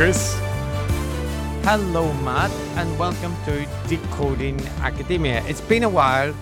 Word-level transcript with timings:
Hello, 0.00 0.12
Chris. 0.12 0.34
Hello, 1.62 2.10
Matt, 2.24 2.50
and 2.78 2.98
welcome 2.98 3.36
to 3.44 3.66
Decoding 3.86 4.58
Academia. 4.80 5.44
It's 5.46 5.60
been 5.60 5.82
a 5.82 5.90
while. 5.90 6.34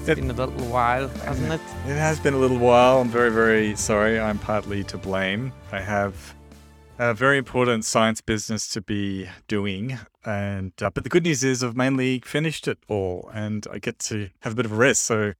It's 0.00 0.08
It- 0.08 0.14
been 0.14 0.30
a 0.30 0.32
little 0.32 0.66
while, 0.68 1.08
hasn't 1.08 1.52
it? 1.52 1.60
It 1.86 1.98
has 1.98 2.18
been 2.18 2.32
a 2.32 2.38
little 2.38 2.56
while. 2.56 3.02
I'm 3.02 3.10
very, 3.10 3.30
very 3.30 3.76
sorry. 3.76 4.18
I'm 4.18 4.38
partly 4.38 4.84
to 4.84 4.96
blame. 4.96 5.52
I 5.70 5.80
have 5.80 6.34
a 6.98 7.12
very 7.12 7.36
important 7.36 7.84
science 7.84 8.22
business 8.22 8.68
to 8.68 8.80
be 8.80 9.28
doing, 9.48 9.98
and 10.24 10.72
uh, 10.80 10.88
but 10.88 11.04
the 11.04 11.10
good 11.10 11.24
news 11.24 11.44
is 11.44 11.62
I've 11.62 11.76
mainly 11.76 12.20
finished 12.24 12.66
it 12.66 12.78
all, 12.88 13.30
and 13.34 13.66
I 13.70 13.80
get 13.80 13.98
to 14.10 14.30
have 14.40 14.54
a 14.54 14.56
bit 14.56 14.64
of 14.64 14.72
a 14.72 14.76
rest. 14.76 15.04
So, 15.04 15.34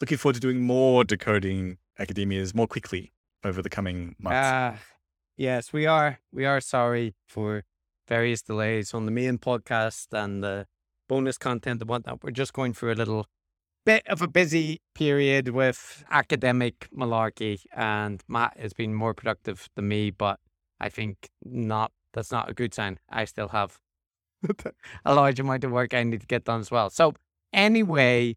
looking 0.00 0.18
forward 0.18 0.34
to 0.34 0.40
doing 0.40 0.60
more 0.60 1.02
decoding 1.02 1.78
academias 1.98 2.54
more 2.54 2.68
quickly 2.68 3.10
over 3.42 3.60
the 3.60 3.70
coming 3.70 4.14
months. 4.20 4.38
Ah, 4.40 4.78
yes, 5.40 5.72
we 5.72 5.86
are. 5.86 6.20
We 6.30 6.44
are 6.44 6.60
sorry 6.60 7.14
for 7.26 7.64
various 8.06 8.42
delays 8.42 8.92
on 8.92 9.06
the 9.06 9.10
main 9.10 9.38
podcast 9.38 10.08
and 10.12 10.44
the 10.44 10.66
bonus 11.08 11.38
content 11.38 11.80
and 11.80 11.88
whatnot. 11.88 12.22
We're 12.22 12.30
just 12.30 12.52
going 12.52 12.74
through 12.74 12.92
a 12.92 13.00
little 13.02 13.26
bit 13.86 14.06
of 14.06 14.20
a 14.20 14.28
busy 14.28 14.82
period 14.94 15.48
with 15.48 16.04
academic 16.10 16.88
malarkey, 16.94 17.64
and 17.74 18.22
Matt 18.28 18.58
has 18.58 18.74
been 18.74 18.94
more 18.94 19.14
productive 19.14 19.68
than 19.74 19.88
me, 19.88 20.10
but 20.10 20.38
I 20.78 20.90
think 20.90 21.30
not. 21.42 21.92
That's 22.12 22.30
not 22.30 22.50
a 22.50 22.54
good 22.54 22.74
sign. 22.74 22.98
I 23.08 23.24
still 23.24 23.48
have 23.48 23.78
a 25.04 25.14
large 25.14 25.40
amount 25.40 25.64
of 25.64 25.70
work 25.70 25.94
I 25.94 26.02
need 26.02 26.20
to 26.20 26.26
get 26.26 26.44
done 26.44 26.60
as 26.60 26.70
well. 26.70 26.90
So, 26.90 27.14
anyway, 27.52 28.36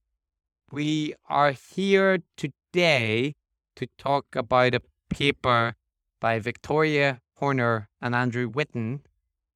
we 0.72 1.16
are 1.28 1.52
here 1.52 2.20
today 2.38 3.36
to 3.76 3.88
talk 3.98 4.36
about 4.36 4.76
a 4.76 4.82
paper 5.10 5.76
by 6.24 6.40
Victoria 6.40 7.20
Horner 7.36 7.90
and 8.02 8.16
Andrew 8.16 8.48
Whiten 8.48 9.02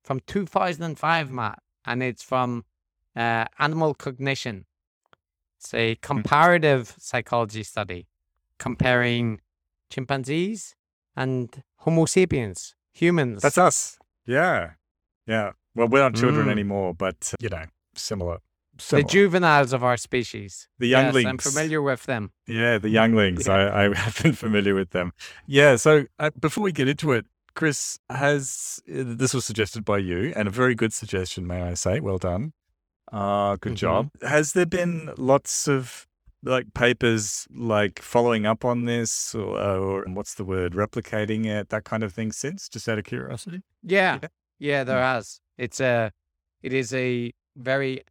from 0.03 0.19
2005, 0.27 1.31
Matt, 1.31 1.59
and 1.85 2.03
it's 2.03 2.21
from 2.21 2.65
uh, 3.15 3.45
Animal 3.57 3.93
Cognition. 3.93 4.65
It's 5.57 5.73
a 5.73 5.95
comparative 6.01 6.93
psychology 6.99 7.63
study 7.63 8.07
comparing 8.59 9.39
chimpanzees 9.89 10.75
and 11.15 11.63
Homo 11.77 12.03
sapiens, 12.05 12.75
humans. 12.93 13.43
That's 13.43 13.57
us. 13.57 13.97
Yeah, 14.25 14.71
yeah. 15.25 15.51
Well, 15.73 15.87
we're 15.87 16.01
not 16.01 16.15
children 16.15 16.47
Mm. 16.47 16.51
anymore, 16.51 16.93
but 16.93 17.33
you 17.39 17.47
know, 17.47 17.63
similar. 17.95 18.39
The 18.89 19.03
juveniles 19.03 19.73
of 19.73 19.83
our 19.83 19.97
species. 19.97 20.67
The 20.79 20.87
Yes, 20.87 21.01
younglings. 21.03 21.27
I'm 21.27 21.37
familiar 21.37 21.81
with 21.81 22.05
them. 22.05 22.31
Yeah, 22.47 22.77
the 22.77 22.89
younglings. 22.99 23.47
I, 23.47 23.85
I 23.85 23.95
have 24.03 24.21
been 24.23 24.33
familiar 24.33 24.73
with 24.75 24.91
them. 24.91 25.11
Yeah. 25.45 25.75
So 25.75 26.05
uh, 26.19 26.31
before 26.39 26.63
we 26.63 26.71
get 26.71 26.87
into 26.87 27.11
it, 27.11 27.25
Chris 27.55 27.97
has 28.09 28.79
uh, 28.87 29.03
this 29.05 29.33
was 29.33 29.45
suggested 29.45 29.83
by 29.83 29.97
you, 29.97 30.31
and 30.35 30.47
a 30.47 30.51
very 30.51 30.75
good 30.75 30.93
suggestion, 30.93 31.47
may 31.47 31.61
I 31.63 31.73
say. 31.73 31.99
Well 31.99 32.17
done. 32.19 32.53
Uh, 33.11 33.55
good 33.55 33.73
Mhm. 33.73 33.77
job. 33.77 34.09
Has 34.21 34.53
there 34.53 34.65
been 34.65 35.11
lots 35.17 35.67
of 35.67 36.05
like 36.43 36.73
papers 36.75 37.47
like 37.53 37.99
following 37.99 38.45
up 38.45 38.63
on 38.63 38.85
this, 38.85 39.33
or, 39.33 39.57
or 39.59 40.03
what's 40.07 40.35
the 40.35 40.43
word, 40.45 40.73
replicating 40.73 41.45
it, 41.47 41.69
that 41.69 41.83
kind 41.83 42.03
of 42.03 42.13
thing 42.13 42.31
since? 42.31 42.69
Just 42.69 42.87
out 42.87 42.99
of 42.99 43.05
curiosity. 43.05 43.63
Yeah, 43.81 44.19
Yeah. 44.21 44.27
yeah, 44.59 44.83
there 44.83 45.01
has. 45.01 45.39
It's 45.57 45.79
a, 45.79 46.11
it 46.61 46.73
is 46.73 46.93
a 46.93 47.33
very, 47.55 48.03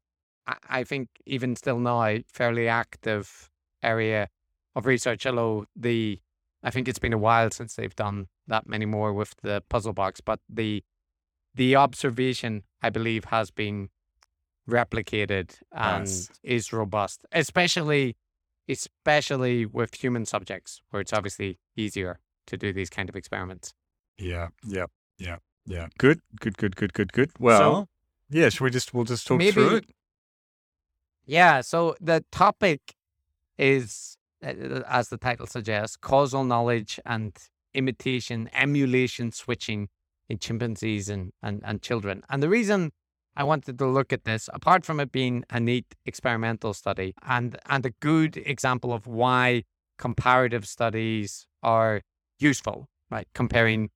I- 0.69 0.85
think 0.85 1.09
even 1.27 1.57
still 1.57 1.79
now, 1.79 2.19
fairly 2.33 2.69
active 2.69 3.51
area 3.83 4.29
of 4.75 4.87
research. 4.87 5.27
Although 5.27 5.67
the, 5.75 6.21
I 6.63 6.71
think 6.71 6.89
it's 6.89 6.99
been 6.99 7.13
a 7.13 7.19
while 7.19 7.51
since 7.51 7.75
they've 7.75 7.95
done 7.97 8.29
that 8.47 8.67
many 8.69 8.87
more 8.87 9.13
with 9.13 9.35
the 9.43 9.63
puzzle 9.69 9.93
box, 9.93 10.21
but 10.21 10.41
the, 10.49 10.85
the 11.55 11.75
observation 11.77 12.63
I 12.83 12.91
believe 12.91 13.25
has 13.27 13.51
been 13.51 13.89
replicated 14.69 15.57
and 15.73 16.01
Nice. 16.05 16.31
is 16.43 16.73
robust, 16.73 17.25
especially, 17.33 18.17
especially 18.69 19.67
with 19.67 19.95
human 19.95 20.27
subjects, 20.27 20.81
where 20.91 21.01
it's 21.01 21.13
obviously 21.13 21.59
easier 21.77 22.19
to 22.47 22.57
do 22.57 22.73
these 22.73 22.91
kind 22.91 23.09
of 23.09 23.17
experiments. 23.17 23.73
Yeah. 24.19 24.49
Yeah. 24.65 24.87
Yeah. 25.19 25.37
Yeah. 25.67 25.89
Good. 25.99 26.21
Good. 26.41 26.57
Good. 26.59 26.77
Good. 26.77 26.93
Good. 26.93 27.13
Good. 27.13 27.31
Well. 27.39 27.89
yeah. 28.31 28.49
Should 28.49 28.61
we 28.63 28.71
just 28.71 28.95
we'll 28.95 29.05
just 29.05 29.27
talk 29.27 29.41
through 29.43 29.77
it? 29.77 29.85
Yeah, 31.27 31.61
so 31.61 31.97
the 32.01 32.25
topic 32.31 32.95
is, 33.59 34.17
uh, 34.45 34.83
as 34.89 35.09
the 35.09 35.19
title 35.19 35.47
suggests, 35.47 35.97
causal 35.97 36.45
knowledge 36.45 37.01
and 37.05 37.37
imitation, 37.75 38.49
emulation 38.55 39.33
switching 39.33 39.89
in 40.29 40.39
chimpanzees 40.39 41.09
and, 41.09 41.33
and, 41.43 41.63
and 41.65 41.83
children. 41.83 42.23
And 42.31 42.43
the 42.43 42.49
reason 42.49 42.93
I 43.37 43.45
wanted 43.45 43.79
to 43.79 43.87
look 43.87 44.13
at 44.13 44.25
this, 44.25 44.49
apart 44.53 44.85
from 44.85 45.01
it 45.01 45.13
being 45.13 45.45
a 45.51 45.61
neat 45.61 45.95
experimental 46.07 46.73
study 46.75 47.15
and, 47.27 47.59
and 47.69 47.85
a 47.85 47.91
good 48.01 48.37
example 48.39 48.93
of 48.93 49.07
why 49.07 49.65
comparative 49.99 50.67
studies 50.67 51.47
are 51.63 52.03
useful, 52.39 52.87
right? 53.11 53.27
Comparing 53.35 53.91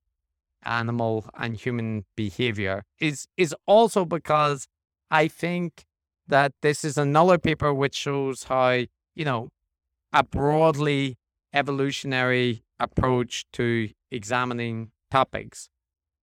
animal 0.63 1.25
and 1.37 1.55
human 1.55 2.05
behavior 2.15 2.83
is 2.99 3.27
is 3.37 3.55
also 3.65 4.05
because 4.05 4.67
I 5.09 5.27
think 5.27 5.85
that 6.31 6.53
this 6.61 6.83
is 6.83 6.97
another 6.97 7.37
paper 7.37 7.73
which 7.73 7.95
shows 7.95 8.45
how, 8.45 8.71
you 9.13 9.25
know, 9.25 9.49
a 10.11 10.23
broadly 10.23 11.17
evolutionary 11.53 12.63
approach 12.79 13.45
to 13.53 13.89
examining 14.09 14.91
topics 15.11 15.69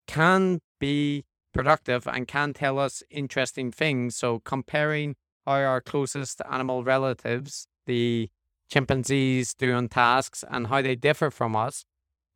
can 0.06 0.60
be 0.80 1.24
productive 1.54 2.08
and 2.08 2.26
can 2.26 2.52
tell 2.52 2.78
us 2.78 3.02
interesting 3.10 3.70
things. 3.70 4.16
So, 4.16 4.40
comparing 4.40 5.14
how 5.46 5.52
our 5.52 5.80
closest 5.80 6.40
animal 6.50 6.82
relatives, 6.82 7.68
the 7.86 8.28
chimpanzees, 8.70 9.54
do 9.54 9.72
on 9.72 9.88
tasks 9.88 10.44
and 10.50 10.66
how 10.66 10.82
they 10.82 10.96
differ 10.96 11.30
from 11.30 11.54
us, 11.54 11.84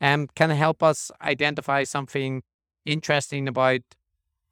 um, 0.00 0.28
can 0.34 0.50
help 0.50 0.82
us 0.82 1.10
identify 1.20 1.84
something 1.84 2.42
interesting 2.84 3.48
about 3.48 3.80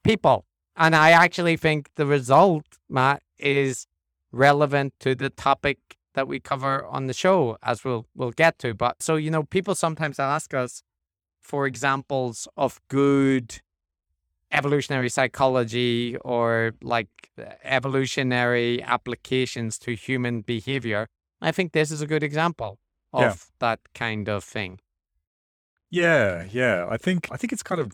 people. 0.05 0.47
And 0.77 0.95
I 0.97 1.11
actually 1.11 1.57
think 1.57 1.91
the 1.97 2.07
result, 2.07 2.65
Matt, 2.89 3.23
is 3.39 3.87
relevant 4.33 4.95
to 5.01 5.15
the 5.15 5.31
topic 5.31 5.79
that 6.15 6.27
we 6.29 6.41
cover 6.41 6.85
on 6.87 7.07
the 7.07 7.13
show, 7.15 7.57
as 7.63 7.85
we'll 7.85 8.07
we'll 8.15 8.33
get 8.33 8.59
to. 8.61 8.75
But 8.75 9.03
so 9.03 9.17
you 9.17 9.31
know, 9.31 9.43
people 9.45 9.75
sometimes 9.75 10.19
ask 10.19 10.55
us 10.55 10.83
for 11.41 11.67
examples 11.67 12.49
of 12.57 12.81
good 12.89 13.61
evolutionary 14.53 15.09
psychology 15.09 16.17
or 16.25 16.75
like 16.83 17.09
evolutionary 17.63 18.83
applications 18.83 19.79
to 19.79 19.95
human 19.95 20.41
behavior. 20.41 21.07
I 21.41 21.53
think 21.53 21.73
this 21.73 21.91
is 21.91 22.03
a 22.03 22.07
good 22.07 22.23
example 22.23 22.79
of 23.13 23.23
Yeah. 23.23 23.35
that 23.61 23.81
kind 23.95 24.29
of 24.29 24.45
thing. 24.45 24.81
Yeah, 25.91 26.45
yeah. 26.51 26.87
I 26.89 26.97
think 26.97 27.29
I 27.31 27.37
think 27.37 27.53
it's 27.53 27.63
kind 27.63 27.81
of 27.81 27.93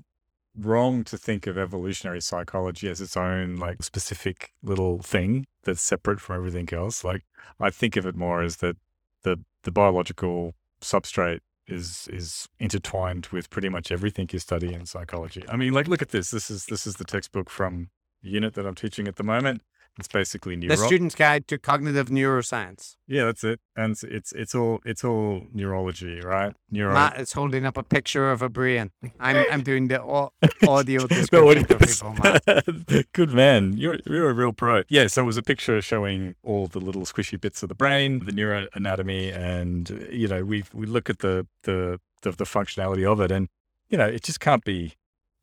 wrong 0.58 1.04
to 1.04 1.18
think 1.18 1.46
of 1.46 1.58
evolutionary 1.58 2.20
psychology 2.20 2.88
as 2.88 3.00
its 3.00 3.16
own 3.16 3.56
like 3.56 3.82
specific 3.82 4.52
little 4.62 5.00
thing 5.00 5.46
that's 5.64 5.82
separate 5.82 6.20
from 6.20 6.36
everything 6.36 6.68
else. 6.72 7.04
Like 7.04 7.24
I 7.60 7.70
think 7.70 7.96
of 7.96 8.06
it 8.06 8.16
more 8.16 8.42
as 8.42 8.56
that 8.56 8.76
the 9.22 9.40
the 9.62 9.70
biological 9.70 10.54
substrate 10.80 11.40
is 11.66 12.08
is 12.12 12.48
intertwined 12.58 13.26
with 13.32 13.50
pretty 13.50 13.68
much 13.68 13.90
everything 13.90 14.28
you 14.32 14.38
study 14.38 14.72
in 14.72 14.86
psychology. 14.86 15.44
I 15.48 15.56
mean, 15.56 15.72
like 15.72 15.88
look 15.88 16.02
at 16.02 16.10
this. 16.10 16.30
This 16.30 16.50
is 16.50 16.66
this 16.66 16.86
is 16.86 16.96
the 16.96 17.04
textbook 17.04 17.50
from 17.50 17.90
the 18.22 18.30
unit 18.30 18.54
that 18.54 18.66
I'm 18.66 18.74
teaching 18.74 19.08
at 19.08 19.16
the 19.16 19.24
moment. 19.24 19.62
It's 19.98 20.08
basically 20.08 20.56
The. 20.56 20.76
Student's 20.76 21.14
Guide 21.14 21.48
to 21.48 21.56
Cognitive 21.58 22.08
Neuroscience. 22.08 22.96
yeah, 23.06 23.24
that's 23.24 23.42
it. 23.44 23.60
And 23.74 23.96
it's, 24.02 24.32
it's 24.32 24.54
all 24.54 24.80
it's 24.84 25.02
all 25.04 25.46
neurology, 25.54 26.20
right? 26.20 26.54
Neuro. 26.70 26.92
Matt 26.92 27.18
is 27.18 27.32
holding 27.32 27.64
up 27.64 27.78
a 27.78 27.82
picture 27.82 28.30
of 28.30 28.42
a 28.42 28.48
brain. 28.50 28.90
I'm 29.18 29.44
I'm 29.50 29.62
doing 29.62 29.88
the 29.88 30.02
au- 30.02 30.32
audio 30.68 31.06
description 31.06 31.48
audio 31.48 31.78
for 31.78 31.86
people, 31.86 32.14
Matt. 32.22 33.12
Good 33.12 33.32
man. 33.32 33.76
You're 33.78 33.98
you're 34.04 34.28
a 34.28 34.34
real 34.34 34.52
pro. 34.52 34.82
Yeah, 34.88 35.06
so 35.06 35.22
it 35.22 35.26
was 35.26 35.38
a 35.38 35.42
picture 35.42 35.80
showing 35.80 36.34
all 36.42 36.66
the 36.66 36.80
little 36.80 37.02
squishy 37.02 37.40
bits 37.40 37.62
of 37.62 37.70
the 37.70 37.74
brain, 37.74 38.24
the 38.24 38.32
neuroanatomy, 38.32 39.34
and 39.34 40.08
you 40.10 40.28
know, 40.28 40.44
we 40.44 40.64
we 40.74 40.86
look 40.86 41.08
at 41.08 41.20
the 41.20 41.46
the 41.62 42.00
the, 42.22 42.32
the 42.32 42.44
functionality 42.44 43.10
of 43.10 43.20
it 43.20 43.30
and 43.30 43.48
you 43.88 43.96
know, 43.96 44.06
it 44.06 44.22
just 44.22 44.40
can't 44.40 44.64
be 44.64 44.94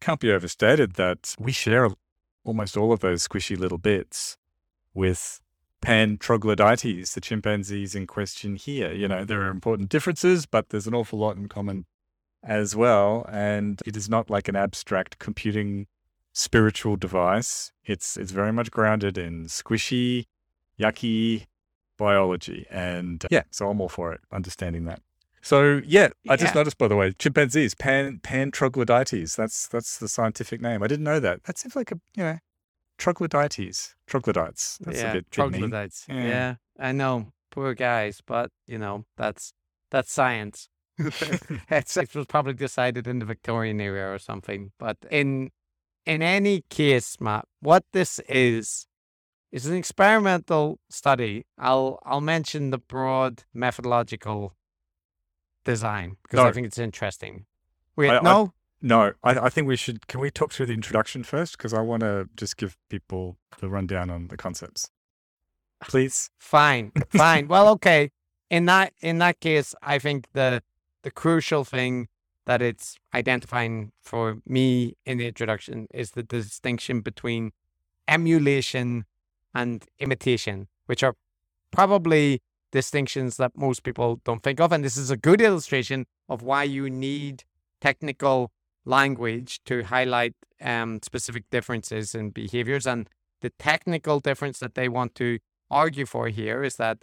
can't 0.01 0.19
be 0.19 0.31
overstated 0.31 0.93
that 0.93 1.33
we 1.39 1.51
share 1.51 1.89
almost 2.43 2.75
all 2.75 2.91
of 2.91 2.99
those 2.99 3.25
squishy 3.27 3.57
little 3.57 3.77
bits 3.77 4.37
with 4.93 5.39
pan 5.81 6.17
troglodytes, 6.17 7.13
the 7.13 7.21
chimpanzees 7.21 7.93
in 7.95 8.07
question 8.07 8.55
here. 8.55 8.93
You 8.93 9.07
know, 9.07 9.25
there 9.25 9.41
are 9.41 9.49
important 9.49 9.89
differences, 9.89 10.45
but 10.45 10.69
there's 10.69 10.87
an 10.87 10.93
awful 10.95 11.19
lot 11.19 11.35
in 11.35 11.47
common 11.49 11.85
as 12.43 12.75
well. 12.75 13.25
And 13.29 13.81
it 13.85 13.95
is 13.97 14.09
not 14.09 14.29
like 14.29 14.47
an 14.47 14.55
abstract 14.55 15.19
computing 15.19 15.87
spiritual 16.31 16.95
device. 16.95 17.71
It's 17.85 18.17
it's 18.17 18.31
very 18.31 18.53
much 18.53 18.71
grounded 18.71 19.17
in 19.17 19.45
squishy, 19.45 20.25
yucky 20.79 21.45
biology. 21.97 22.65
And 22.69 23.25
yeah, 23.29 23.43
so 23.51 23.69
I'm 23.69 23.81
all 23.81 23.89
for 23.89 24.13
it, 24.13 24.21
understanding 24.31 24.85
that. 24.85 25.01
So 25.41 25.81
yeah, 25.85 26.07
I 26.29 26.37
just 26.37 26.55
Yeah. 26.55 26.61
noticed 26.61 26.77
by 26.77 26.87
the 26.87 26.95
way, 26.95 27.11
chimpanzees 27.11 27.75
pan 27.75 28.19
pan 28.23 28.51
troglodytes. 28.51 29.35
That's 29.35 29.67
that's 29.67 29.99
the 29.99 30.07
scientific 30.07 30.61
name. 30.61 30.81
I 30.81 30.87
didn't 30.87 31.03
know 31.03 31.19
that. 31.19 31.43
That 31.43 31.57
seems 31.57 31.75
like 31.75 31.91
a 31.91 31.99
you 32.15 32.23
know 32.23 32.37
troglodytes. 32.97 33.95
Troglodytes. 34.07 34.77
That's 34.81 34.99
yeah, 34.99 35.11
a 35.11 35.13
bit, 35.13 35.31
troglodytes. 35.31 36.05
Yeah. 36.07 36.27
Yeah. 36.27 36.55
I 36.79 36.91
know, 36.91 37.31
poor 37.51 37.73
guys, 37.73 38.21
but 38.25 38.51
you 38.67 38.77
know 38.77 39.05
that's 39.17 39.53
that's 39.91 40.11
science. 40.11 40.69
it's, 40.97 41.97
it 41.97 42.15
was 42.15 42.25
probably 42.27 42.53
decided 42.53 43.07
in 43.07 43.19
the 43.19 43.25
Victorian 43.25 43.79
era 43.79 44.13
or 44.13 44.19
something. 44.19 44.71
But 44.79 44.97
in 45.09 45.51
in 46.05 46.21
any 46.21 46.63
case, 46.69 47.17
Matt, 47.19 47.45
what 47.59 47.83
this 47.93 48.19
is 48.27 48.87
is 49.51 49.67
an 49.67 49.75
experimental 49.75 50.79
study. 50.89 51.45
I'll 51.57 51.99
I'll 52.03 52.21
mention 52.21 52.71
the 52.71 52.79
broad 52.79 53.43
methodological 53.53 54.55
design 55.63 56.17
because 56.23 56.39
I 56.39 56.51
think 56.51 56.67
it's 56.67 56.79
interesting. 56.79 57.45
Wait, 57.95 58.09
I- 58.09 58.21
no, 58.21 58.53
No, 58.85 59.13
I, 59.23 59.45
I 59.45 59.49
think 59.49 59.65
we 59.65 59.77
should. 59.77 60.07
Can 60.07 60.19
we 60.19 60.29
talk 60.29 60.51
through 60.51 60.65
the 60.65 60.73
introduction 60.73 61.23
first? 61.23 61.57
Because 61.57 61.73
I 61.73 61.79
want 61.79 62.01
to 62.01 62.27
just 62.35 62.57
give 62.57 62.77
people 62.89 63.37
the 63.59 63.69
rundown 63.69 64.09
on 64.09 64.27
the 64.27 64.35
concepts. 64.35 64.91
Please. 65.87 66.29
Fine, 66.37 66.91
fine. 67.09 67.47
well, 67.47 67.69
okay. 67.69 68.11
In 68.49 68.65
that 68.65 68.91
in 69.01 69.19
that 69.19 69.39
case, 69.39 69.73
I 69.81 69.99
think 69.99 70.27
the 70.33 70.61
the 71.03 71.11
crucial 71.11 71.63
thing 71.63 72.09
that 72.45 72.61
it's 72.61 72.97
identifying 73.13 73.93
for 74.01 74.39
me 74.45 74.97
in 75.05 75.17
the 75.17 75.27
introduction 75.27 75.87
is 75.93 76.11
the 76.11 76.23
distinction 76.23 76.99
between 76.99 77.51
emulation 78.09 79.05
and 79.55 79.85
imitation, 79.99 80.67
which 80.87 81.03
are 81.03 81.15
probably 81.71 82.41
distinctions 82.71 83.37
that 83.37 83.51
most 83.55 83.83
people 83.83 84.19
don't 84.25 84.43
think 84.43 84.59
of. 84.59 84.73
And 84.73 84.83
this 84.83 84.97
is 84.97 85.09
a 85.09 85.15
good 85.15 85.39
illustration 85.39 86.05
of 86.27 86.41
why 86.41 86.63
you 86.63 86.89
need 86.89 87.45
technical 87.79 88.51
language 88.85 89.61
to 89.65 89.83
highlight 89.83 90.33
um, 90.61 90.99
specific 91.03 91.45
differences 91.51 92.15
in 92.15 92.29
behaviors. 92.29 92.85
And 92.85 93.09
the 93.41 93.51
technical 93.51 94.19
difference 94.19 94.59
that 94.59 94.75
they 94.75 94.89
want 94.89 95.15
to 95.15 95.39
argue 95.69 96.05
for 96.05 96.27
here 96.27 96.63
is 96.63 96.75
that 96.77 96.99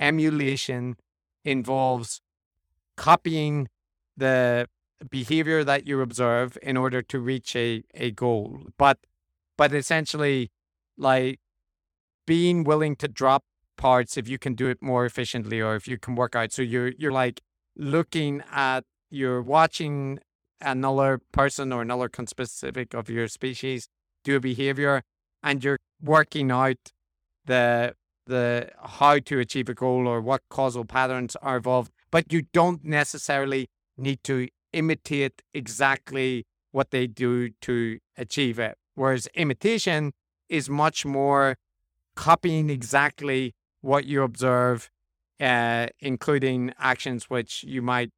emulation 0.00 0.96
involves 1.44 2.20
copying 2.96 3.68
the 4.16 4.68
behavior 5.10 5.64
that 5.64 5.86
you 5.86 6.00
observe 6.00 6.56
in 6.62 6.76
order 6.76 7.02
to 7.02 7.18
reach 7.18 7.54
a, 7.56 7.82
a 7.94 8.10
goal. 8.10 8.66
But 8.78 8.98
but 9.56 9.72
essentially 9.72 10.50
like 10.96 11.38
being 12.26 12.64
willing 12.64 12.96
to 12.96 13.08
drop 13.08 13.44
parts 13.76 14.16
if 14.16 14.28
you 14.28 14.38
can 14.38 14.54
do 14.54 14.68
it 14.68 14.80
more 14.80 15.04
efficiently 15.04 15.60
or 15.60 15.74
if 15.76 15.86
you 15.86 15.98
can 15.98 16.14
work 16.14 16.34
out. 16.34 16.52
So 16.52 16.62
you're 16.62 16.92
you're 16.98 17.12
like 17.12 17.40
looking 17.76 18.42
at 18.50 18.84
you're 19.10 19.42
watching 19.42 20.20
another 20.64 21.20
person 21.32 21.72
or 21.72 21.82
another 21.82 22.08
conspecific 22.08 22.94
of 22.94 23.08
your 23.08 23.28
species 23.28 23.88
do 24.24 24.36
a 24.36 24.40
behavior 24.40 25.02
and 25.42 25.62
you're 25.62 25.78
working 26.02 26.50
out 26.50 26.92
the 27.44 27.94
the 28.26 28.70
how 28.82 29.18
to 29.18 29.38
achieve 29.38 29.68
a 29.68 29.74
goal 29.74 30.06
or 30.06 30.20
what 30.20 30.40
causal 30.48 30.84
patterns 30.84 31.36
are 31.42 31.58
involved, 31.58 31.92
but 32.10 32.32
you 32.32 32.42
don't 32.52 32.82
necessarily 32.82 33.68
need 33.98 34.24
to 34.24 34.48
imitate 34.72 35.42
exactly 35.52 36.46
what 36.72 36.90
they 36.90 37.06
do 37.06 37.50
to 37.60 37.98
achieve 38.16 38.58
it. 38.58 38.76
Whereas 38.94 39.28
imitation 39.34 40.12
is 40.48 40.70
much 40.70 41.04
more 41.04 41.56
copying 42.16 42.70
exactly 42.70 43.54
what 43.80 44.06
you 44.06 44.22
observe, 44.22 44.90
uh, 45.40 45.88
including 46.00 46.72
actions 46.78 47.28
which 47.28 47.62
you 47.64 47.82
might 47.82 48.10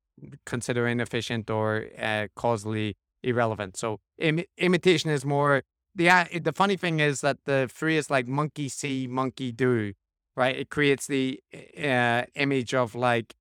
consider 0.45 0.87
inefficient 0.87 1.51
or 1.51 1.87
uh, 2.01 2.27
causally 2.35 2.97
irrelevant. 3.23 3.77
So 3.77 4.01
Im- 4.19 4.45
imitation 4.59 5.11
is 5.11 5.25
more 5.25 5.63
the 5.95 6.11
uh, 6.11 6.25
the 6.41 6.53
funny 6.53 6.77
thing 6.77 7.01
is 7.01 7.21
that 7.23 7.39
the 7.45 7.71
free 7.73 7.97
is 7.97 8.11
like 8.11 8.29
monkey 8.29 8.69
see, 8.69 9.07
monkey 9.07 9.51
do, 9.53 9.95
right? 10.37 10.55
It 10.55 10.71
creates 10.71 11.07
the 11.07 11.41
uh, 11.83 12.25
image 12.35 12.75
of 12.75 12.95
like 12.95 13.35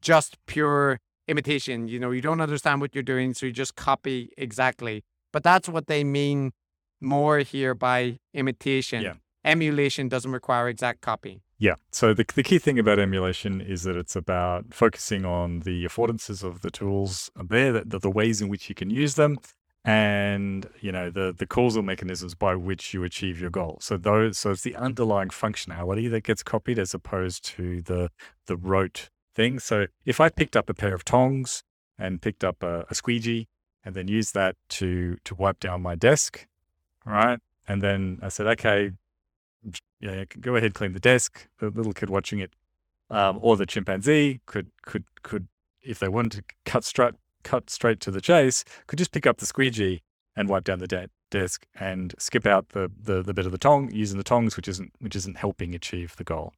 just 0.00 0.38
pure 0.46 1.00
imitation. 1.26 1.88
You 1.88 1.98
know, 1.98 2.10
you 2.10 2.20
don't 2.20 2.40
understand 2.40 2.80
what 2.80 2.94
you're 2.94 3.02
doing, 3.02 3.34
so 3.34 3.46
you 3.46 3.52
just 3.52 3.74
copy 3.74 4.32
exactly. 4.38 5.02
But 5.32 5.42
that's 5.42 5.68
what 5.68 5.86
they 5.86 6.04
mean 6.04 6.52
more 7.00 7.38
here 7.38 7.74
by 7.74 8.18
imitation. 8.34 9.02
Yeah. 9.02 9.14
Emulation 9.44 10.08
doesn't 10.08 10.32
require 10.32 10.68
exact 10.68 11.00
copy. 11.00 11.42
Yeah. 11.58 11.74
So 11.92 12.14
the, 12.14 12.24
the 12.34 12.42
key 12.42 12.58
thing 12.58 12.78
about 12.78 12.98
emulation 12.98 13.60
is 13.60 13.82
that 13.82 13.96
it's 13.96 14.16
about 14.16 14.72
focusing 14.72 15.24
on 15.24 15.60
the 15.60 15.84
affordances 15.84 16.42
of 16.42 16.62
the 16.62 16.70
tools 16.70 17.30
there, 17.36 17.72
the, 17.84 17.98
the 17.98 18.10
ways 18.10 18.40
in 18.40 18.48
which 18.48 18.68
you 18.68 18.74
can 18.74 18.90
use 18.90 19.14
them, 19.14 19.38
and 19.84 20.68
you 20.80 20.92
know 20.92 21.10
the 21.10 21.34
the 21.36 21.46
causal 21.46 21.82
mechanisms 21.82 22.34
by 22.34 22.54
which 22.54 22.92
you 22.92 23.04
achieve 23.04 23.40
your 23.40 23.50
goal. 23.50 23.78
So 23.80 23.96
those 23.96 24.38
so 24.38 24.50
it's 24.50 24.62
the 24.62 24.76
underlying 24.76 25.28
functionality 25.28 26.10
that 26.10 26.24
gets 26.24 26.42
copied 26.42 26.78
as 26.78 26.94
opposed 26.94 27.44
to 27.56 27.82
the 27.82 28.10
the 28.46 28.56
rote 28.56 29.10
thing. 29.34 29.58
So 29.58 29.86
if 30.04 30.20
I 30.20 30.28
picked 30.28 30.56
up 30.56 30.68
a 30.68 30.74
pair 30.74 30.94
of 30.94 31.04
tongs 31.04 31.62
and 31.98 32.22
picked 32.22 32.44
up 32.44 32.62
a, 32.62 32.86
a 32.90 32.94
squeegee 32.94 33.48
and 33.84 33.94
then 33.94 34.08
used 34.08 34.34
that 34.34 34.56
to 34.70 35.16
to 35.24 35.34
wipe 35.34 35.60
down 35.60 35.82
my 35.82 35.94
desk, 35.94 36.46
right? 37.04 37.38
And 37.68 37.82
then 37.82 38.18
I 38.22 38.28
said, 38.28 38.46
okay, 38.48 38.92
yeah, 40.00 40.12
yeah, 40.12 40.24
go 40.40 40.56
ahead, 40.56 40.74
clean 40.74 40.92
the 40.92 41.00
desk. 41.00 41.46
The 41.58 41.70
little 41.70 41.92
kid 41.92 42.10
watching 42.10 42.38
it, 42.38 42.52
um, 43.10 43.38
or 43.42 43.56
the 43.56 43.66
chimpanzee 43.66 44.40
could 44.46 44.70
could 44.82 45.04
could, 45.22 45.48
if 45.82 45.98
they 45.98 46.08
wanted 46.08 46.32
to 46.32 46.54
cut 46.64 46.84
straight 46.84 47.14
cut 47.42 47.70
straight 47.70 48.00
to 48.00 48.10
the 48.10 48.20
chase, 48.20 48.64
could 48.86 48.98
just 48.98 49.12
pick 49.12 49.26
up 49.26 49.38
the 49.38 49.46
squeegee 49.46 50.02
and 50.36 50.48
wipe 50.48 50.64
down 50.64 50.78
the 50.78 50.86
de- 50.86 51.08
desk 51.30 51.66
and 51.78 52.14
skip 52.18 52.46
out 52.46 52.70
the, 52.70 52.90
the 52.98 53.22
the 53.22 53.34
bit 53.34 53.46
of 53.46 53.52
the 53.52 53.58
tong 53.58 53.90
using 53.92 54.18
the 54.18 54.24
tongs, 54.24 54.56
which 54.56 54.68
isn't 54.68 54.92
which 55.00 55.16
isn't 55.16 55.36
helping 55.36 55.74
achieve 55.74 56.16
the 56.16 56.24
goal. 56.24 56.54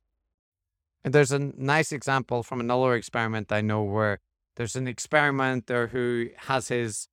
And 1.05 1.13
there's 1.13 1.32
a 1.32 1.39
nice 1.39 1.91
example 1.91 2.44
from 2.44 2.61
another 2.61 2.94
experiment 2.94 3.51
I 3.51 3.61
know 3.61 3.82
where 3.82 4.20
there's 4.56 4.77
an 4.77 4.87
experimenter 4.87 5.89
who 5.89 6.29
has 6.37 6.69
his 6.69 7.08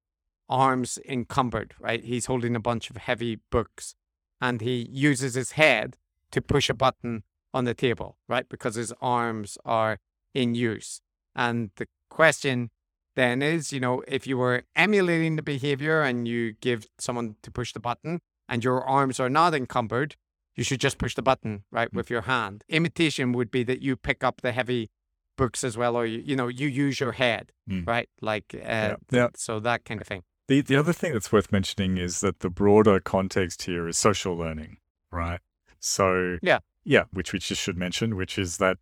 arms 0.48 1.00
encumbered, 1.08 1.74
right? 1.80 2.04
He's 2.04 2.28
holding 2.28 2.56
a 2.56 2.60
bunch 2.60 2.90
of 2.90 2.98
heavy 2.98 3.40
books 3.50 3.96
and 4.42 4.62
he 4.62 4.88
uses 4.92 5.34
his 5.36 5.54
head 5.54 5.98
to 6.32 6.42
push 6.42 6.70
a 6.70 6.74
button 6.74 7.24
on 7.54 7.66
the 7.66 7.74
table, 7.74 8.18
right? 8.28 8.48
Because 8.50 8.76
his 8.76 8.94
arms 9.02 9.58
are 9.66 9.98
in 10.34 10.56
use. 10.56 11.02
And 11.36 11.72
the 11.78 11.88
question 12.10 12.70
then 13.16 13.42
is, 13.42 13.74
you 13.74 13.80
know, 13.80 14.04
if 14.08 14.28
you 14.28 14.38
were 14.38 14.64
emulating 14.76 15.36
the 15.36 15.42
behavior 15.42 16.02
and 16.02 16.28
you 16.28 16.54
give 16.54 16.86
someone 17.00 17.36
to 17.42 17.52
push 17.52 17.74
the 17.74 17.80
button 17.80 18.20
and 18.48 18.64
your 18.64 18.84
arms 18.84 19.20
are 19.20 19.30
not 19.30 19.54
encumbered, 19.54 20.16
you 20.56 20.64
should 20.64 20.80
just 20.80 20.98
push 20.98 21.16
the 21.16 21.22
button 21.22 21.64
right 21.72 21.92
Mm. 21.92 21.96
with 21.96 22.10
your 22.10 22.22
hand. 22.22 22.64
Imitation 22.70 23.32
would 23.34 23.50
be 23.52 23.64
that 23.64 23.82
you 23.82 23.96
pick 23.96 24.24
up 24.24 24.42
the 24.42 24.52
heavy 24.52 24.90
books 25.38 25.64
as 25.64 25.78
well, 25.78 25.96
or 25.96 26.06
you, 26.06 26.20
you 26.20 26.36
know, 26.36 26.48
you 26.50 26.68
use 26.68 27.00
your 27.00 27.14
head, 27.14 27.52
Mm. 27.70 27.88
right? 27.88 28.10
Like, 28.22 28.54
uh, 28.54 28.58
Yeah. 28.58 28.96
Yeah. 29.12 29.28
so 29.36 29.60
that 29.62 29.86
kind 29.86 30.02
of 30.02 30.08
thing. 30.08 30.24
The 30.48 30.62
the 30.62 30.76
other 30.76 30.94
thing 30.94 31.14
that's 31.14 31.32
worth 31.32 31.52
mentioning 31.52 31.98
is 31.98 32.20
that 32.22 32.40
the 32.40 32.50
broader 32.50 33.00
context 33.00 33.64
here 33.64 33.88
is 33.88 33.98
social 33.98 34.36
learning, 34.36 34.78
right? 35.12 35.40
So 35.80 36.38
Yeah. 36.42 36.60
yeah, 36.84 37.04
which 37.12 37.34
we 37.34 37.40
just 37.40 37.62
should 37.62 37.78
mention, 37.78 38.16
which 38.16 38.38
is 38.38 38.58
that 38.58 38.78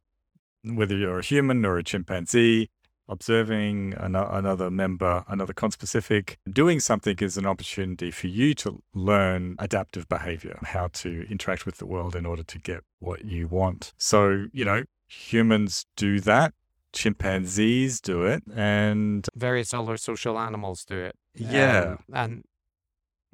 whether 0.63 0.95
you're 0.95 1.19
a 1.19 1.23
human 1.23 1.65
or 1.65 1.77
a 1.77 1.83
chimpanzee, 1.83 2.69
observing 3.09 3.93
an, 3.97 4.15
another 4.15 4.69
member, 4.69 5.23
another 5.29 5.53
conspecific, 5.53 6.35
doing 6.51 6.79
something 6.79 7.15
is 7.21 7.37
an 7.37 7.45
opportunity 7.45 8.11
for 8.11 8.27
you 8.27 8.53
to 8.53 8.83
learn 8.93 9.55
adaptive 9.59 10.09
behavior, 10.09 10.59
how 10.63 10.87
to 10.89 11.25
interact 11.29 11.65
with 11.65 11.77
the 11.77 11.85
world 11.85 12.15
in 12.15 12.25
order 12.25 12.43
to 12.43 12.59
get 12.59 12.81
what 12.99 13.23
you 13.23 13.47
want. 13.47 13.93
So 13.97 14.47
you 14.51 14.65
know, 14.65 14.83
humans 15.07 15.85
do 15.95 16.19
that. 16.21 16.53
Chimpanzees 16.93 18.01
do 18.01 18.25
it, 18.25 18.43
and 18.53 19.27
Various 19.35 19.73
other 19.73 19.97
social 19.97 20.37
animals 20.39 20.83
do 20.83 20.97
it. 20.97 21.15
yeah, 21.35 21.81
Um, 21.81 21.99
and 22.13 22.43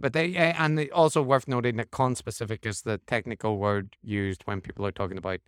but 0.03 0.11
they 0.11 0.35
uh, 0.35 0.53
and 0.63 0.89
also 0.91 1.21
worth 1.21 1.47
noting 1.47 1.77
that 1.77 1.89
conspecific 1.91 2.65
is 2.65 2.81
the 2.81 2.97
technical 3.07 3.57
word 3.57 3.95
used 4.03 4.41
when 4.43 4.59
people 4.59 4.85
are 4.85 4.91
talking 4.91 5.17
about 5.17 5.39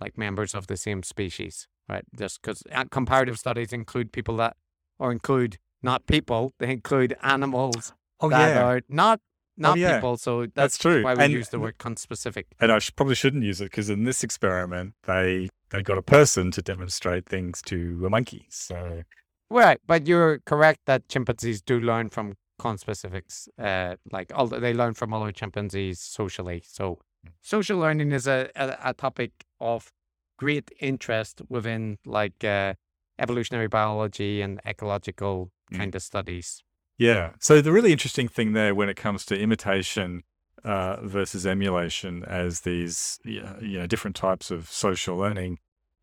like 0.00 0.16
members 0.16 0.54
of 0.54 0.66
the 0.66 0.76
same 0.78 1.02
species, 1.02 1.68
right? 1.88 2.04
Just 2.18 2.40
because 2.40 2.62
comparative 2.90 3.38
studies 3.38 3.70
include 3.72 4.10
people 4.10 4.36
that 4.38 4.56
or 4.98 5.12
include 5.12 5.58
not 5.82 6.06
people, 6.06 6.54
they 6.58 6.70
include 6.72 7.16
animals 7.22 7.92
oh 8.20 8.30
that 8.30 8.54
yeah, 8.56 8.64
are 8.64 8.80
not 8.88 9.20
not 9.58 9.76
yeah. 9.76 9.96
people. 9.96 10.16
So 10.16 10.42
that's, 10.42 10.52
That's 10.54 10.78
true. 10.78 11.02
why 11.04 11.14
we 11.14 11.24
And- 11.24 11.32
use 11.34 11.50
the 11.50 11.60
word 11.60 11.76
conspecific. 11.78 12.44
and 12.60 12.72
I 12.72 12.78
sh- 12.78 12.92
probably 12.96 13.14
shouldn't 13.16 13.44
use 13.44 13.60
it 13.60 13.64
because 13.66 13.90
in 13.90 14.04
this 14.04 14.24
experiment 14.24 14.94
they 15.04 15.50
they 15.70 15.82
got 15.82 15.98
a 15.98 16.02
person 16.02 16.50
to 16.52 16.62
demonstrate 16.62 17.26
things 17.26 17.60
to 17.62 17.76
a 18.06 18.10
monkey. 18.16 18.46
So 18.48 19.02
Right, 19.50 19.80
but 19.86 20.06
you're 20.08 20.38
correct 20.46 20.80
that 20.86 21.08
chimpanzees 21.08 21.60
do 21.60 21.78
learn 21.80 22.08
from 22.08 22.34
conspecifics. 22.58 23.48
Uh, 23.58 23.96
like 24.10 24.32
all 24.34 24.46
they 24.46 24.74
learn 24.74 24.94
from 24.94 25.12
other 25.14 25.32
chimpanzees 25.32 26.00
socially. 26.00 26.62
So 26.66 26.98
social 27.40 27.78
learning 27.78 28.12
is 28.12 28.26
a, 28.26 28.50
a, 28.56 28.76
a 28.90 28.94
topic 28.94 29.32
of 29.60 29.92
great 30.38 30.70
interest 30.80 31.42
within 31.48 31.98
like 32.04 32.44
uh, 32.44 32.74
evolutionary 33.18 33.68
biology 33.68 34.40
and 34.42 34.60
ecological 34.66 35.50
Mm. 35.70 35.76
kind 35.78 35.94
of 35.94 36.02
studies. 36.02 36.62
Yeah. 36.96 37.32
So 37.40 37.60
the 37.60 37.72
really 37.72 37.92
interesting 37.92 38.26
thing 38.26 38.54
there 38.54 38.74
when 38.74 38.88
it 38.88 38.96
comes 38.96 39.26
to 39.26 39.38
imitation 39.38 40.22
uh, 40.64 40.96
versus 41.02 41.46
emulation 41.46 42.24
as 42.24 42.62
these 42.62 43.18
you 43.24 43.78
know 43.78 43.86
different 43.86 44.16
types 44.16 44.50
of 44.50 44.70
social 44.70 45.16
learning, 45.16 45.58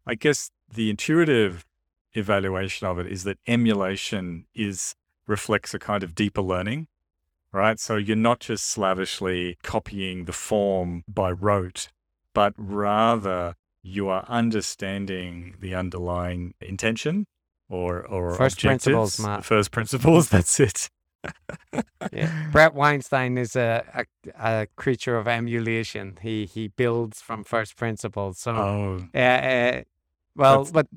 I 0.05 0.15
guess 0.15 0.51
the 0.71 0.89
intuitive 0.91 1.65
evaluation 2.13 2.88
of 2.88 3.00
it 3.00 3.07
is 3.07 3.24
that 3.24 3.38
emulation 3.47 4.45
is 4.53 4.95
reflects 5.27 5.74
a 5.74 5.79
kind 5.79 6.03
of 6.03 6.13
deeper 6.15 6.41
learning, 6.41 6.88
right? 7.51 7.79
So 7.79 7.96
you're 7.96 8.15
not 8.15 8.39
just 8.41 8.65
slavishly 8.67 9.58
copying 9.63 10.25
the 10.25 10.34
form 10.34 11.03
by 11.08 11.32
rote, 11.32 11.89
but 12.34 12.53
rather 12.58 13.55
you 13.84 14.08
are 14.10 14.25
understanding 14.27 15.55
the 15.60 15.75
underlying 15.75 16.53
intention 16.60 17.25
or 17.70 18.05
or 18.05 18.34
First 18.36 18.60
principles. 18.60 19.20
First 19.44 19.72
principles. 19.72 20.29
That's 20.36 20.60
it. 20.60 20.89
Yeah. 22.13 22.50
Bret 22.51 22.75
Weinstein 22.75 23.38
is 23.38 23.55
a, 23.55 23.84
a 23.96 24.05
a 24.62 24.67
creature 24.75 25.17
of 25.17 25.27
emulation. 25.27 26.17
He 26.22 26.46
he 26.46 26.67
builds 26.67 27.22
from 27.22 27.44
first 27.44 27.75
principles. 27.77 28.38
So 28.39 28.51
Oh, 28.55 29.08
Uh, 29.13 29.17
uh, 29.17 29.82
well, 30.36 30.63
That's- 30.65 30.72
but 30.72 30.88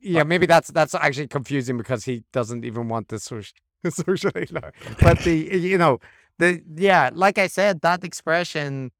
yeah, 0.00 0.22
maybe 0.24 0.46
that's 0.46 0.70
that's 0.70 0.94
actually 0.94 1.28
confusing 1.28 1.76
because 1.76 2.04
he 2.04 2.24
doesn't 2.32 2.64
even 2.64 2.88
want 2.88 3.08
the 3.08 3.18
social 3.18 3.54
socially 3.90 4.46
learn. 4.50 4.72
But 5.00 5.20
the 5.20 5.34
you 5.58 5.78
know 5.78 5.98
the 6.38 6.62
yeah, 6.74 7.10
like 7.12 7.38
I 7.38 7.46
said, 7.48 7.80
that 7.82 8.04
expression 8.04 8.90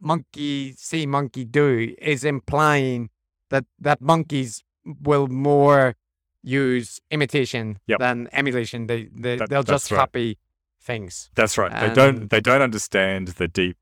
"monkey 0.00 0.74
see, 0.76 1.06
monkey 1.06 1.44
do" 1.44 1.94
is 1.98 2.24
implying 2.24 3.10
that 3.50 3.64
that 3.78 4.00
monkeys 4.00 4.62
will 5.02 5.26
more 5.28 5.94
use 6.42 7.00
imitation 7.10 7.78
Yep. 7.86 7.98
than 7.98 8.28
emulation. 8.32 8.86
They 8.86 9.08
they 9.12 9.36
That- 9.36 9.48
they'll 9.50 9.62
just 9.62 9.90
right. 9.90 9.98
copy 9.98 10.38
things. 10.80 11.30
that's 11.34 11.58
right. 11.58 11.70
They 11.80 11.92
don't. 11.94 12.30
They 12.30 12.40
don't 12.40 12.62
understand 12.62 13.28
the 13.28 13.46
deep, 13.48 13.76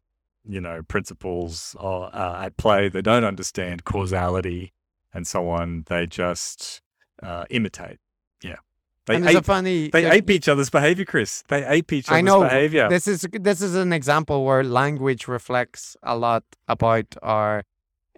you 0.44 0.60
know, 0.60 0.82
principles 0.82 1.76
are, 1.78 2.10
uh, 2.12 2.44
at 2.46 2.56
play. 2.56 2.88
They 2.88 3.02
don't 3.02 3.24
understand 3.24 3.84
causality 3.84 4.72
and 5.12 5.26
so 5.26 5.48
on. 5.48 5.84
They 5.88 6.06
just 6.06 6.80
uh, 7.22 7.44
imitate. 7.50 7.98
Yeah. 8.42 8.56
They 9.06 9.14
and 9.16 9.24
there's 9.24 9.36
a 9.36 9.38
ape, 9.38 9.44
funny 9.44 9.88
they 9.88 10.10
ape 10.10 10.30
each 10.30 10.48
other's 10.48 10.70
behavior, 10.70 11.04
Chris. 11.04 11.42
They 11.48 11.64
ape 11.66 11.92
each 11.92 12.10
I 12.10 12.16
other's 12.20 12.24
know. 12.24 12.42
behavior. 12.42 12.88
This 12.88 13.08
is 13.08 13.26
this 13.32 13.62
is 13.62 13.74
an 13.74 13.92
example 13.92 14.44
where 14.44 14.62
language 14.62 15.26
reflects 15.28 15.96
a 16.02 16.16
lot 16.16 16.44
about 16.68 17.06
our, 17.22 17.64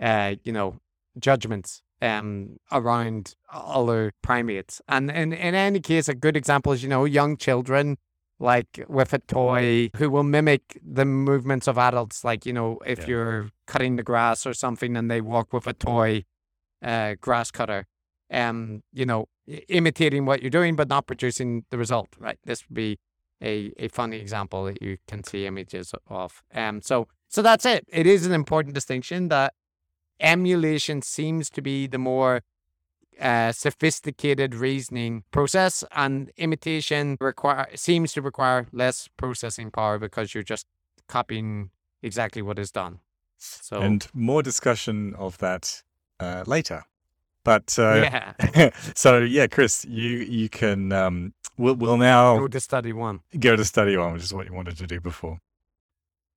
uh, 0.01 0.35
you 0.43 0.53
know, 0.53 0.81
judgments 1.19 1.83
um 2.03 2.59
around 2.73 3.35
other 3.53 4.13
primates. 4.23 4.81
And 4.89 5.11
in 5.11 5.33
in 5.33 5.55
any 5.55 5.81
case, 5.81 6.09
a 6.09 6.15
good 6.15 6.37
example 6.37 6.73
is 6.73 6.83
you 6.83 6.89
know 6.89 7.05
young 7.05 7.37
children 7.37 7.99
like 8.39 8.85
with 8.89 9.13
a 9.13 9.19
toy 9.19 9.91
who 9.97 10.09
will 10.09 10.23
mimic 10.23 10.81
the 10.83 11.05
movements 11.05 11.69
of 11.69 11.77
adults. 11.79 12.25
Like 12.25 12.47
you 12.47 12.53
know 12.55 12.79
if 12.87 13.01
Yeah. 13.01 13.07
you're 13.09 13.51
cutting 13.67 13.97
the 13.97 14.03
grass 14.03 14.47
or 14.47 14.55
something 14.55 14.97
and 14.97 15.11
they 15.11 15.21
walk 15.21 15.53
with 15.53 15.67
a 15.67 15.75
toy, 15.75 16.25
uh, 16.83 17.15
grass 17.21 17.51
cutter. 17.51 17.87
Um, 18.33 18.83
you 18.93 19.05
know, 19.05 19.29
imitating 19.69 20.25
what 20.25 20.41
you're 20.41 20.51
doing 20.51 20.77
but 20.77 20.89
not 20.89 21.07
producing 21.07 21.65
the 21.71 21.79
result. 21.79 22.09
Right. 22.19 22.39
This 22.45 22.69
would 22.69 22.75
be 22.75 22.99
a, 23.43 23.73
a 23.77 23.89
funny 23.89 24.19
example 24.19 24.65
that 24.67 24.81
you 24.83 24.99
can 25.09 25.25
see 25.25 25.47
images 25.47 25.95
of. 26.09 26.43
Um, 26.55 26.83
so 26.83 27.09
so 27.29 27.43
that's 27.43 27.65
it. 27.65 27.87
It 27.89 28.07
is 28.07 28.27
an 28.27 28.33
important 28.33 28.75
distinction 28.75 29.29
that 29.29 29.55
emulation 30.19 31.03
seems 31.03 31.49
to 31.51 31.63
be 31.63 31.87
the 31.87 31.99
more 31.99 32.43
uh, 33.21 33.53
sophisticated 33.53 34.55
reasoning 34.55 35.25
process, 35.31 35.85
and 35.93 36.31
imitation 36.37 37.17
require 37.21 37.69
seems 37.75 38.13
to 38.15 38.23
require 38.23 38.67
less 38.73 39.09
processing 39.17 39.71
power 39.71 39.99
because 39.99 40.35
you're 40.35 40.43
just 40.43 40.67
copying 41.09 41.71
exactly 42.03 42.43
what 42.43 42.59
is 42.59 42.71
done. 42.71 43.01
So 43.39 43.81
and 43.81 44.07
more 44.13 44.43
discussion 44.43 45.15
of 45.15 45.39
that 45.39 45.83
uh, 46.21 46.45
later. 46.47 46.85
But 47.43 47.79
uh, 47.79 48.35
yeah, 48.45 48.71
so 48.95 49.19
yeah, 49.19 49.47
Chris, 49.47 49.85
you 49.87 50.19
you 50.19 50.49
can 50.49 50.93
um, 50.93 51.33
we'll 51.57 51.75
we'll 51.75 51.97
now 51.97 52.39
go 52.39 52.49
to 52.49 52.61
study 52.61 52.93
one. 52.93 53.21
go 53.39 53.57
to 53.57 53.65
study 53.65 53.97
one, 53.97 54.13
which 54.13 54.23
is 54.23 54.35
what 54.35 54.47
you 54.47 54.55
wanted 54.55 54.77
to 54.79 54.87
do 54.87 55.01
before. 55.01 55.41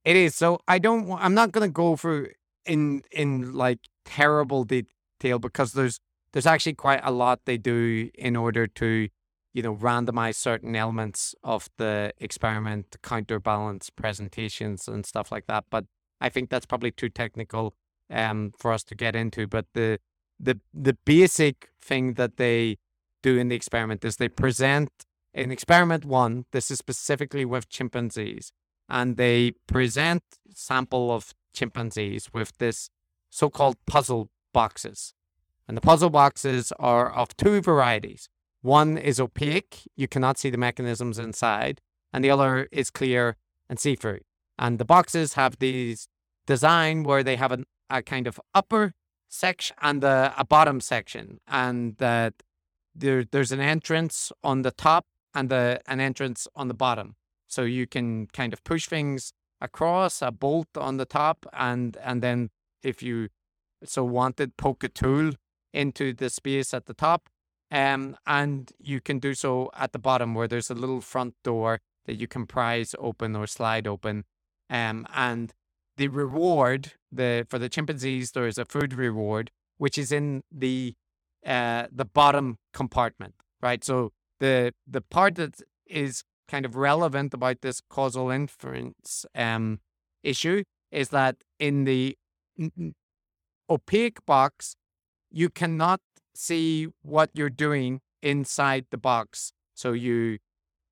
It 0.06 0.16
is. 0.16 0.36
So 0.36 0.60
I 0.68 0.80
don't. 0.80 1.12
I'm 1.12 1.34
not 1.34 1.52
going 1.52 1.68
to 1.68 1.72
go 1.72 1.96
through 1.98 2.30
in 2.66 3.04
in 3.12 3.54
like 3.54 3.80
terrible 4.06 4.64
detail 4.64 5.40
because 5.40 5.74
there's 5.74 6.00
there's 6.32 6.46
actually 6.46 6.76
quite 6.76 7.02
a 7.04 7.12
lot 7.12 7.42
they 7.46 7.58
do 7.58 8.10
in 8.16 8.38
order 8.38 8.66
to 8.68 9.10
you 9.54 9.62
know 9.62 9.76
randomize 9.76 10.36
certain 10.36 10.74
elements 10.74 11.36
of 11.44 11.70
the 11.78 12.14
experiment, 12.20 12.96
counterbalance 13.04 13.90
presentations 13.90 14.88
and 14.88 15.06
stuff 15.06 15.34
like 15.34 15.48
that. 15.48 15.66
But 15.70 15.86
I 16.22 16.30
think 16.30 16.50
that's 16.50 16.66
probably 16.66 16.92
too 16.92 17.10
technical 17.10 17.74
um 18.10 18.54
for 18.58 18.72
us 18.72 18.84
to 18.86 18.96
get 18.96 19.16
into. 19.16 19.48
But 19.48 19.66
the 19.74 20.00
the 20.40 20.60
the 20.74 20.98
basic 21.06 21.70
thing 21.82 22.14
that 22.14 22.38
they 22.38 22.78
do 23.22 23.38
in 23.38 23.50
the 23.50 23.56
experiment 23.56 24.04
is 24.04 24.18
they 24.18 24.30
present 24.30 24.90
in 25.34 25.52
experiment 25.52 26.06
one. 26.06 26.46
This 26.52 26.70
is 26.70 26.78
specifically 26.80 27.46
with 27.46 27.70
chimpanzees 27.70 28.52
and 28.90 29.18
they 29.18 29.52
present 29.68 30.24
sample 30.54 31.12
of 31.12 31.34
chimpanzees 31.54 32.30
with 32.34 32.58
this 32.58 32.90
so-called 33.30 33.78
puzzle 33.86 34.30
boxes. 34.54 35.14
And 35.68 35.78
the 35.78 35.82
puzzle 35.82 36.10
boxes 36.10 36.72
are 36.78 37.12
of 37.12 37.36
two 37.38 37.62
varieties. 37.62 38.30
One 38.62 38.98
is 38.98 39.20
opaque, 39.20 39.88
you 39.96 40.08
cannot 40.08 40.38
see 40.38 40.50
the 40.50 40.58
mechanisms 40.58 41.18
inside, 41.18 41.82
and 42.12 42.24
the 42.24 42.30
other 42.30 42.68
is 42.72 42.90
clear 42.90 43.38
and 43.70 43.80
see-through. 43.80 44.20
And 44.60 44.78
the 44.78 44.86
boxes 44.86 45.34
have 45.34 45.60
these 45.60 46.08
design 46.46 47.04
where 47.04 47.24
they 47.24 47.36
have 47.38 47.52
an, 47.52 47.66
a 47.94 48.02
kind 48.02 48.28
of 48.28 48.40
upper 48.54 48.94
section 49.30 49.76
and 49.82 50.04
a, 50.04 50.34
a 50.38 50.46
bottom 50.46 50.82
section, 50.82 51.40
and 51.48 51.98
that 51.98 52.34
there, 52.96 53.24
there's 53.24 53.52
an 53.52 53.60
entrance 53.60 54.32
on 54.44 54.64
the 54.64 54.72
top 54.72 55.06
and 55.34 55.50
the, 55.50 55.80
an 55.88 56.00
entrance 56.00 56.48
on 56.56 56.68
the 56.68 56.74
bottom. 56.74 57.16
So 57.48 57.64
you 57.64 57.88
can 57.88 58.28
kind 58.28 58.54
of 58.54 58.64
push 58.64 58.88
things 58.88 59.34
across 59.64 60.22
a 60.22 60.32
bolt 60.32 60.68
on 60.78 60.98
the 60.98 61.06
top 61.06 61.46
and 61.54 61.98
and 62.04 62.22
then 62.22 62.50
if 62.84 63.02
you 63.02 63.30
so 63.84 64.04
wanted 64.04 64.58
poke 64.58 64.84
a 64.84 64.90
tool 64.90 65.32
into 65.72 66.14
the 66.14 66.30
space 66.30 66.74
at 66.74 66.86
the 66.86 66.94
top 66.94 67.30
um 67.72 68.16
and 68.28 68.74
you 68.78 69.00
can 69.00 69.20
do 69.20 69.34
so 69.34 69.70
at 69.74 69.94
the 69.94 70.00
bottom 70.00 70.36
where 70.36 70.50
there's 70.50 70.70
a 70.70 70.76
little 70.76 71.00
front 71.00 71.34
door 71.46 71.80
that 72.06 72.16
you 72.16 72.28
can 72.28 72.46
prise 72.46 72.94
open 73.00 73.38
or 73.38 73.48
slide 73.48 73.88
open 73.88 74.26
um 74.70 75.08
and 75.16 75.54
the 75.98 76.08
reward 76.08 76.94
the 77.12 77.46
for 77.50 77.60
the 77.60 77.70
chimpanzees 77.70 78.32
there 78.32 78.48
is 78.48 78.58
a 78.58 78.66
food 78.66 78.94
reward 78.94 79.52
which 79.78 79.98
is 79.98 80.12
in 80.12 80.44
the 80.52 80.94
uh 81.46 81.86
the 81.92 82.06
bottom 82.06 82.58
compartment 82.74 83.36
right 83.62 83.84
so 83.84 84.12
the 84.40 84.74
the 84.88 85.02
part 85.02 85.36
that 85.36 85.62
is 85.88 86.24
kind 86.48 86.66
of 86.66 86.76
relevant 86.76 87.34
about 87.34 87.62
this 87.62 87.82
causal 87.90 88.30
inference 88.30 89.26
um, 89.36 89.80
issue 90.24 90.64
is 90.92 91.10
that 91.10 91.38
in 91.60 91.86
the 91.86 92.18
opaque 93.70 94.26
box, 94.26 94.76
you 95.32 95.50
cannot 95.50 96.02
see 96.36 96.88
what 97.02 97.30
you're 97.34 97.50
doing 97.50 98.02
inside 98.22 98.86
the 98.92 98.98
box. 98.98 99.52
So 99.74 99.94
you, 99.94 100.38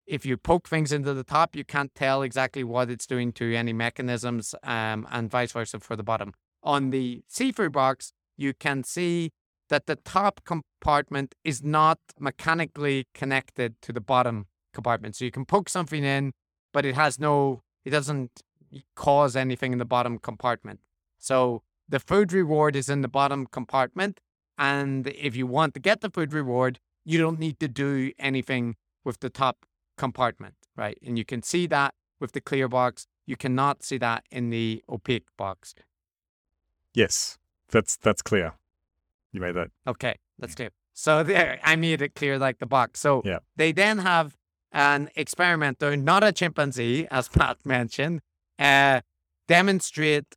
if 0.07 0.25
you 0.25 0.37
poke 0.37 0.67
things 0.67 0.91
into 0.91 1.13
the 1.13 1.23
top, 1.23 1.55
you 1.55 1.63
can't 1.63 1.93
tell 1.95 2.21
exactly 2.21 2.63
what 2.63 2.89
it's 2.89 3.07
doing 3.07 3.31
to 3.33 3.55
any 3.55 3.73
mechanisms, 3.73 4.55
um, 4.63 5.07
and 5.11 5.29
vice 5.29 5.51
versa 5.51 5.79
for 5.79 5.95
the 5.95 6.03
bottom. 6.03 6.33
On 6.63 6.89
the 6.89 7.23
see-through 7.27 7.69
box, 7.69 8.13
you 8.37 8.53
can 8.53 8.83
see 8.83 9.31
that 9.69 9.85
the 9.85 9.95
top 9.95 10.41
compartment 10.43 11.35
is 11.43 11.63
not 11.63 11.99
mechanically 12.19 13.07
connected 13.13 13.75
to 13.81 13.93
the 13.93 14.01
bottom 14.01 14.47
compartment. 14.73 15.15
So 15.15 15.25
you 15.25 15.31
can 15.31 15.45
poke 15.45 15.69
something 15.69 16.03
in, 16.03 16.33
but 16.73 16.85
it 16.85 16.95
has 16.95 17.19
no, 17.19 17.61
it 17.85 17.91
doesn't 17.91 18.41
cause 18.95 19.35
anything 19.35 19.71
in 19.71 19.79
the 19.79 19.85
bottom 19.85 20.17
compartment. 20.17 20.81
So 21.17 21.63
the 21.87 21.99
food 21.99 22.33
reward 22.33 22.75
is 22.75 22.89
in 22.89 23.01
the 23.01 23.07
bottom 23.07 23.45
compartment. 23.45 24.19
And 24.57 25.07
if 25.07 25.35
you 25.35 25.47
want 25.47 25.73
to 25.75 25.79
get 25.79 26.01
the 26.01 26.09
food 26.09 26.33
reward, 26.33 26.79
you 27.05 27.17
don't 27.17 27.39
need 27.39 27.59
to 27.59 27.67
do 27.67 28.11
anything 28.19 28.75
with 29.03 29.19
the 29.21 29.29
top 29.29 29.65
compartment, 30.05 30.55
right? 30.83 30.97
And 31.05 31.17
you 31.19 31.25
can 31.25 31.41
see 31.43 31.67
that 31.67 31.91
with 32.21 32.31
the 32.33 32.41
clear 32.41 32.67
box. 32.67 33.07
You 33.31 33.35
cannot 33.37 33.83
see 33.83 33.99
that 33.99 34.21
in 34.31 34.49
the 34.49 34.83
opaque 34.87 35.27
box. 35.37 35.73
Yes, 36.93 37.37
that's 37.69 37.97
that's 37.97 38.21
clear. 38.21 38.53
You 39.33 39.41
made 39.41 39.55
that. 39.55 39.69
Okay, 39.87 40.15
that's 40.39 40.55
clear. 40.55 40.71
So 40.93 41.23
there, 41.23 41.59
I 41.71 41.75
made 41.77 42.01
it 42.01 42.15
clear 42.15 42.37
like 42.37 42.57
the 42.59 42.65
box. 42.65 42.99
So 42.99 43.21
Yeah. 43.25 43.39
they 43.55 43.71
then 43.73 43.99
have 43.99 44.35
an 44.73 45.09
experimenter, 45.15 45.95
not 45.97 46.23
a 46.23 46.31
chimpanzee, 46.31 47.07
as 47.09 47.29
Matt 47.37 47.57
mentioned, 47.65 48.21
uh, 48.59 49.01
demonstrate 49.47 50.35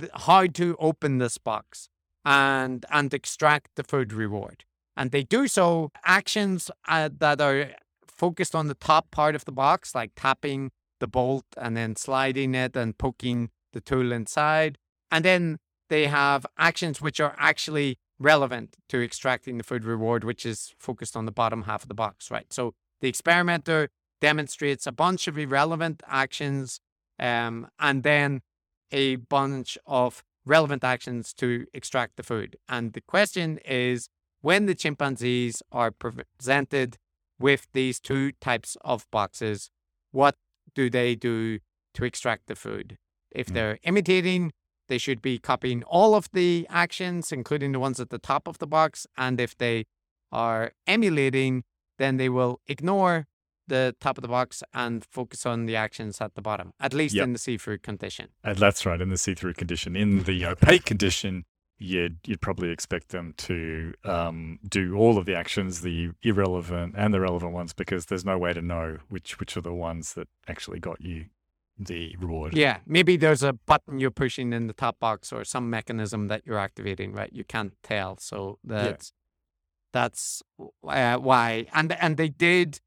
th- 0.00 0.10
how 0.26 0.46
to 0.46 0.76
open 0.78 1.18
this 1.18 1.38
box. 1.38 1.88
and 2.28 2.84
and 2.90 3.14
extract 3.14 3.68
the 3.76 3.84
food 3.84 4.12
reward. 4.12 4.64
And 4.96 5.10
they 5.10 5.22
do 5.36 5.46
so 5.48 5.90
actions 6.04 6.70
uh, 6.88 7.08
that 7.20 7.40
are 7.40 7.60
focused 8.16 8.54
on 8.54 8.68
the 8.68 8.74
top 8.74 9.10
part 9.10 9.34
of 9.34 9.44
the 9.44 9.52
box, 9.52 9.94
like 9.94 10.12
tapping 10.16 10.70
the 11.00 11.06
bolt 11.06 11.44
and 11.56 11.76
then 11.76 11.96
sliding 11.96 12.54
it 12.54 12.76
and 12.76 12.96
poking 12.98 13.50
the 13.72 13.80
tool 13.80 14.12
inside. 14.12 14.78
And 15.10 15.24
then 15.24 15.58
they 15.88 16.06
have 16.06 16.46
actions 16.58 17.00
which 17.00 17.20
are 17.20 17.34
actually 17.38 17.98
relevant 18.18 18.76
to 18.88 19.02
extracting 19.02 19.58
the 19.58 19.64
food 19.64 19.84
reward, 19.84 20.24
which 20.24 20.46
is 20.46 20.74
focused 20.78 21.16
on 21.16 21.26
the 21.26 21.32
bottom 21.32 21.62
half 21.62 21.82
of 21.82 21.88
the 21.88 21.94
box, 21.94 22.30
right? 22.30 22.52
So 22.52 22.74
the 23.00 23.08
experimenter 23.08 23.90
demonstrates 24.20 24.86
a 24.86 24.92
bunch 24.92 25.28
of 25.28 25.38
irrelevant 25.38 26.02
actions 26.06 26.80
um, 27.18 27.68
and 27.78 28.02
then 28.02 28.40
a 28.90 29.16
bunch 29.16 29.76
of 29.86 30.24
relevant 30.44 30.84
actions 30.84 31.34
to 31.34 31.66
extract 31.74 32.16
the 32.16 32.22
food. 32.22 32.56
And 32.68 32.92
the 32.94 33.00
question 33.00 33.58
is 33.64 34.08
when 34.40 34.66
the 34.66 34.74
chimpanzees 34.74 35.62
are 35.72 35.90
presented 35.90 36.96
with 37.38 37.66
these 37.72 38.00
two 38.00 38.32
types 38.40 38.76
of 38.82 39.06
boxes, 39.10 39.70
what 40.12 40.36
do 40.74 40.88
they 40.90 41.14
do 41.14 41.58
to 41.94 42.04
extract 42.04 42.46
the 42.46 42.56
food? 42.56 42.96
If 43.30 43.48
hmm. 43.48 43.54
they're 43.54 43.78
imitating, 43.82 44.52
they 44.88 44.98
should 44.98 45.20
be 45.20 45.38
copying 45.38 45.82
all 45.84 46.14
of 46.14 46.28
the 46.32 46.66
actions, 46.70 47.32
including 47.32 47.72
the 47.72 47.80
ones 47.80 48.00
at 48.00 48.10
the 48.10 48.18
top 48.18 48.46
of 48.46 48.58
the 48.58 48.66
box. 48.66 49.06
And 49.16 49.40
if 49.40 49.56
they 49.56 49.86
are 50.32 50.72
emulating, 50.86 51.64
then 51.98 52.16
they 52.16 52.28
will 52.28 52.60
ignore 52.66 53.26
the 53.68 53.96
top 54.00 54.16
of 54.16 54.22
the 54.22 54.28
box 54.28 54.62
and 54.72 55.04
focus 55.04 55.44
on 55.44 55.66
the 55.66 55.74
actions 55.74 56.20
at 56.20 56.34
the 56.34 56.42
bottom, 56.42 56.72
at 56.78 56.94
least 56.94 57.14
yep. 57.14 57.24
in 57.24 57.32
the 57.32 57.38
see 57.38 57.58
through 57.58 57.78
condition. 57.78 58.28
And 58.44 58.56
that's 58.58 58.86
right, 58.86 59.00
in 59.00 59.08
the 59.08 59.18
see 59.18 59.34
through 59.34 59.54
condition. 59.54 59.96
In 59.96 60.22
the 60.22 60.46
opaque 60.46 60.84
condition, 60.84 61.44
you'd, 61.78 62.18
you'd 62.24 62.40
probably 62.40 62.70
expect 62.70 63.08
them 63.08 63.34
to 63.36 63.94
um, 64.04 64.58
do 64.68 64.96
all 64.96 65.18
of 65.18 65.26
the 65.26 65.34
actions, 65.34 65.82
the 65.82 66.10
irrelevant 66.22 66.94
and 66.96 67.12
the 67.12 67.20
relevant 67.20 67.52
ones, 67.52 67.72
because 67.72 68.06
there's 68.06 68.24
no 68.24 68.38
way 68.38 68.52
to 68.52 68.62
know 68.62 68.98
which, 69.08 69.38
which 69.38 69.56
are 69.56 69.60
the 69.62 69.72
ones 69.74 70.14
that 70.14 70.28
actually 70.48 70.78
got 70.78 71.00
you 71.00 71.26
the 71.78 72.16
reward. 72.18 72.56
Yeah, 72.56 72.78
maybe 72.86 73.16
there's 73.16 73.42
a 73.42 73.52
button 73.52 73.98
you're 73.98 74.10
pushing 74.10 74.52
in 74.52 74.66
the 74.66 74.72
top 74.72 74.98
box 74.98 75.32
or 75.32 75.44
some 75.44 75.68
mechanism 75.68 76.28
that 76.28 76.42
you're 76.46 76.58
activating, 76.58 77.12
right? 77.12 77.30
You 77.32 77.44
can't 77.44 77.74
tell, 77.82 78.16
so 78.18 78.58
that's 78.64 79.12
yeah. 79.12 80.00
that's 80.00 80.42
uh, 80.88 81.16
why. 81.18 81.66
And 81.74 81.92
and 81.92 82.16
they 82.16 82.28
did 82.28 82.80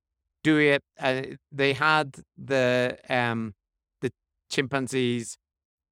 do 0.43 0.57
it. 0.57 0.83
Uh, 0.99 1.21
they 1.51 1.73
had 1.73 2.17
the 2.37 2.97
um 3.09 3.53
the 4.01 4.11
chimpanzees 4.49 5.37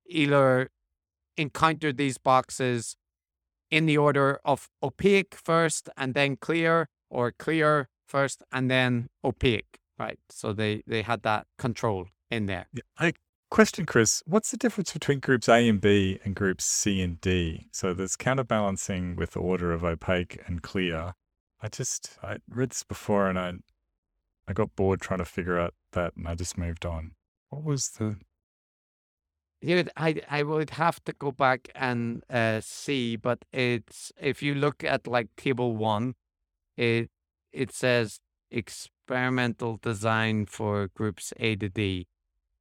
either 0.07 0.69
encountered 1.37 1.97
these 1.97 2.17
boxes 2.17 2.97
in 3.69 3.85
the 3.85 3.97
order 3.97 4.39
of 4.45 4.69
opaque 4.81 5.35
first 5.35 5.89
and 5.97 6.13
then 6.13 6.37
clear, 6.37 6.89
or 7.09 7.31
clear 7.31 7.89
first 8.07 8.43
and 8.51 8.71
then 8.71 9.09
opaque, 9.23 9.79
right? 9.99 10.19
So 10.29 10.53
they 10.53 10.83
they 10.87 11.01
had 11.01 11.23
that 11.23 11.47
control 11.57 12.07
in 12.31 12.45
there. 12.45 12.67
I 12.97 13.13
question, 13.49 13.85
Chris, 13.85 14.23
what's 14.25 14.51
the 14.51 14.57
difference 14.57 14.91
between 14.93 15.19
groups 15.19 15.47
A 15.49 15.67
and 15.67 15.79
B 15.79 16.19
and 16.23 16.35
groups 16.35 16.65
C 16.65 17.01
and 17.01 17.19
D? 17.21 17.67
So 17.71 17.93
there's 17.93 18.15
counterbalancing 18.15 19.15
with 19.15 19.31
the 19.31 19.39
order 19.39 19.71
of 19.71 19.83
opaque 19.83 20.41
and 20.47 20.61
clear. 20.61 21.13
I 21.61 21.69
just 21.69 22.17
I 22.23 22.37
read 22.49 22.71
this 22.71 22.83
before 22.83 23.27
and 23.27 23.39
I 23.39 23.53
I 24.47 24.53
got 24.53 24.75
bored 24.75 25.01
trying 25.01 25.19
to 25.19 25.25
figure 25.25 25.59
out 25.59 25.73
that 25.93 26.15
and 26.15 26.27
I 26.27 26.35
just 26.35 26.57
moved 26.57 26.85
on. 26.85 27.11
What 27.49 27.63
was 27.63 27.89
the 27.91 28.17
I 29.63 30.21
I 30.29 30.43
would 30.43 30.71
have 30.71 31.03
to 31.05 31.13
go 31.13 31.31
back 31.31 31.69
and 31.75 32.23
uh, 32.29 32.61
see, 32.61 33.15
but 33.15 33.43
it's 33.51 34.11
if 34.21 34.43
you 34.43 34.53
look 34.53 34.83
at 34.83 35.07
like 35.07 35.35
table 35.35 35.75
one, 35.75 36.15
it 36.75 37.09
it 37.51 37.71
says 37.71 38.19
experimental 38.51 39.77
design 39.77 40.45
for 40.45 40.89
groups 40.93 41.33
A 41.37 41.55
to 41.55 41.69
D. 41.69 42.07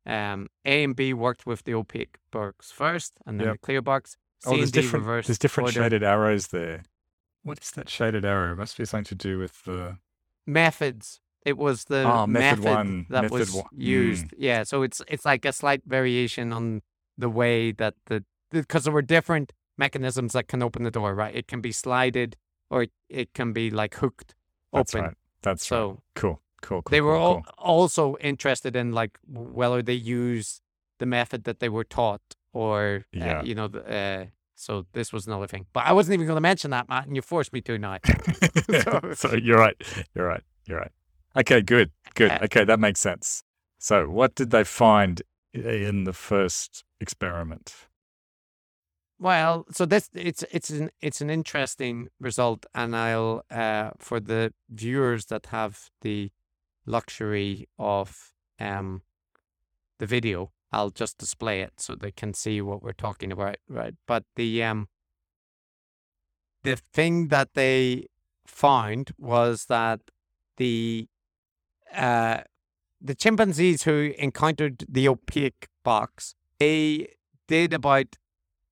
Um, 0.06 0.48
A 0.64 0.84
and 0.84 0.96
B 0.96 1.12
worked 1.12 1.46
with 1.46 1.64
the 1.64 1.74
opaque 1.74 2.16
box 2.30 2.70
first, 2.70 3.14
and 3.26 3.40
then 3.40 3.48
yep. 3.48 3.54
the 3.56 3.58
clear 3.58 3.82
box. 3.82 4.16
C 4.40 4.50
oh, 4.50 4.56
there's 4.56 4.70
different. 4.70 5.04
There's 5.04 5.38
different 5.38 5.68
order. 5.68 5.82
shaded 5.82 6.02
arrows 6.02 6.48
there. 6.48 6.82
What 7.42 7.60
is 7.62 7.70
that 7.72 7.88
shaded 7.88 8.24
arrow? 8.24 8.52
It 8.52 8.56
must 8.56 8.78
be 8.78 8.84
something 8.84 9.04
to 9.04 9.14
do 9.14 9.38
with 9.38 9.64
the 9.64 9.98
methods. 10.46 11.20
It 11.46 11.56
was 11.56 11.84
the 11.84 12.02
oh, 12.02 12.26
method, 12.26 12.64
method 12.64 12.76
one, 12.76 13.06
that 13.10 13.22
method 13.22 13.38
was 13.38 13.54
one. 13.54 13.64
used. 13.72 14.26
Mm. 14.26 14.34
Yeah, 14.36 14.62
so 14.64 14.82
it's 14.82 15.00
it's 15.08 15.24
like 15.24 15.44
a 15.44 15.52
slight 15.52 15.82
variation 15.86 16.52
on 16.52 16.82
the 17.16 17.30
way 17.30 17.72
that 17.72 17.94
the 18.06 18.24
because 18.50 18.84
there 18.84 18.92
were 18.92 19.02
different 19.02 19.52
mechanisms 19.78 20.32
that 20.32 20.48
can 20.48 20.62
open 20.62 20.82
the 20.82 20.90
door. 20.90 21.14
Right, 21.14 21.34
it 21.34 21.46
can 21.46 21.60
be 21.60 21.72
slided 21.72 22.36
or 22.68 22.82
it, 22.82 22.90
it 23.08 23.32
can 23.32 23.52
be 23.52 23.70
like 23.70 23.94
hooked 23.94 24.34
That's 24.72 24.94
open. 24.94 25.06
Right. 25.06 25.16
That's 25.42 25.66
so 25.66 25.88
right. 25.88 25.98
Cool 26.16 26.40
cool, 26.62 26.82
cool 26.82 26.90
they 26.90 27.00
were 27.00 27.16
cool, 27.16 27.42
cool. 27.42 27.54
also 27.58 28.16
interested 28.20 28.76
in 28.76 28.92
like 28.92 29.18
whether 29.28 29.82
they 29.82 29.94
use 29.94 30.60
the 30.98 31.06
method 31.06 31.44
that 31.44 31.60
they 31.60 31.68
were 31.68 31.84
taught 31.84 32.22
or 32.52 33.04
uh, 33.14 33.18
yeah. 33.18 33.38
uh, 33.38 33.42
you 33.42 33.54
know 33.54 33.66
uh, 33.66 34.24
so 34.54 34.86
this 34.92 35.12
was 35.12 35.26
another 35.26 35.46
thing 35.46 35.66
but 35.72 35.84
i 35.84 35.92
wasn't 35.92 36.12
even 36.12 36.26
going 36.26 36.36
to 36.36 36.40
mention 36.40 36.70
that 36.70 36.88
matt 36.88 37.06
and 37.06 37.14
you 37.14 37.22
forced 37.22 37.52
me 37.52 37.60
to 37.60 37.78
now 37.78 37.98
so, 38.82 39.00
so, 39.14 39.34
you're 39.34 39.58
right 39.58 39.76
you're 40.14 40.26
right 40.26 40.42
you're 40.66 40.78
right 40.78 40.92
okay 41.36 41.60
good 41.60 41.90
good 42.14 42.30
okay 42.42 42.64
that 42.64 42.80
makes 42.80 43.00
sense 43.00 43.42
so 43.78 44.08
what 44.08 44.34
did 44.34 44.50
they 44.50 44.64
find 44.64 45.22
in 45.52 46.04
the 46.04 46.12
first 46.12 46.84
experiment 47.00 47.86
well, 49.18 49.64
so 49.70 49.86
this 49.86 50.10
it's 50.12 50.44
it's 50.52 50.68
an 50.68 50.90
it's 51.00 51.22
an 51.22 51.30
interesting 51.30 52.08
result, 52.20 52.66
and 52.74 52.94
I'll 52.94 53.44
uh, 53.50 53.92
for 53.98 54.20
the 54.20 54.52
viewers 54.68 55.26
that 55.26 55.46
have 55.46 55.88
the 56.02 56.30
luxury 56.84 57.66
of 57.78 58.32
um, 58.60 59.02
the 59.98 60.06
video. 60.06 60.52
I'll 60.70 60.90
just 60.90 61.16
display 61.16 61.62
it 61.62 61.74
so 61.78 61.94
they 61.94 62.10
can 62.10 62.34
see 62.34 62.60
what 62.60 62.82
we're 62.82 62.92
talking 62.92 63.32
about, 63.32 63.56
right? 63.68 63.94
But 64.06 64.24
the 64.34 64.62
um, 64.62 64.88
the 66.62 66.76
thing 66.76 67.28
that 67.28 67.54
they 67.54 68.08
found 68.46 69.12
was 69.18 69.66
that 69.66 70.00
the 70.58 71.08
uh, 71.94 72.42
the 73.00 73.14
chimpanzees 73.14 73.84
who 73.84 74.12
encountered 74.18 74.84
the 74.88 75.08
opaque 75.08 75.68
box, 75.84 76.34
they 76.58 77.08
did 77.46 77.72
about 77.72 78.16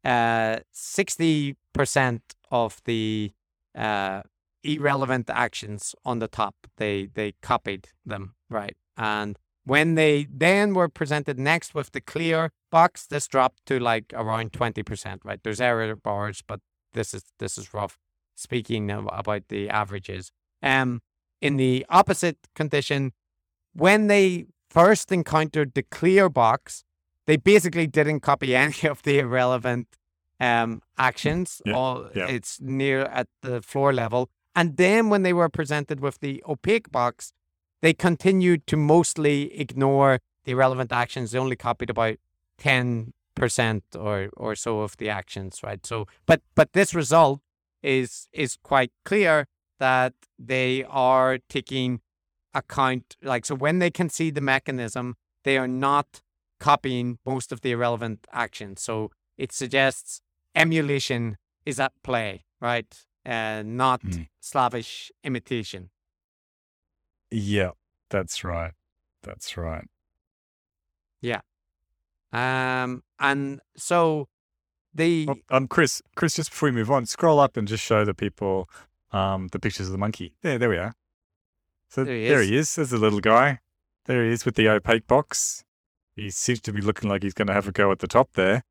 uh, 0.04 0.58
sixty 0.72 1.56
percent 1.72 2.34
of 2.50 2.80
the 2.84 3.32
uh, 3.74 4.22
irrelevant 4.62 5.30
actions 5.30 5.94
on 6.04 6.18
the 6.18 6.28
top. 6.28 6.54
They 6.76 7.06
they 7.06 7.32
copied 7.42 7.88
them, 8.04 8.34
right? 8.48 8.76
And 8.96 9.38
when 9.64 9.94
they 9.94 10.26
then 10.30 10.74
were 10.74 10.88
presented 10.88 11.38
next 11.38 11.74
with 11.74 11.92
the 11.92 12.00
clear 12.00 12.52
box, 12.70 13.06
this 13.06 13.26
dropped 13.26 13.64
to 13.66 13.78
like 13.78 14.12
around 14.14 14.52
20%, 14.52 15.20
right? 15.24 15.40
There's 15.42 15.60
error 15.60 15.96
bars, 15.96 16.42
but 16.46 16.60
this 16.92 17.14
is 17.14 17.24
this 17.38 17.56
is 17.58 17.72
rough 17.74 17.98
speaking 18.34 18.90
about 18.90 19.48
the 19.48 19.70
averages. 19.70 20.32
Um 20.62 21.00
in 21.44 21.58
the 21.58 21.84
opposite 21.90 22.38
condition, 22.54 23.12
when 23.74 24.06
they 24.06 24.46
first 24.70 25.12
encountered 25.12 25.74
the 25.74 25.82
clear 25.82 26.30
box, 26.30 26.84
they 27.26 27.36
basically 27.36 27.86
didn't 27.86 28.20
copy 28.20 28.56
any 28.66 28.88
of 28.88 29.02
the 29.02 29.18
irrelevant 29.18 29.86
um, 30.40 30.80
actions. 30.96 31.60
Yeah, 31.66 31.74
All 31.74 32.08
yeah. 32.14 32.28
it's 32.28 32.60
near 32.62 33.02
at 33.02 33.28
the 33.42 33.60
floor 33.60 33.92
level. 33.92 34.30
And 34.56 34.78
then 34.78 35.10
when 35.10 35.22
they 35.22 35.34
were 35.34 35.50
presented 35.50 36.00
with 36.00 36.20
the 36.20 36.42
opaque 36.48 36.90
box, 36.90 37.34
they 37.82 37.92
continued 37.92 38.66
to 38.68 38.76
mostly 38.78 39.54
ignore 39.60 40.20
the 40.44 40.52
irrelevant 40.52 40.92
actions. 40.92 41.32
They 41.32 41.38
only 41.38 41.56
copied 41.56 41.90
about 41.90 42.16
10% 42.58 43.12
or, 43.98 44.30
or 44.34 44.54
so 44.54 44.80
of 44.80 44.96
the 44.96 45.10
actions, 45.10 45.60
right? 45.62 45.84
So, 45.84 46.06
but, 46.24 46.40
but 46.54 46.72
this 46.72 46.94
result 46.94 47.40
is, 47.82 48.28
is 48.32 48.56
quite 48.62 48.92
clear 49.04 49.46
that 49.78 50.14
they 50.38 50.84
are 50.88 51.38
taking 51.48 52.00
account, 52.54 53.16
like, 53.22 53.44
so 53.46 53.54
when 53.54 53.78
they 53.78 53.90
can 53.90 54.08
see 54.08 54.30
the 54.30 54.40
mechanism, 54.40 55.16
they 55.42 55.58
are 55.58 55.68
not 55.68 56.22
copying 56.60 57.18
most 57.26 57.52
of 57.52 57.60
the 57.60 57.72
irrelevant 57.72 58.26
actions. 58.32 58.82
So 58.82 59.10
it 59.36 59.52
suggests 59.52 60.20
emulation 60.54 61.36
is 61.66 61.80
at 61.80 61.92
play, 62.02 62.44
right? 62.60 62.94
and 63.24 63.76
not 63.76 64.02
mm. 64.02 64.28
slavish 64.40 65.10
imitation. 65.22 65.90
Yeah, 67.30 67.70
that's 68.10 68.44
right. 68.44 68.72
That's 69.22 69.56
right. 69.56 69.86
Yeah. 71.20 71.40
Um, 72.32 73.02
and 73.18 73.60
so 73.76 74.28
the 74.92 75.28
um, 75.50 75.68
Chris, 75.68 76.02
Chris, 76.14 76.36
just 76.36 76.50
before 76.50 76.68
we 76.68 76.74
move 76.74 76.90
on, 76.90 77.06
scroll 77.06 77.40
up 77.40 77.56
and 77.56 77.66
just 77.66 77.82
show 77.82 78.04
the 78.04 78.14
people 78.14 78.68
um 79.14 79.48
the 79.52 79.58
pictures 79.58 79.86
of 79.88 79.92
the 79.92 79.98
monkey. 80.06 80.28
There, 80.42 80.58
there 80.58 80.72
we 80.74 80.78
are. 80.78 80.94
So 81.88 82.04
there 82.04 82.16
he, 82.16 82.28
there 82.28 82.42
he 82.42 82.56
is. 82.56 82.74
There's 82.74 82.92
a 82.92 82.98
little 82.98 83.20
guy. 83.20 83.60
There 84.06 84.24
he 84.24 84.32
is 84.32 84.44
with 84.44 84.56
the 84.56 84.68
opaque 84.68 85.06
box. 85.06 85.64
He 86.16 86.30
seems 86.30 86.60
to 86.62 86.72
be 86.72 86.80
looking 86.80 87.08
like 87.10 87.22
he's 87.22 87.34
going 87.34 87.48
to 87.48 87.54
have 87.54 87.68
a 87.68 87.72
go 87.72 87.90
at 87.92 88.00
the 88.00 88.06
top 88.06 88.28
there. 88.34 88.62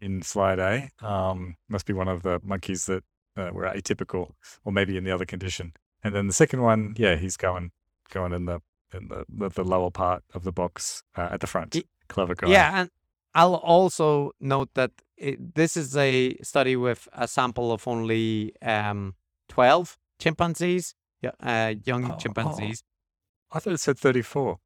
in 0.00 0.22
slide 0.22 0.58
A. 0.58 0.90
Um, 1.06 1.56
must 1.68 1.86
be 1.86 1.92
one 1.92 2.08
of 2.08 2.22
the 2.22 2.40
monkeys 2.42 2.86
that 2.86 3.04
uh, 3.36 3.50
were 3.52 3.64
atypical, 3.64 4.32
or 4.64 4.72
maybe 4.72 4.96
in 4.96 5.04
the 5.04 5.10
other 5.10 5.26
condition. 5.26 5.72
And 6.02 6.14
then 6.14 6.26
the 6.26 6.32
second 6.32 6.62
one, 6.62 6.94
yeah, 6.96 7.16
he's 7.16 7.36
going 7.36 7.72
going 8.10 8.32
in 8.32 8.46
the 8.46 8.60
in 8.92 9.08
the 9.08 9.24
the, 9.28 9.48
the 9.50 9.64
lower 9.64 9.90
part 9.90 10.22
of 10.34 10.44
the 10.44 10.52
box 10.52 11.02
uh, 11.16 11.28
at 11.32 11.40
the 11.40 11.46
front. 11.46 11.76
Clever 12.08 12.34
guy. 12.34 12.48
Yeah, 12.48 12.80
and 12.80 12.90
I'll 13.34 13.54
also 13.54 14.32
note 14.40 14.70
that 14.74 14.90
it, 15.16 15.54
this 15.54 15.76
is 15.76 15.96
a 15.96 16.36
study 16.42 16.76
with 16.76 17.06
a 17.12 17.28
sample 17.28 17.70
of 17.72 17.86
only 17.86 18.52
um, 18.62 19.14
12 19.50 19.98
chimpanzees, 20.18 20.94
yeah, 21.20 21.32
uh, 21.42 21.74
young 21.84 22.04
Oh, 22.06 22.14
oh. 22.14 22.16
chimpanzees. 22.18 22.82
I 23.52 23.58
thought 23.58 23.72
it 23.74 23.80
said 23.80 23.98
thirty-four 23.98 24.58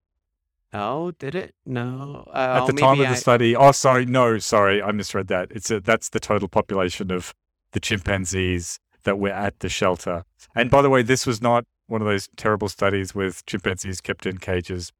Oh, 0.72 1.10
did 1.12 1.34
it? 1.34 1.54
No. 1.64 2.28
Uh, 2.32 2.60
at 2.62 2.66
the 2.66 2.72
time 2.80 2.92
of 2.92 2.98
maybe 2.98 3.08
the 3.08 3.14
I- 3.14 3.18
study. 3.18 3.56
Oh, 3.56 3.72
sorry, 3.72 4.04
no, 4.06 4.38
sorry, 4.38 4.82
I 4.82 4.90
misread 4.92 5.28
that. 5.28 5.50
It's 5.52 5.70
a, 5.70 5.80
that's 5.80 6.08
the 6.10 6.20
total 6.20 6.48
population 6.48 7.10
of 7.12 7.32
the 7.72 7.80
chimpanzees 7.80 8.78
that 9.04 9.18
were 9.18 9.30
at 9.30 9.60
the 9.60 9.68
shelter. 9.68 10.24
And 10.54 10.70
by 10.70 10.82
the 10.82 10.90
way, 10.90 11.02
this 11.02 11.26
was 11.26 11.40
not 11.40 11.64
one 11.86 12.00
of 12.02 12.06
those 12.08 12.28
terrible 12.36 12.68
studies 12.68 13.14
with 13.14 13.44
chimpanzees 13.46 14.00
kept 14.00 14.26
in 14.26 14.38
cages 14.38 14.92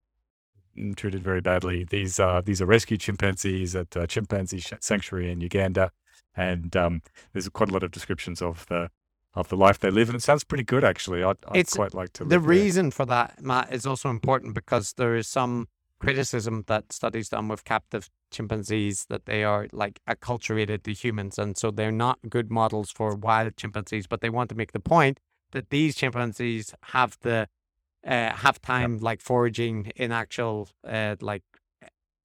and 0.76 0.96
treated 0.96 1.22
very 1.22 1.40
badly. 1.40 1.84
These 1.84 2.18
are 2.20 2.40
these 2.42 2.60
are 2.62 2.66
rescue 2.66 2.96
chimpanzees 2.96 3.74
at 3.76 3.94
a 3.96 4.06
chimpanzee 4.06 4.62
sanctuary 4.80 5.30
in 5.32 5.40
Uganda, 5.40 5.90
and 6.36 6.76
um, 6.76 7.02
there's 7.32 7.48
quite 7.48 7.70
a 7.70 7.72
lot 7.72 7.82
of 7.82 7.90
descriptions 7.90 8.40
of 8.42 8.66
the 8.68 8.90
of 9.34 9.48
the 9.48 9.56
life 9.56 9.78
they 9.78 9.90
live, 9.90 10.08
and 10.08 10.16
it 10.16 10.22
sounds 10.22 10.44
pretty 10.44 10.64
good 10.64 10.84
actually. 10.84 11.22
I'd, 11.22 11.36
I'd 11.48 11.70
quite 11.70 11.94
like 11.94 12.12
to. 12.14 12.24
The 12.24 12.30
live 12.30 12.42
there. 12.42 12.48
reason 12.48 12.90
for 12.90 13.04
that, 13.06 13.42
Matt, 13.42 13.72
is 13.72 13.86
also 13.86 14.10
important 14.10 14.54
because 14.54 14.94
there 14.96 15.16
is 15.16 15.26
some 15.28 15.68
criticism 15.98 16.64
that 16.66 16.92
studies 16.92 17.30
done 17.30 17.48
with 17.48 17.64
captive 17.64 18.10
chimpanzees 18.30 19.06
that 19.08 19.26
they 19.26 19.42
are 19.42 19.68
like 19.72 20.00
acculturated 20.08 20.82
to 20.84 20.92
humans, 20.92 21.38
and 21.38 21.56
so 21.56 21.70
they're 21.70 21.92
not 21.92 22.18
good 22.28 22.50
models 22.50 22.90
for 22.90 23.14
wild 23.14 23.56
chimpanzees. 23.56 24.06
But 24.06 24.20
they 24.20 24.30
want 24.30 24.50
to 24.50 24.56
make 24.56 24.72
the 24.72 24.80
point 24.80 25.18
that 25.52 25.70
these 25.70 25.96
chimpanzees 25.96 26.74
have 26.94 27.16
the 27.22 27.48
uh, 28.06 28.32
have 28.36 28.60
time 28.60 28.98
like 28.98 29.20
foraging 29.20 29.90
in 29.96 30.12
actual 30.12 30.68
uh, 30.86 31.16
like 31.20 31.42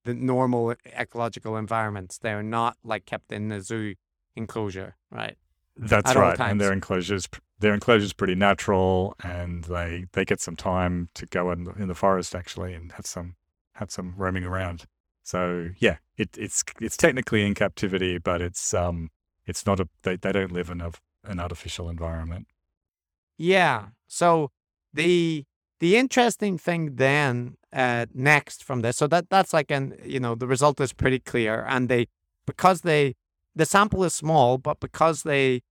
the 0.04 0.14
normal 0.14 0.74
ecological 0.96 1.56
environments. 1.56 2.18
They're 2.18 2.42
not 2.42 2.76
like 2.84 3.06
kept 3.06 3.32
in 3.32 3.48
the 3.48 3.60
zoo 3.60 3.94
enclosure, 4.36 4.96
right? 5.10 5.36
That's 5.80 6.14
right. 6.14 6.38
and 6.38 6.60
their 6.60 6.72
enclosures 6.72 7.28
their 7.58 7.74
enclosures 7.74 8.12
pretty 8.12 8.34
natural, 8.34 9.14
and 9.22 9.64
they 9.64 10.06
they 10.12 10.24
get 10.24 10.40
some 10.40 10.56
time 10.56 11.08
to 11.14 11.26
go 11.26 11.50
in 11.50 11.64
the, 11.64 11.72
in 11.72 11.88
the 11.88 11.94
forest 11.94 12.34
actually 12.34 12.74
and 12.74 12.92
have 12.92 13.06
some 13.06 13.36
have 13.74 13.90
some 13.90 14.14
roaming 14.16 14.44
around. 14.44 14.84
So 15.22 15.70
yeah, 15.78 15.96
it, 16.16 16.36
it's 16.36 16.62
it's 16.80 16.96
technically 16.96 17.46
in 17.46 17.54
captivity, 17.54 18.18
but 18.18 18.42
it's 18.42 18.74
um 18.74 19.10
it's 19.46 19.64
not 19.64 19.80
a 19.80 19.88
they, 20.02 20.16
they 20.16 20.32
don't 20.32 20.52
live 20.52 20.70
in 20.70 20.80
a, 20.80 20.90
an 21.24 21.40
artificial 21.40 21.88
environment. 21.88 22.46
Yeah. 23.38 23.88
So 24.06 24.50
the 24.92 25.44
the 25.80 25.96
interesting 25.96 26.58
thing 26.58 26.96
then 26.96 27.56
uh, 27.72 28.04
next 28.12 28.62
from 28.62 28.82
this, 28.82 28.98
so 28.98 29.06
that 29.06 29.30
that's 29.30 29.54
like 29.54 29.70
an 29.70 29.96
you 30.04 30.20
know 30.20 30.34
the 30.34 30.46
result 30.46 30.80
is 30.80 30.92
pretty 30.92 31.18
clear, 31.18 31.64
and 31.66 31.88
they 31.88 32.08
because 32.46 32.82
they 32.82 33.14
the 33.54 33.66
sample 33.66 34.04
is 34.04 34.14
small, 34.14 34.58
but 34.58 34.78
because 34.80 35.22
they 35.22 35.62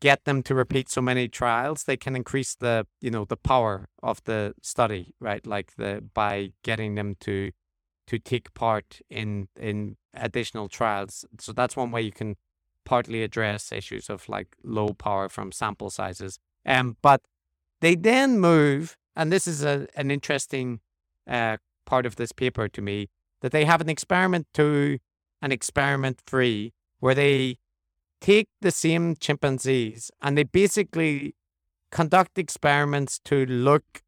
get 0.00 0.24
them 0.24 0.42
to 0.44 0.54
repeat 0.54 0.88
so 0.88 1.00
many 1.00 1.28
trials, 1.28 1.84
they 1.84 1.96
can 1.96 2.16
increase 2.16 2.54
the 2.54 2.86
you 3.00 3.10
know 3.10 3.24
the 3.24 3.36
power 3.36 3.88
of 4.02 4.22
the 4.24 4.54
study, 4.62 5.14
right? 5.20 5.46
Like 5.46 5.76
the 5.76 6.02
by 6.14 6.52
getting 6.62 6.94
them 6.94 7.16
to 7.20 7.52
to 8.06 8.18
take 8.18 8.54
part 8.54 9.00
in 9.10 9.48
in 9.58 9.96
additional 10.14 10.68
trials. 10.68 11.24
So 11.38 11.52
that's 11.52 11.76
one 11.76 11.90
way 11.90 12.02
you 12.02 12.12
can 12.12 12.36
partly 12.84 13.22
address 13.22 13.72
issues 13.72 14.10
of 14.10 14.28
like 14.28 14.56
low 14.64 14.88
power 14.88 15.28
from 15.28 15.52
sample 15.52 15.90
sizes. 15.90 16.38
Um, 16.66 16.96
but 17.02 17.22
they 17.80 17.94
then 17.94 18.38
move, 18.38 18.96
and 19.16 19.32
this 19.32 19.46
is 19.46 19.64
a, 19.64 19.86
an 19.96 20.10
interesting 20.10 20.80
uh, 21.28 21.56
part 21.86 22.06
of 22.06 22.16
this 22.16 22.32
paper 22.32 22.68
to 22.68 22.82
me, 22.82 23.08
that 23.40 23.52
they 23.52 23.64
have 23.64 23.80
an 23.80 23.88
experiment 23.88 24.46
two 24.54 24.98
and 25.40 25.52
experiment 25.52 26.20
three, 26.26 26.72
where 27.00 27.14
they 27.14 27.58
take 28.22 28.48
the 28.60 28.70
same 28.70 29.16
chimpanzees 29.16 30.10
and 30.22 30.38
they 30.38 30.44
basically 30.44 31.34
conduct 31.90 32.38
experiments 32.38 33.20
to 33.24 33.44
look 33.46 34.02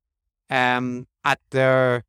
um, 0.49 1.07
at 1.25 1.41
their 1.51 2.05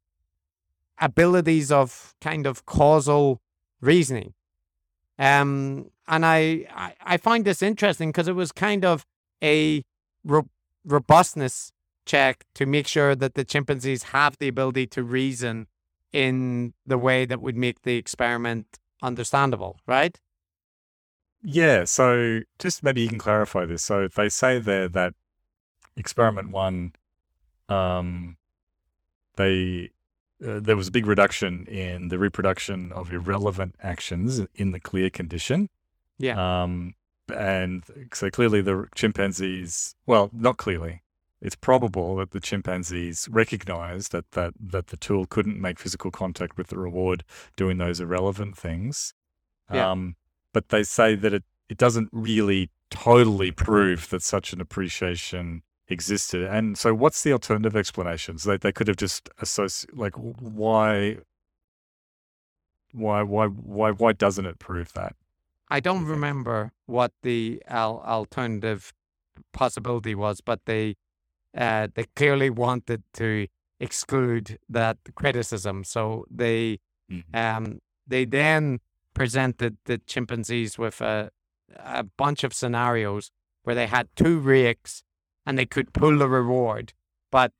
abilities 1.01 1.71
of 1.71 2.15
kind 2.21 2.45
of 2.45 2.65
causal 2.65 3.41
reasoning. 3.81 4.33
Um, 5.17 5.89
and 6.07 6.25
I, 6.25 6.67
I, 6.73 6.93
I 7.01 7.17
find 7.17 7.43
this 7.43 7.61
interesting 7.61 8.09
because 8.09 8.27
it 8.27 8.35
was 8.35 8.51
kind 8.51 8.85
of 8.85 9.05
a 9.43 9.83
ro- 10.23 10.49
robustness 10.85 11.71
check 12.05 12.45
to 12.53 12.67
make 12.67 12.87
sure 12.87 13.15
that 13.15 13.33
the 13.33 13.43
chimpanzees 13.43 14.03
have 14.03 14.37
the 14.37 14.47
ability 14.47 14.85
to 14.87 15.03
reason 15.03 15.67
in 16.13 16.73
the 16.85 16.99
way 16.99 17.25
that 17.25 17.41
would 17.41 17.57
make 17.57 17.81
the 17.81 17.97
experiment 17.97 18.77
understandable, 19.01 19.79
right? 19.87 20.21
Yeah, 21.47 21.83
so 21.83 22.41
just 22.57 22.81
maybe 22.81 23.01
you 23.01 23.07
can 23.07 23.19
clarify 23.19 23.65
this. 23.65 23.83
So 23.83 24.07
they 24.07 24.29
say 24.29 24.57
there 24.57 24.87
that 24.89 25.13
experiment 25.95 26.49
one, 26.49 26.93
um, 27.69 28.37
they 29.35 29.91
uh, 30.45 30.59
there 30.59 30.75
was 30.75 30.87
a 30.87 30.91
big 30.91 31.05
reduction 31.05 31.67
in 31.67 32.07
the 32.07 32.17
reproduction 32.17 32.91
of 32.91 33.13
irrelevant 33.13 33.75
actions 33.81 34.41
in 34.55 34.71
the 34.71 34.79
clear 34.79 35.11
condition. 35.11 35.69
Yeah. 36.17 36.63
Um, 36.63 36.95
and 37.33 37.83
so 38.11 38.29
clearly 38.31 38.61
the 38.61 38.87
chimpanzees, 38.95 39.95
well, 40.05 40.31
not 40.33 40.57
clearly. 40.57 41.03
It's 41.41 41.55
probable 41.55 42.15
that 42.15 42.31
the 42.31 42.39
chimpanzees 42.39 43.27
recognized 43.29 44.11
that, 44.13 44.31
that, 44.31 44.53
that 44.59 44.87
the 44.87 44.97
tool 44.97 45.25
couldn't 45.27 45.61
make 45.61 45.79
physical 45.79 46.09
contact 46.09 46.57
with 46.57 46.67
the 46.67 46.79
reward 46.79 47.23
doing 47.55 47.77
those 47.77 47.99
irrelevant 47.99 48.57
things. 48.57 49.13
Yeah. 49.71 49.91
Um, 49.91 50.15
but 50.55 50.69
they 50.69 50.83
say 50.83 51.15
that 51.15 51.33
it, 51.33 51.43
it 51.67 51.77
doesn't 51.77 52.07
really 52.13 52.69
totally 52.89 53.51
prove 53.51 54.09
that 54.11 54.23
such 54.23 54.53
an 54.53 54.61
appreciation 54.61 55.63
existed. 55.89 56.43
And 56.43 56.77
so, 56.77 56.93
what's 56.93 57.23
the 57.23 57.33
alternative 57.33 57.75
explanations? 57.75 58.45
They 58.45 58.55
they 58.55 58.71
could 58.71 58.87
have 58.87 58.95
just 58.95 59.29
associated 59.41 59.99
like 59.99 60.13
why 60.15 61.17
why 62.93 63.21
why 63.21 63.47
why 63.47 63.91
why 63.91 64.13
doesn't 64.13 64.45
it 64.45 64.57
prove 64.59 64.93
that? 64.93 65.13
I 65.67 65.81
don't 65.81 66.05
remember 66.05 66.71
what 66.85 67.11
the 67.21 67.61
al- 67.67 68.01
alternative 68.05 68.93
possibility 69.51 70.15
was, 70.15 70.39
but 70.39 70.59
they 70.65 70.95
uh, 71.57 71.89
they 71.95 72.05
clearly 72.15 72.49
wanted 72.49 73.03
to 73.15 73.47
exclude 73.81 74.57
that 74.69 74.97
criticism. 75.15 75.83
So 75.83 76.25
they 76.31 76.79
Mhm. 77.11 77.35
um, 77.43 77.81
they 78.07 78.23
then 78.25 78.79
presented 79.15 79.77
the 79.85 79.97
chimpanzees 79.97 80.77
with 80.77 81.01
a 81.01 81.31
a 81.77 82.03
bunch 82.03 82.43
of 82.43 82.53
scenarios 82.53 83.31
where 83.63 83.75
they 83.75 83.87
had 83.87 84.07
two 84.15 84.39
rakes 84.39 85.03
and 85.45 85.57
they 85.57 85.65
could 85.65 85.93
pull 85.93 86.19
the 86.19 86.29
reward, 86.29 86.93
but 87.31 87.53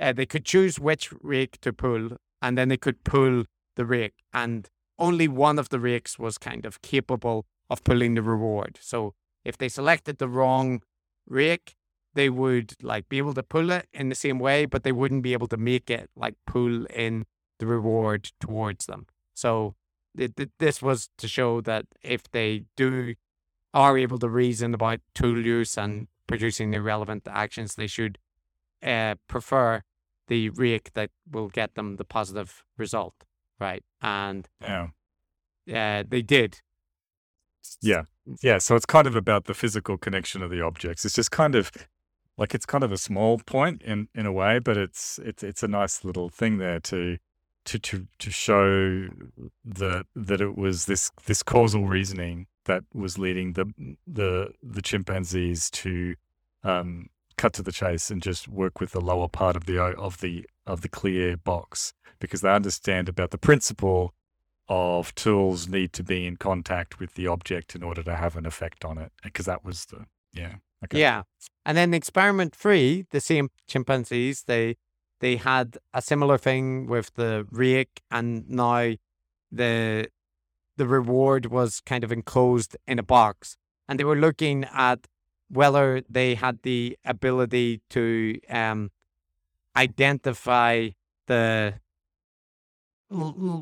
uh, 0.00 0.12
they 0.12 0.26
could 0.26 0.44
choose 0.44 0.78
which 0.78 1.12
rake 1.20 1.60
to 1.60 1.72
pull, 1.72 2.16
and 2.40 2.56
then 2.56 2.68
they 2.68 2.76
could 2.76 3.04
pull 3.04 3.44
the 3.76 3.84
rake, 3.84 4.24
and 4.32 4.68
only 4.98 5.28
one 5.28 5.58
of 5.58 5.68
the 5.70 5.80
rakes 5.80 6.18
was 6.18 6.38
kind 6.38 6.66
of 6.66 6.82
capable 6.82 7.46
of 7.70 7.84
pulling 7.84 8.14
the 8.14 8.22
reward. 8.22 8.78
So 8.80 9.14
if 9.44 9.56
they 9.56 9.68
selected 9.68 10.18
the 10.18 10.28
wrong 10.28 10.82
rake, 11.26 11.74
they 12.14 12.28
would 12.28 12.74
like 12.82 13.08
be 13.08 13.18
able 13.18 13.34
to 13.34 13.42
pull 13.42 13.70
it 13.70 13.88
in 13.92 14.08
the 14.08 14.14
same 14.14 14.38
way, 14.38 14.66
but 14.66 14.82
they 14.82 14.92
wouldn't 14.92 15.22
be 15.22 15.32
able 15.32 15.48
to 15.48 15.56
make 15.56 15.88
it 15.90 16.10
like 16.14 16.34
pull 16.46 16.84
in 16.86 17.24
the 17.58 17.66
reward 17.66 18.30
towards 18.40 18.86
them. 18.86 19.06
So 19.34 19.74
th- 20.16 20.34
th- 20.36 20.50
this 20.58 20.82
was 20.82 21.08
to 21.18 21.28
show 21.28 21.60
that 21.62 21.86
if 22.02 22.30
they 22.30 22.64
do 22.76 23.14
are 23.74 23.96
able 23.96 24.18
to 24.18 24.28
reason 24.28 24.74
about 24.74 25.00
tool 25.14 25.44
use 25.44 25.78
and 25.78 26.08
producing 26.26 26.70
the 26.70 26.80
relevant 26.82 27.26
actions, 27.28 27.74
they 27.74 27.86
should 27.86 28.18
uh, 28.82 29.14
prefer 29.28 29.82
the 30.28 30.50
rake 30.50 30.92
that 30.94 31.10
will 31.30 31.48
get 31.48 31.74
them 31.74 31.96
the 31.96 32.04
positive 32.04 32.64
result, 32.76 33.14
right? 33.60 33.82
And 34.00 34.48
Yeah. 34.60 34.88
uh, 35.72 36.04
they 36.08 36.22
did. 36.22 36.60
Yeah. 37.80 38.02
Yeah. 38.42 38.58
So 38.58 38.76
it's 38.76 38.86
kind 38.86 39.06
of 39.06 39.16
about 39.16 39.44
the 39.44 39.54
physical 39.54 39.96
connection 39.98 40.42
of 40.42 40.50
the 40.50 40.60
objects. 40.60 41.04
It's 41.04 41.14
just 41.14 41.30
kind 41.30 41.54
of 41.54 41.70
like 42.38 42.54
it's 42.54 42.66
kind 42.66 42.84
of 42.84 42.92
a 42.92 42.96
small 42.98 43.38
point 43.38 43.82
in, 43.82 44.08
in 44.14 44.26
a 44.26 44.32
way, 44.32 44.58
but 44.58 44.76
it's 44.76 45.18
it's 45.18 45.42
it's 45.42 45.62
a 45.62 45.68
nice 45.68 46.04
little 46.04 46.28
thing 46.28 46.58
there 46.58 46.80
to 46.80 47.18
to 47.64 47.78
to 47.78 48.06
to 48.18 48.30
show 48.30 49.08
that 49.64 50.06
that 50.14 50.40
it 50.40 50.56
was 50.56 50.86
this 50.86 51.10
this 51.26 51.42
causal 51.42 51.86
reasoning 51.86 52.46
that 52.64 52.84
was 52.92 53.18
leading 53.18 53.54
the 53.54 53.96
the 54.06 54.52
the 54.62 54.82
chimpanzees 54.82 55.70
to 55.70 56.14
um, 56.64 57.08
cut 57.36 57.52
to 57.54 57.62
the 57.62 57.72
chase 57.72 58.10
and 58.10 58.22
just 58.22 58.48
work 58.48 58.80
with 58.80 58.92
the 58.92 59.00
lower 59.00 59.28
part 59.28 59.56
of 59.56 59.66
the 59.66 59.78
of 59.78 60.20
the 60.20 60.46
of 60.66 60.82
the 60.82 60.88
clear 60.88 61.36
box 61.36 61.92
because 62.18 62.40
they 62.40 62.52
understand 62.52 63.08
about 63.08 63.30
the 63.30 63.38
principle 63.38 64.14
of 64.68 65.14
tools 65.14 65.68
need 65.68 65.92
to 65.92 66.04
be 66.04 66.26
in 66.26 66.36
contact 66.36 67.00
with 67.00 67.14
the 67.14 67.26
object 67.26 67.74
in 67.74 67.82
order 67.82 68.02
to 68.02 68.14
have 68.14 68.36
an 68.36 68.46
effect 68.46 68.84
on 68.84 68.96
it. 68.96 69.12
Because 69.22 69.46
that 69.46 69.64
was 69.64 69.86
the 69.86 70.06
yeah. 70.32 70.54
Okay. 70.84 71.00
Yeah. 71.00 71.22
And 71.64 71.76
then 71.76 71.94
experiment 71.94 72.54
three, 72.56 73.06
the 73.10 73.20
same 73.20 73.50
chimpanzees, 73.68 74.44
they 74.44 74.76
they 75.22 75.36
had 75.36 75.78
a 75.94 76.02
similar 76.02 76.36
thing 76.36 76.86
with 76.86 77.14
the 77.14 77.46
rake 77.50 78.02
and 78.10 78.50
now 78.50 78.92
the 79.50 80.08
the 80.76 80.86
reward 80.86 81.46
was 81.46 81.80
kind 81.80 82.02
of 82.02 82.10
enclosed 82.10 82.76
in 82.88 82.98
a 82.98 83.02
box. 83.02 83.56
And 83.88 84.00
they 84.00 84.04
were 84.04 84.16
looking 84.16 84.64
at 84.72 85.06
whether 85.48 86.02
they 86.08 86.34
had 86.34 86.58
the 86.62 86.98
ability 87.04 87.82
to 87.90 88.40
um, 88.48 88.90
identify 89.76 90.88
the 91.28 91.74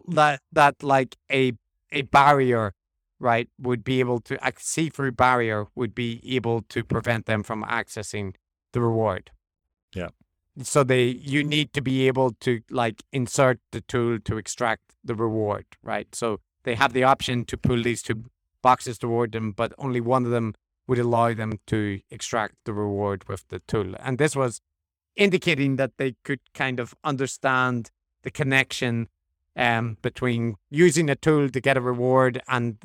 that 0.09 0.40
that 0.53 0.83
like 0.83 1.16
a 1.31 1.53
a 1.92 2.03
barrier 2.03 2.73
right 3.18 3.49
would 3.61 3.83
be 3.85 4.01
able 4.01 4.20
to 4.20 4.35
a 4.46 4.53
see-through 4.57 5.12
barrier 5.12 5.66
would 5.75 5.94
be 5.94 6.23
able 6.37 6.62
to 6.62 6.85
prevent 6.85 7.27
them 7.27 7.42
from 7.42 7.64
accessing 7.64 8.35
the 8.73 8.81
reward 8.81 9.33
Yeah. 9.92 10.11
So 10.62 10.84
they 10.84 11.04
you 11.04 11.42
need 11.44 11.72
to 11.72 11.80
be 11.80 12.06
able 12.06 12.32
to 12.40 12.60
like 12.70 13.02
insert 13.12 13.60
the 13.72 13.80
tool 13.82 14.18
to 14.20 14.36
extract 14.36 14.94
the 15.04 15.14
reward 15.14 15.64
right? 15.82 16.14
So 16.14 16.40
they 16.64 16.74
have 16.74 16.92
the 16.92 17.04
option 17.04 17.44
to 17.46 17.56
pull 17.56 17.82
these 17.82 18.02
two 18.02 18.24
boxes 18.62 18.98
toward 18.98 19.32
them 19.32 19.52
but 19.52 19.72
only 19.78 20.00
one 20.00 20.24
of 20.24 20.30
them 20.30 20.54
would 20.86 20.98
allow 20.98 21.32
them 21.32 21.52
to 21.68 22.00
extract 22.10 22.56
the 22.64 22.72
reward 22.72 23.28
with 23.28 23.46
the 23.48 23.60
tool. 23.68 23.94
And 24.00 24.18
this 24.18 24.34
was 24.34 24.60
indicating 25.14 25.76
that 25.76 25.92
they 25.98 26.16
could 26.24 26.40
kind 26.52 26.80
of 26.80 26.94
understand 27.04 27.90
the 28.22 28.30
connection 28.30 29.08
um, 29.56 29.98
between 30.02 30.56
using 30.68 31.08
a 31.08 31.14
tool 31.14 31.48
to 31.48 31.60
get 31.60 31.76
a 31.76 31.80
reward 31.80 32.40
and 32.48 32.76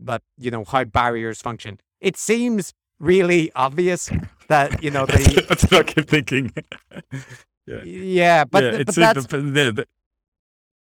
but 0.00 0.22
you 0.38 0.50
know 0.50 0.64
how 0.64 0.84
barriers 0.84 1.40
function. 1.40 1.78
It 2.00 2.16
seems 2.16 2.72
really 3.02 3.52
obvious 3.54 4.10
that 4.48 4.82
you 4.82 4.90
know 4.90 5.04
the 5.04 5.44
that's 5.48 5.64
what 5.64 5.74
I 5.74 5.82
keep 5.82 6.08
thinking. 6.08 6.52
yeah, 7.66 7.82
yeah, 7.84 7.84
but, 7.84 7.84
yeah, 7.84 8.44
but 8.44 8.64
it's 8.64 8.94
that's 8.94 9.26
the, 9.26 9.36
the, 9.38 9.72
the, 9.72 9.86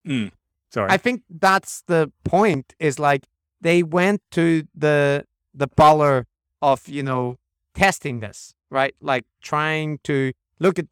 mm, 0.07 0.31
sorry. 0.71 0.91
I 0.91 0.97
think 0.97 1.23
that's 1.29 1.83
the 1.89 2.13
point. 2.23 2.75
Is 2.79 3.01
like 3.01 3.27
they 3.61 3.83
went 3.83 4.23
to 4.33 4.69
the 4.75 5.25
the 5.53 5.67
baller 5.67 6.27
of 6.63 6.87
you 6.89 7.03
know 7.03 7.39
testing 7.75 8.21
this 8.21 8.55
right, 8.71 8.95
like 9.01 9.25
trying 9.43 9.99
to 10.05 10.33
look 10.59 10.79
at 10.79 10.87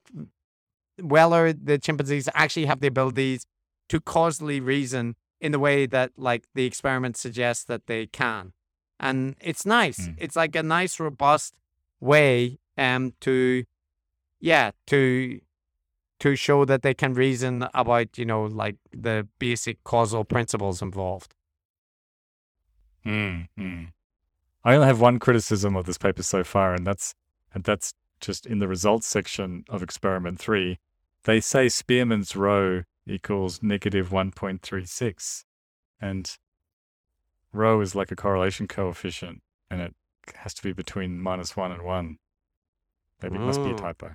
whether 1.00 1.52
the 1.52 1.78
chimpanzees 1.78 2.28
actually 2.34 2.66
have 2.66 2.80
the 2.80 2.88
abilities 2.88 3.46
to 3.88 4.00
causally 4.00 4.60
reason 4.60 5.14
in 5.40 5.52
the 5.52 5.58
way 5.58 5.86
that 5.86 6.10
like 6.16 6.44
the 6.54 6.64
experiment 6.64 7.16
suggests 7.16 7.64
that 7.64 7.86
they 7.86 8.06
can. 8.06 8.52
And 9.00 9.37
it's 9.40 9.64
nice. 9.64 10.08
Mm. 10.08 10.16
It's 10.18 10.37
like 10.37 10.56
a 10.56 10.62
nice, 10.62 10.98
robust 10.98 11.54
way 12.00 12.58
um 12.76 13.12
to 13.20 13.64
yeah, 14.40 14.70
to 14.87 15.40
to 16.20 16.37
show 16.37 16.64
that 16.64 16.82
they 16.82 16.94
can 16.94 17.14
reason 17.14 17.66
about, 17.74 18.18
you 18.18 18.24
know, 18.24 18.44
like 18.44 18.76
the 18.92 19.28
basic 19.38 19.82
causal 19.84 20.24
principles 20.24 20.82
involved. 20.82 21.34
Mm, 23.06 23.48
mm. 23.58 23.92
I 24.64 24.74
only 24.74 24.87
have 24.87 25.00
one 25.00 25.18
criticism 25.18 25.76
of 25.76 25.87
this 25.87 25.98
paper 25.98 26.22
so 26.22 26.44
far, 26.44 26.74
and 26.74 26.87
that's 26.87 27.14
and 27.54 27.64
that's 27.64 27.94
just 28.20 28.46
in 28.46 28.58
the 28.58 28.68
results 28.68 29.06
section 29.06 29.64
of 29.68 29.82
experiment 29.82 30.38
three. 30.38 30.78
They 31.24 31.40
say 31.40 31.68
Spearman's 31.68 32.34
rho 32.34 32.82
equals 33.06 33.62
negative 33.62 34.12
one 34.12 34.32
point 34.32 34.62
three 34.62 34.84
six, 34.84 35.44
and 36.00 36.37
rho 37.52 37.80
is 37.80 37.94
like 37.94 38.11
a 38.11 38.16
correlation 38.16 38.66
coefficient, 38.68 39.42
and 39.70 39.80
it 39.80 39.94
has 40.37 40.54
to 40.54 40.62
be 40.62 40.72
between 40.72 41.20
minus 41.20 41.56
one 41.56 41.72
and 41.72 41.82
one. 41.82 42.18
Maybe 43.22 43.37
it 43.37 43.40
must 43.40 43.62
be 43.62 43.70
a 43.70 43.74
Oh. 43.74 43.76
typo. 43.76 44.14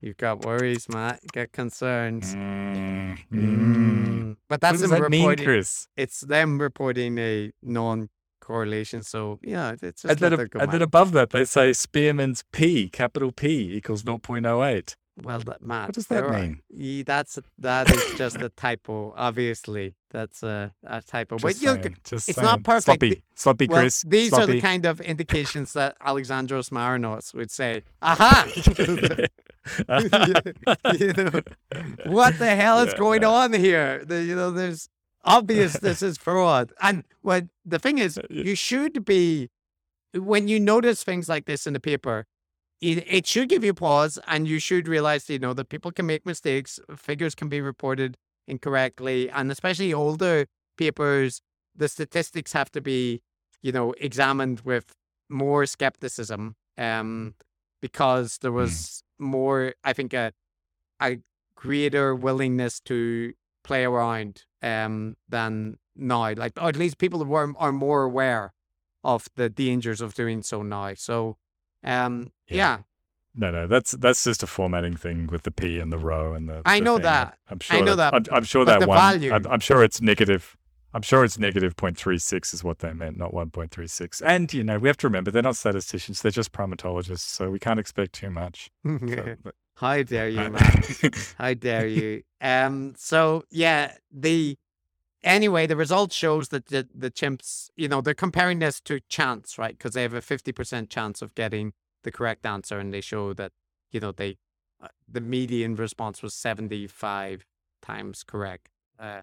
You've 0.00 0.16
got 0.16 0.44
worries, 0.44 0.88
Matt. 0.88 1.20
Get 1.32 1.50
got 1.50 1.52
concerns. 1.52 2.34
Mm, 2.34 3.18
mm. 3.32 4.36
But 4.48 4.54
What 4.56 4.60
that's 4.60 4.80
does 4.80 4.90
them 4.90 5.00
that 5.02 5.10
mean, 5.10 5.20
reporting. 5.22 5.44
Chris? 5.44 5.86
It's 5.96 6.20
them 6.22 6.58
reporting 6.60 7.18
a 7.18 7.52
non-correlation. 7.62 9.02
So 9.04 9.38
yeah, 9.42 9.76
it's 9.80 10.02
just 10.02 10.04
And 10.06 10.18
then, 10.18 10.30
let 10.32 10.40
ab- 10.40 10.50
go, 10.50 10.58
and 10.58 10.72
then 10.72 10.82
above 10.82 11.12
that, 11.12 11.30
they 11.30 11.44
say 11.44 11.72
Spearman's 11.72 12.42
P, 12.52 12.88
capital 12.88 13.30
P, 13.30 13.74
equals 13.76 14.02
0.08. 14.02 14.96
Well, 15.22 15.40
that, 15.40 15.60
Matt, 15.60 15.88
What 15.88 15.94
does 15.94 16.06
that 16.06 16.14
there 16.22 16.28
are- 16.32 16.40
mean? 16.40 16.62
Ye- 16.70 17.02
that's 17.02 17.38
that 17.58 17.90
is 17.90 18.14
just 18.16 18.36
a 18.40 18.48
typo. 18.48 19.12
Obviously, 19.14 19.94
that's 20.10 20.42
a, 20.42 20.72
a 20.84 21.02
typo. 21.02 21.36
but 21.38 21.48
Just 21.48 21.62
you 21.62 21.68
saying, 21.68 21.96
just 22.02 22.28
it's 22.30 22.38
not 22.40 22.62
perfect. 22.62 22.84
Sloppy, 22.84 23.22
sloppy, 23.34 23.66
well, 23.68 23.80
Chris. 23.82 24.02
these 24.08 24.32
are 24.32 24.46
the 24.46 24.60
kind 24.62 24.86
of 24.86 25.02
indications 25.02 25.72
that 25.78 25.98
Alexandros 26.00 26.70
Marinos 26.70 27.34
would 27.34 27.50
say. 27.50 27.82
Aha! 28.00 28.48
you 30.98 31.12
know, 31.12 31.40
what 32.06 32.38
the 32.38 32.54
hell 32.56 32.80
is 32.80 32.92
Yeah. 32.92 32.98
going 32.98 33.24
on 33.24 33.52
here? 33.52 34.02
The, 34.04 34.22
you 34.22 34.34
know, 34.34 34.50
there's 34.50 34.88
obvious 35.24 35.74
this 35.74 36.02
is 36.02 36.18
fraud. 36.18 36.72
And 36.80 37.04
what 37.20 37.44
the 37.64 37.78
thing 37.78 37.98
is, 37.98 38.18
you 38.30 38.54
should 38.54 39.04
be 39.04 39.50
when 40.14 40.48
you 40.48 40.58
notice 40.60 41.02
things 41.04 41.28
like 41.28 41.44
this 41.46 41.66
in 41.66 41.72
the 41.74 41.80
paper. 41.80 42.26
It, 42.82 43.06
it 43.08 43.26
should 43.26 43.48
give 43.48 43.64
you 43.64 43.74
pause, 43.74 44.18
and 44.26 44.48
you 44.48 44.58
should 44.58 44.88
realize, 44.88 45.30
you 45.30 45.38
know, 45.38 45.54
that 45.54 45.70
people 45.70 45.92
can 45.92 46.06
make 46.06 46.26
mistakes. 46.26 46.80
Figures 46.96 47.34
can 47.36 47.48
be 47.48 47.62
reported 47.62 48.18
incorrectly, 48.48 49.30
and 49.30 49.50
especially 49.52 49.94
older 49.94 50.46
papers, 50.76 51.40
the 51.76 51.88
statistics 51.88 52.52
have 52.52 52.70
to 52.72 52.82
be, 52.82 53.22
you 53.62 53.72
know, 53.72 53.92
examined 54.00 54.60
with 54.62 54.92
more 55.30 55.66
skepticism. 55.66 56.56
Um, 56.78 57.34
because 57.82 58.38
there 58.38 58.52
was 58.52 59.02
more, 59.18 59.74
I 59.84 59.92
think, 59.92 60.14
a 60.14 60.32
a 61.00 61.18
greater 61.56 62.14
willingness 62.14 62.80
to 62.80 63.34
play 63.64 63.84
around 63.84 64.44
um 64.62 65.16
than 65.28 65.78
now. 65.96 66.32
Like, 66.34 66.52
or 66.60 66.68
at 66.68 66.76
least 66.76 66.98
people 66.98 67.24
were 67.24 67.54
are 67.58 67.72
more 67.72 68.04
aware 68.04 68.52
of 69.04 69.28
the 69.36 69.50
dangers 69.50 70.00
of 70.00 70.14
doing 70.14 70.42
so 70.42 70.62
now. 70.62 70.94
So, 70.94 71.36
um, 71.84 72.32
Yeah. 72.48 72.56
yeah, 72.56 72.78
No, 73.34 73.50
no, 73.50 73.66
that's 73.66 73.92
that's 73.92 74.22
just 74.24 74.42
a 74.42 74.46
formatting 74.46 74.96
thing 74.96 75.26
with 75.28 75.42
the 75.42 75.50
P 75.50 75.78
and 75.78 75.92
the 75.92 75.98
rho 75.98 76.34
and 76.34 76.48
the. 76.48 76.62
I 76.64 76.78
the 76.78 76.84
know 76.84 76.96
thing. 76.96 77.02
that. 77.04 77.38
I'm 77.48 77.58
sure. 77.60 77.84
know 77.84 77.94
that, 77.96 78.14
I'm, 78.14 78.24
I'm 78.32 78.44
sure 78.44 78.64
that 78.64 78.86
one. 78.86 78.96
value- 78.98 79.32
I'm, 79.32 79.46
I'm 79.46 79.60
sure 79.60 79.82
it's 79.82 80.00
negative. 80.00 80.56
I'm 80.94 81.00
sure 81.00 81.24
it's 81.24 81.38
negative 81.38 81.74
0.36 81.74 82.52
is 82.52 82.62
what 82.62 82.80
they 82.80 82.92
meant, 82.92 83.16
not 83.16 83.32
1.36. 83.32 84.20
And 84.26 84.52
you 84.52 84.62
know, 84.62 84.78
we 84.78 84.88
have 84.90 84.98
to 84.98 85.06
remember 85.06 85.30
they're 85.30 85.42
not 85.42 85.56
statisticians; 85.56 86.20
they're 86.20 86.30
just 86.30 86.52
primatologists, 86.52 87.20
so 87.20 87.50
we 87.50 87.58
can't 87.58 87.80
expect 87.80 88.12
too 88.12 88.28
much. 88.30 88.70
So, 88.84 89.36
but- 89.42 89.54
How 89.76 90.02
dare 90.02 90.28
you, 90.28 90.36
man? 90.50 90.82
How 91.38 91.54
dare 91.54 91.86
you? 91.86 92.22
Um. 92.42 92.94
So 92.98 93.44
yeah, 93.50 93.94
the 94.12 94.58
anyway, 95.24 95.66
the 95.66 95.76
result 95.76 96.12
shows 96.12 96.48
that 96.48 96.66
the 96.66 96.88
the 96.94 97.10
chimps, 97.10 97.70
you 97.76 97.88
know, 97.88 98.00
they're 98.00 98.14
comparing 98.14 98.58
this 98.58 98.80
to 98.82 99.00
chance, 99.08 99.58
right? 99.58 99.76
Because 99.76 99.92
they 99.94 100.02
have 100.02 100.14
a 100.14 100.20
fifty 100.22 100.52
percent 100.52 100.90
chance 100.90 101.22
of 101.22 101.34
getting 101.34 101.72
the 102.04 102.12
correct 102.12 102.44
answer, 102.46 102.78
and 102.78 102.92
they 102.92 103.00
show 103.00 103.32
that 103.34 103.52
you 103.90 104.00
know 104.00 104.12
they 104.12 104.38
uh, 104.82 104.88
the 105.08 105.20
median 105.20 105.74
response 105.76 106.22
was 106.22 106.34
seventy 106.34 106.86
five 106.86 107.46
times 107.80 108.22
correct 108.24 108.68
uh, 108.98 109.22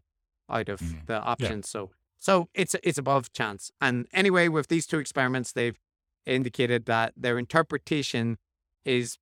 out 0.49 0.69
of 0.69 0.79
Mhm. 0.81 1.05
the 1.05 1.21
options. 1.21 1.69
So 1.69 1.91
so 2.17 2.49
it's 2.53 2.75
it's 2.83 2.97
above 2.97 3.31
chance. 3.33 3.71
And 3.81 4.07
anyway, 4.13 4.47
with 4.47 4.67
these 4.67 4.85
two 4.87 4.99
experiments, 4.99 5.51
they've 5.53 5.79
indicated 6.25 6.85
that 6.85 7.13
their 7.15 7.37
interpretation 7.39 8.37
is 8.85 9.17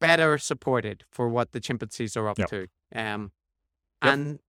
better 0.00 0.36
supported 0.38 1.04
for 1.10 1.28
what 1.28 1.52
the 1.52 1.60
chimpanzees 1.60 2.16
are 2.16 2.28
up 2.28 2.38
Yep. 2.38 2.48
to. 2.50 2.68
Um, 2.94 3.32
Yep. 4.02 4.12
and 4.14 4.40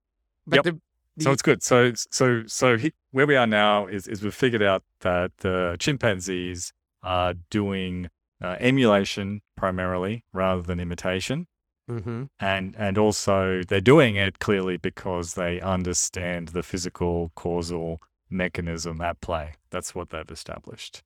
but 0.45 0.55
Yep. 0.57 0.63
the, 0.65 0.81
So 1.19 1.31
it's 1.31 1.41
good. 1.43 1.61
So 1.61 1.93
so 1.95 2.43
so 2.47 2.77
he, 2.77 2.91
where 3.11 3.27
we 3.27 3.35
are 3.35 3.47
now 3.47 3.85
is 3.87 4.07
is 4.07 4.23
we've 4.23 4.33
figured 4.33 4.63
out 4.63 4.83
that 5.01 5.31
the 5.37 5.75
chimpanzees 5.79 6.73
are 7.03 7.35
doing 7.49 8.09
uh, 8.41 8.55
emulation 8.59 9.41
primarily 9.55 10.25
rather 10.33 10.61
than 10.63 10.79
imitation, 10.79 11.47
Mhm. 11.89 12.29
and 12.39 12.75
and 12.77 12.97
also 12.97 13.61
they're 13.67 13.79
doing 13.81 14.15
it 14.15 14.39
clearly 14.39 14.77
because 14.77 15.35
they 15.35 15.61
understand 15.61 16.49
the 16.49 16.63
physical 16.63 17.31
causal 17.35 18.01
mechanism 18.29 18.99
at 19.01 19.21
play. 19.21 19.53
That's 19.69 19.93
what 19.93 20.09
they've 20.09 20.31
established. 20.31 21.03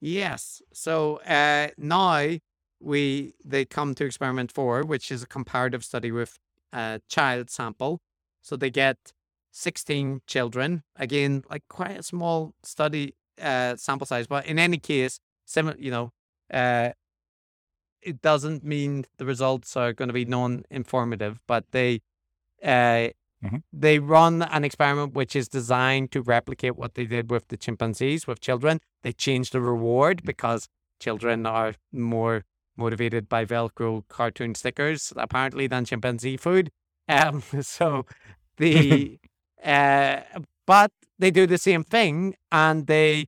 Yes. 0.00 0.62
So 0.72 1.16
uh, 1.26 1.68
now 1.76 2.38
we 2.80 3.34
they 3.44 3.64
come 3.66 3.94
to 3.96 4.04
experiment 4.06 4.50
four, 4.52 4.82
which 4.82 5.10
is 5.12 5.22
a 5.22 5.26
comparative 5.26 5.84
study 5.84 6.10
with 6.10 6.38
a 6.72 7.00
child 7.08 7.50
sample. 7.50 8.00
So 8.42 8.56
they 8.56 8.70
get 8.70 8.96
sixteen 9.50 10.20
children. 10.26 10.82
Again, 10.96 11.44
like 11.50 11.62
quite 11.68 11.98
a 11.98 12.02
small 12.02 12.54
study 12.62 13.14
uh, 13.40 13.76
sample 13.76 14.06
size, 14.06 14.26
but 14.26 14.46
in 14.46 14.58
any 14.58 14.78
case, 14.78 15.20
similar. 15.46 15.76
You 15.78 15.90
know, 15.90 16.12
uh, 16.52 16.90
it 18.02 18.22
doesn't 18.22 18.64
mean 18.64 19.04
the 19.18 19.26
results 19.26 19.76
are 19.76 19.92
going 19.92 20.08
to 20.08 20.14
be 20.14 20.24
non-informative, 20.24 21.40
but 21.46 21.64
they 21.72 22.00
uh, 22.62 23.08
Mhm. 23.42 23.62
they 23.72 23.98
run 23.98 24.42
an 24.42 24.64
experiment 24.64 25.14
which 25.14 25.34
is 25.34 25.48
designed 25.48 26.12
to 26.12 26.20
replicate 26.20 26.76
what 26.76 26.94
they 26.94 27.06
did 27.06 27.30
with 27.30 27.48
the 27.48 27.56
chimpanzees, 27.56 28.26
with 28.26 28.40
children. 28.40 28.80
They 29.02 29.12
change 29.14 29.50
the 29.50 29.62
reward 29.62 30.22
because 30.24 30.68
children 30.98 31.46
are 31.46 31.72
more 31.90 32.44
motivated 32.76 33.30
by 33.30 33.46
Velcro 33.46 34.06
cartoon 34.08 34.54
stickers, 34.54 35.12
apparently, 35.16 35.66
than 35.66 35.86
chimpanzee 35.86 36.36
food. 36.36 36.70
Um, 37.10 37.42
so 37.62 38.06
the 38.56 39.18
uh, 39.64 40.20
but 40.66 40.92
they 41.18 41.30
do 41.30 41.46
the 41.46 41.58
same 41.58 41.84
thing 41.84 42.36
and 42.52 42.86
they 42.86 43.26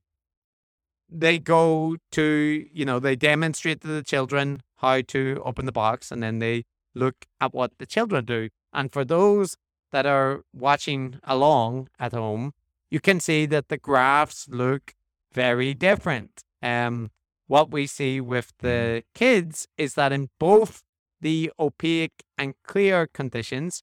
they 1.09 1.37
go 1.37 1.97
to 2.11 2.65
you 2.71 2.85
know 2.85 2.99
they 2.99 3.15
demonstrate 3.15 3.81
to 3.81 3.87
the 3.87 4.01
children 4.03 4.63
how 4.77 5.01
to 5.01 5.41
open 5.45 5.65
the 5.65 5.71
box 5.71 6.11
and 6.11 6.23
then 6.23 6.39
they 6.39 6.63
look 6.95 7.25
at 7.39 7.53
what 7.53 7.71
the 7.77 7.85
children 7.85 8.25
do. 8.25 8.49
And 8.71 8.91
for 8.91 9.05
those 9.05 9.55
that 9.91 10.05
are 10.05 10.43
watching 10.53 11.19
along 11.23 11.89
at 11.99 12.13
home 12.13 12.53
you 12.89 12.99
can 12.99 13.19
see 13.19 13.45
that 13.47 13.69
the 13.69 13.77
graphs 13.77 14.47
look 14.49 14.95
very 15.33 15.73
different. 15.73 16.43
Um 16.61 17.11
what 17.47 17.71
we 17.71 17.85
see 17.85 18.21
with 18.21 18.53
the 18.59 19.03
kids 19.13 19.67
is 19.77 19.93
that 19.95 20.11
in 20.11 20.29
both 20.39 20.81
the 21.23 21.51
opaque 21.59 22.17
and 22.37 22.53
clear 22.71 23.07
conditions 23.19 23.81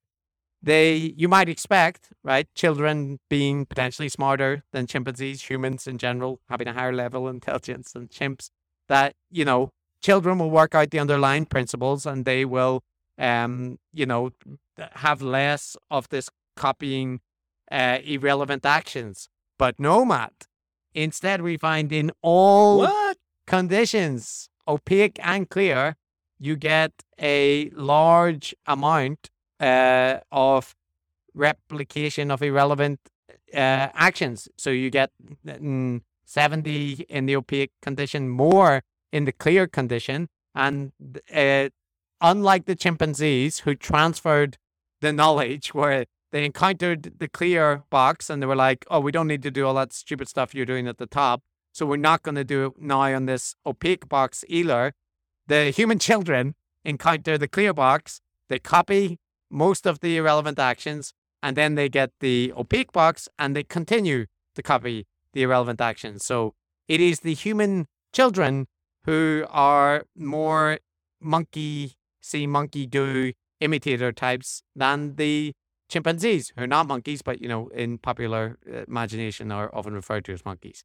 they 0.62 1.14
you 1.16 1.28
might 1.28 1.48
expect 1.48 2.00
right 2.22 2.46
children 2.54 3.18
being 3.30 3.64
potentially 3.72 4.08
smarter 4.08 4.62
than 4.72 4.86
chimpanzees 4.86 5.42
humans 5.50 5.86
in 5.86 5.96
general 6.06 6.32
having 6.52 6.68
a 6.68 6.72
higher 6.78 6.92
level 7.04 7.26
of 7.26 7.34
intelligence 7.34 7.92
than 7.92 8.06
chimps 8.08 8.50
that 8.88 9.14
you 9.30 9.44
know 9.44 9.70
children 10.02 10.38
will 10.38 10.50
work 10.60 10.74
out 10.74 10.90
the 10.90 10.98
underlying 10.98 11.46
principles 11.46 12.04
and 12.06 12.24
they 12.24 12.44
will 12.44 12.82
um 13.18 13.78
you 14.00 14.06
know 14.06 14.30
have 15.06 15.20
less 15.22 15.76
of 15.90 16.08
this 16.10 16.28
copying 16.56 17.20
uh, 17.70 17.98
irrelevant 18.04 18.64
actions 18.66 19.28
but 19.58 19.74
no 19.78 20.04
matt 20.04 20.46
instead 20.94 21.40
we 21.40 21.56
find 21.56 21.92
in 21.92 22.10
all 22.22 22.78
What? 22.80 23.16
conditions, 23.46 24.48
opaque 24.66 25.18
and 25.22 25.48
clear, 25.48 25.96
you 26.40 26.56
get 26.56 26.92
a 27.20 27.70
large 27.70 28.54
amount 28.66 29.30
uh, 29.60 30.18
of 30.32 30.74
replication 31.34 32.30
of 32.30 32.42
irrelevant 32.42 32.98
uh, 33.54 33.88
actions. 33.94 34.48
So 34.56 34.70
you 34.70 34.90
get 34.90 35.10
mm, 35.46 36.00
70 36.24 37.06
in 37.08 37.26
the 37.26 37.36
opaque 37.36 37.72
condition, 37.82 38.28
more 38.28 38.82
in 39.12 39.26
the 39.26 39.32
clear 39.32 39.66
condition. 39.66 40.28
And 40.54 40.92
uh, 41.32 41.68
unlike 42.20 42.64
the 42.64 42.74
chimpanzees 42.74 43.60
who 43.60 43.74
transferred 43.74 44.56
the 45.00 45.12
knowledge 45.12 45.74
where 45.74 46.06
they 46.32 46.44
encountered 46.44 47.18
the 47.18 47.28
clear 47.28 47.82
box 47.90 48.30
and 48.30 48.40
they 48.40 48.46
were 48.46 48.56
like, 48.56 48.86
oh, 48.90 49.00
we 49.00 49.12
don't 49.12 49.26
need 49.26 49.42
to 49.42 49.50
do 49.50 49.66
all 49.66 49.74
that 49.74 49.92
stupid 49.92 50.28
stuff 50.28 50.54
you're 50.54 50.66
doing 50.66 50.86
at 50.86 50.98
the 50.98 51.06
top. 51.06 51.42
So 51.72 51.86
we're 51.86 51.96
not 51.96 52.22
going 52.22 52.34
to 52.34 52.44
do 52.44 52.66
it 52.66 52.72
now 52.80 53.00
on 53.00 53.26
this 53.26 53.54
opaque 53.66 54.08
box 54.08 54.44
either. 54.48 54.92
The 55.50 55.72
human 55.72 55.98
children 55.98 56.54
encounter 56.84 57.36
the 57.36 57.48
clear 57.48 57.74
box, 57.74 58.20
they 58.48 58.60
copy 58.60 59.18
most 59.50 59.84
of 59.84 59.98
the 59.98 60.16
irrelevant 60.16 60.60
actions, 60.60 61.12
and 61.42 61.56
then 61.56 61.74
they 61.74 61.88
get 61.88 62.12
the 62.20 62.52
opaque 62.56 62.92
box 62.92 63.28
and 63.36 63.56
they 63.56 63.64
continue 63.64 64.26
to 64.54 64.62
copy 64.62 65.08
the 65.32 65.42
irrelevant 65.42 65.80
actions. 65.80 66.24
So 66.24 66.54
it 66.86 67.00
is 67.00 67.20
the 67.20 67.34
human 67.34 67.88
children 68.12 68.68
who 69.06 69.44
are 69.50 70.04
more 70.14 70.78
monkey 71.20 71.96
see, 72.20 72.46
monkey 72.46 72.86
do 72.86 73.32
imitator 73.58 74.12
types 74.12 74.62
than 74.76 75.16
the 75.16 75.52
chimpanzees, 75.88 76.52
who 76.54 76.62
are 76.62 76.68
not 76.68 76.86
monkeys, 76.86 77.22
but 77.22 77.42
you 77.42 77.48
know, 77.48 77.66
in 77.74 77.98
popular 77.98 78.56
uh, 78.72 78.84
imagination 78.86 79.50
are 79.50 79.68
often 79.74 79.94
referred 79.94 80.24
to 80.26 80.32
as 80.32 80.44
monkeys. 80.44 80.84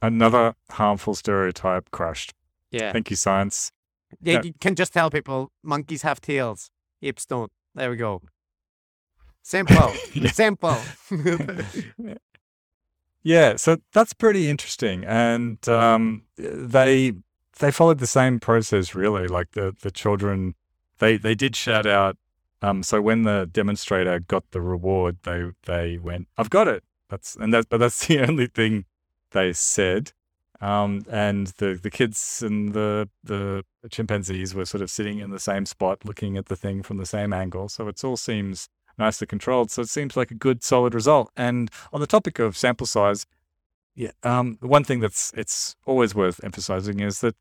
Another 0.00 0.54
harmful 0.70 1.16
stereotype 1.16 1.90
crushed. 1.90 2.32
Yeah. 2.70 2.92
Thank 2.92 3.10
you, 3.10 3.16
science. 3.16 3.72
Yeah, 4.22 4.42
you 4.42 4.52
can 4.60 4.74
just 4.74 4.92
tell 4.92 5.10
people 5.10 5.50
monkeys 5.62 6.02
have 6.02 6.20
tails, 6.20 6.70
apes 7.02 7.26
don't. 7.26 7.50
There 7.74 7.90
we 7.90 7.96
go. 7.96 8.22
Simple. 9.42 9.90
Simple. 10.32 10.78
Yeah, 13.24 13.56
so 13.56 13.78
that's 13.94 14.12
pretty 14.12 14.50
interesting, 14.50 15.02
and 15.06 15.66
um, 15.66 16.24
they 16.36 17.14
they 17.58 17.70
followed 17.70 17.98
the 17.98 18.06
same 18.06 18.38
process 18.38 18.94
really. 18.94 19.26
Like 19.26 19.52
the 19.52 19.74
the 19.80 19.90
children, 19.90 20.54
they 20.98 21.16
they 21.16 21.34
did 21.34 21.56
shout 21.56 21.86
out. 21.86 22.18
Um, 22.60 22.82
so 22.82 23.00
when 23.00 23.22
the 23.22 23.48
demonstrator 23.50 24.20
got 24.20 24.50
the 24.50 24.60
reward, 24.60 25.16
they 25.22 25.44
they 25.64 25.96
went, 25.96 26.28
"I've 26.36 26.50
got 26.50 26.68
it." 26.68 26.84
That's 27.08 27.34
and 27.34 27.52
that, 27.54 27.70
but 27.70 27.78
that's 27.78 28.06
the 28.06 28.20
only 28.20 28.46
thing 28.46 28.84
they 29.30 29.54
said. 29.54 30.12
Um, 30.64 31.04
and 31.10 31.48
the 31.58 31.78
the 31.82 31.90
kids 31.90 32.42
and 32.42 32.72
the 32.72 33.10
the 33.22 33.64
chimpanzees 33.90 34.54
were 34.54 34.64
sort 34.64 34.80
of 34.80 34.90
sitting 34.90 35.18
in 35.18 35.30
the 35.30 35.38
same 35.38 35.66
spot, 35.66 36.06
looking 36.06 36.38
at 36.38 36.46
the 36.46 36.56
thing 36.56 36.82
from 36.82 36.96
the 36.96 37.04
same 37.04 37.34
angle. 37.34 37.68
So 37.68 37.86
it 37.88 38.02
all 38.02 38.16
seems 38.16 38.70
nicely 38.96 39.26
controlled. 39.26 39.70
So 39.70 39.82
it 39.82 39.90
seems 39.90 40.16
like 40.16 40.30
a 40.30 40.34
good, 40.34 40.64
solid 40.64 40.94
result. 40.94 41.30
And 41.36 41.70
on 41.92 42.00
the 42.00 42.06
topic 42.06 42.38
of 42.38 42.56
sample 42.56 42.86
size, 42.86 43.26
yeah, 43.94 44.12
um, 44.22 44.56
one 44.60 44.84
thing 44.84 45.00
that's 45.00 45.32
it's 45.36 45.76
always 45.84 46.14
worth 46.14 46.42
emphasizing 46.42 47.00
is 47.00 47.20
that 47.20 47.36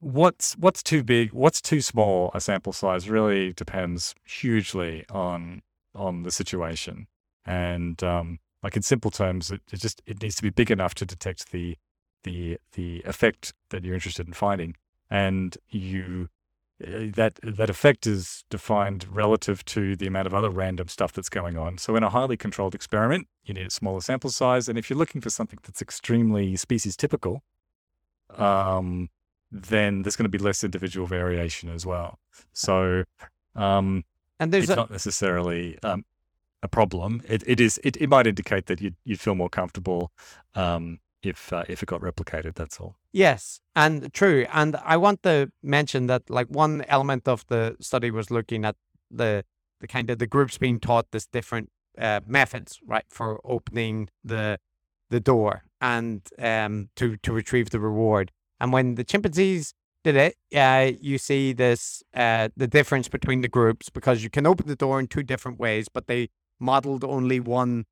what's 0.00 0.54
what's 0.56 0.82
too 0.82 1.02
big, 1.04 1.34
what's 1.34 1.60
too 1.60 1.82
small 1.82 2.30
a 2.32 2.40
sample 2.40 2.72
size 2.72 3.10
really 3.10 3.52
depends 3.52 4.14
hugely 4.24 5.04
on 5.10 5.60
on 5.94 6.22
the 6.22 6.30
situation. 6.30 7.06
And 7.44 8.02
um, 8.02 8.38
like 8.62 8.76
in 8.76 8.82
simple 8.82 9.10
terms, 9.10 9.50
it, 9.50 9.60
it 9.70 9.80
just 9.80 10.00
it 10.06 10.22
needs 10.22 10.36
to 10.36 10.42
be 10.42 10.50
big 10.50 10.70
enough 10.70 10.94
to 10.94 11.04
detect 11.04 11.52
the 11.52 11.76
the 12.24 12.58
the 12.72 13.02
effect 13.04 13.54
that 13.70 13.84
you're 13.84 13.94
interested 13.94 14.26
in 14.26 14.32
finding, 14.32 14.76
and 15.10 15.56
you 15.70 16.28
uh, 16.82 17.10
that 17.14 17.38
that 17.42 17.70
effect 17.70 18.06
is 18.06 18.44
defined 18.50 19.06
relative 19.10 19.64
to 19.66 19.96
the 19.96 20.06
amount 20.06 20.26
of 20.26 20.34
other 20.34 20.50
random 20.50 20.88
stuff 20.88 21.12
that's 21.12 21.28
going 21.28 21.56
on. 21.56 21.78
So 21.78 21.96
in 21.96 22.02
a 22.02 22.10
highly 22.10 22.36
controlled 22.36 22.74
experiment, 22.74 23.28
you 23.44 23.54
need 23.54 23.66
a 23.66 23.70
smaller 23.70 24.00
sample 24.00 24.30
size, 24.30 24.68
and 24.68 24.78
if 24.78 24.88
you're 24.88 24.98
looking 24.98 25.20
for 25.20 25.30
something 25.30 25.58
that's 25.62 25.82
extremely 25.82 26.56
species 26.56 26.96
typical, 26.96 27.42
um, 28.36 29.08
then 29.50 30.02
there's 30.02 30.16
going 30.16 30.30
to 30.30 30.38
be 30.38 30.38
less 30.38 30.62
individual 30.62 31.06
variation 31.06 31.70
as 31.70 31.86
well. 31.86 32.18
So 32.52 33.04
um, 33.54 34.04
and 34.38 34.52
there's 34.52 34.64
it's 34.64 34.72
a, 34.72 34.76
not 34.76 34.90
necessarily 34.90 35.78
um, 35.82 36.04
a 36.62 36.68
problem. 36.68 37.22
It, 37.28 37.42
it 37.46 37.60
is. 37.60 37.80
It, 37.84 37.96
it 37.96 38.08
might 38.08 38.26
indicate 38.26 38.66
that 38.66 38.80
you'd, 38.80 38.96
you'd 39.04 39.20
feel 39.20 39.34
more 39.34 39.48
comfortable 39.48 40.12
um, 40.54 41.00
if 41.22 41.52
uh, 41.52 41.64
if 41.68 41.82
it 41.82 41.86
got 41.86 42.00
replicated. 42.00 42.54
That's 42.54 42.80
all. 42.80 42.96
Yes, 43.12 43.60
and 43.74 44.12
true. 44.12 44.46
And 44.52 44.76
I 44.84 44.96
want 44.96 45.22
to 45.24 45.50
mention 45.62 46.06
that 46.06 46.28
like 46.30 46.48
one 46.48 46.84
element 46.88 47.26
of 47.26 47.46
the 47.48 47.76
study 47.80 48.10
was 48.10 48.30
looking 48.30 48.64
at 48.64 48.76
the 49.10 49.44
the 49.80 49.86
kind 49.86 50.10
of 50.10 50.18
the 50.18 50.26
groups 50.26 50.58
being 50.58 50.80
taught 50.80 51.10
this 51.10 51.26
different 51.26 51.70
uh, 51.96 52.20
methods, 52.26 52.78
right, 52.86 53.04
for 53.08 53.40
opening 53.44 54.08
the 54.24 54.58
the 55.10 55.20
door 55.20 55.62
and 55.80 56.28
um 56.38 56.90
to 56.96 57.16
to 57.18 57.32
retrieve 57.32 57.70
the 57.70 57.80
reward. 57.80 58.30
And 58.60 58.72
when 58.72 58.96
the 58.96 59.04
chimpanzees 59.04 59.72
did 60.04 60.16
it, 60.16 60.36
uh, 60.54 60.92
you 61.00 61.18
see 61.18 61.52
this 61.52 62.02
uh 62.14 62.48
the 62.56 62.68
difference 62.68 63.08
between 63.08 63.40
the 63.40 63.48
groups 63.48 63.88
because 63.88 64.22
you 64.22 64.30
can 64.30 64.46
open 64.46 64.66
the 64.66 64.76
door 64.76 65.00
in 65.00 65.06
two 65.06 65.22
different 65.22 65.58
ways, 65.58 65.88
but 65.88 66.06
they 66.06 66.28
modeled 66.60 67.04
only 67.04 67.40
one 67.40 67.86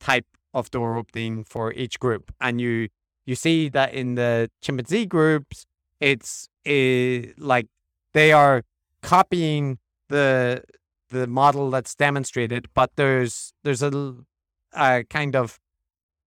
type 0.00 0.26
of 0.54 0.70
door 0.70 0.96
opening 0.96 1.44
for 1.44 1.72
each 1.72 1.98
group, 1.98 2.32
and 2.40 2.60
you 2.60 2.88
you 3.26 3.34
see 3.34 3.68
that 3.70 3.92
in 3.92 4.14
the 4.14 4.50
chimpanzee 4.62 5.06
groups, 5.06 5.66
it's 6.00 6.48
uh, 6.66 7.32
like 7.38 7.66
they 8.12 8.32
are 8.32 8.62
copying 9.02 9.78
the 10.08 10.62
the 11.10 11.26
model 11.26 11.70
that's 11.70 11.94
demonstrated, 11.94 12.68
but 12.74 12.90
there's 12.96 13.52
there's 13.62 13.82
a 13.82 15.04
kind 15.10 15.36
of 15.36 15.60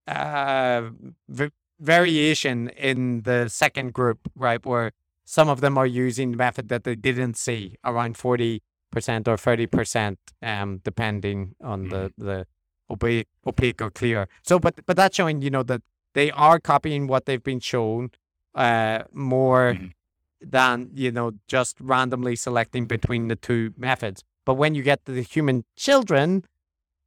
uh, 0.07 0.91
v- 1.29 1.51
variation 1.81 2.69
in 2.71 3.23
the 3.23 3.49
second 3.49 3.93
group, 3.93 4.19
right, 4.35 4.65
where 4.65 4.93
some 5.25 5.49
of 5.49 5.61
them 5.61 5.77
are 5.77 5.87
using 5.87 6.31
the 6.31 6.37
method 6.37 6.69
that 6.69 6.85
they 6.85 6.95
didn't 6.95 7.37
see, 7.37 7.77
around 7.85 8.17
forty 8.17 8.63
percent 8.91 9.29
or 9.29 9.37
thirty 9.37 9.67
percent, 9.67 10.19
um, 10.43 10.81
depending 10.85 11.55
on 11.63 11.89
the 11.89 12.13
the 12.17 12.47
opaque, 12.91 13.29
opaque 13.47 13.81
or 13.83 13.91
clear. 13.91 14.29
So, 14.43 14.59
but 14.59 14.75
but 14.87 14.97
that's 14.97 15.17
showing 15.17 15.43
you 15.43 15.51
know 15.51 15.63
that 15.65 15.83
they 16.15 16.31
are 16.31 16.59
copying 16.59 17.07
what 17.07 17.27
they've 17.27 17.43
been 17.43 17.61
shown 17.61 18.11
uh, 18.55 19.03
more 19.13 19.75
Mhm. 19.75 19.93
than 20.41 20.91
you 20.95 21.11
know 21.13 21.33
just 21.49 21.77
randomly 21.81 22.37
selecting 22.37 22.87
between 22.87 23.29
the 23.29 23.37
two 23.37 23.73
methods. 23.77 24.23
But 24.45 24.55
when 24.55 24.75
you 24.75 24.83
get 24.83 25.05
to 25.07 25.13
the 25.13 25.23
human 25.23 25.65
children, 25.77 26.45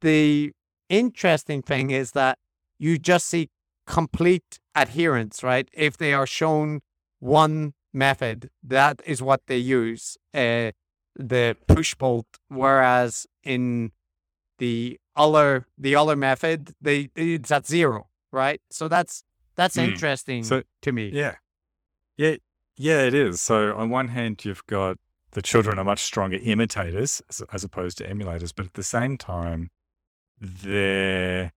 the 0.02 0.52
interesting 0.90 1.62
thing 1.62 1.92
is 1.92 2.12
that 2.12 2.38
you 2.78 2.98
just 2.98 3.28
see 3.28 3.50
complete 3.86 4.60
adherence, 4.76 5.44
right? 5.44 5.68
If 5.74 5.98
they 5.98 6.14
are 6.14 6.28
shown 6.28 6.82
one 7.20 7.74
method, 7.94 8.50
that 8.64 9.02
is 9.06 9.22
what 9.22 9.42
they 9.48 9.58
use. 9.58 10.18
Uh, 10.34 10.72
the 11.16 11.58
push 11.68 11.96
bolt, 11.96 12.28
whereas 12.48 13.26
in 13.44 13.92
the 14.60 15.00
other 15.16 15.66
the 15.78 15.96
other 15.96 16.16
method, 16.16 16.74
they 16.82 17.10
it's 17.16 17.52
at 17.52 17.66
zero, 17.68 18.08
right? 18.32 18.62
So 18.70 18.88
that's 18.88 19.24
that's 19.56 19.76
Mm. 19.78 19.90
interesting 19.90 20.44
So- 20.44 20.64
to 20.82 20.92
me. 20.92 21.10
Yeah. 21.10 21.36
Yeah. 22.18 22.36
Yeah, 22.78 23.02
it 23.02 23.14
is. 23.14 23.42
So 23.42 23.76
on 23.76 23.90
one 23.90 24.10
hand, 24.10 24.46
you've 24.46 24.66
got 24.68 24.98
the 25.32 25.42
children 25.42 25.78
are 25.78 25.84
much 25.84 26.02
stronger 26.02 26.38
imitators 26.42 27.22
as, 27.30 27.42
as 27.52 27.64
opposed 27.64 27.98
to 27.98 28.08
emulators, 28.08 28.54
but 28.56 28.66
at 28.68 28.74
the 28.76 28.84
same 28.84 29.18
time, 29.18 29.70
they're 30.40 31.52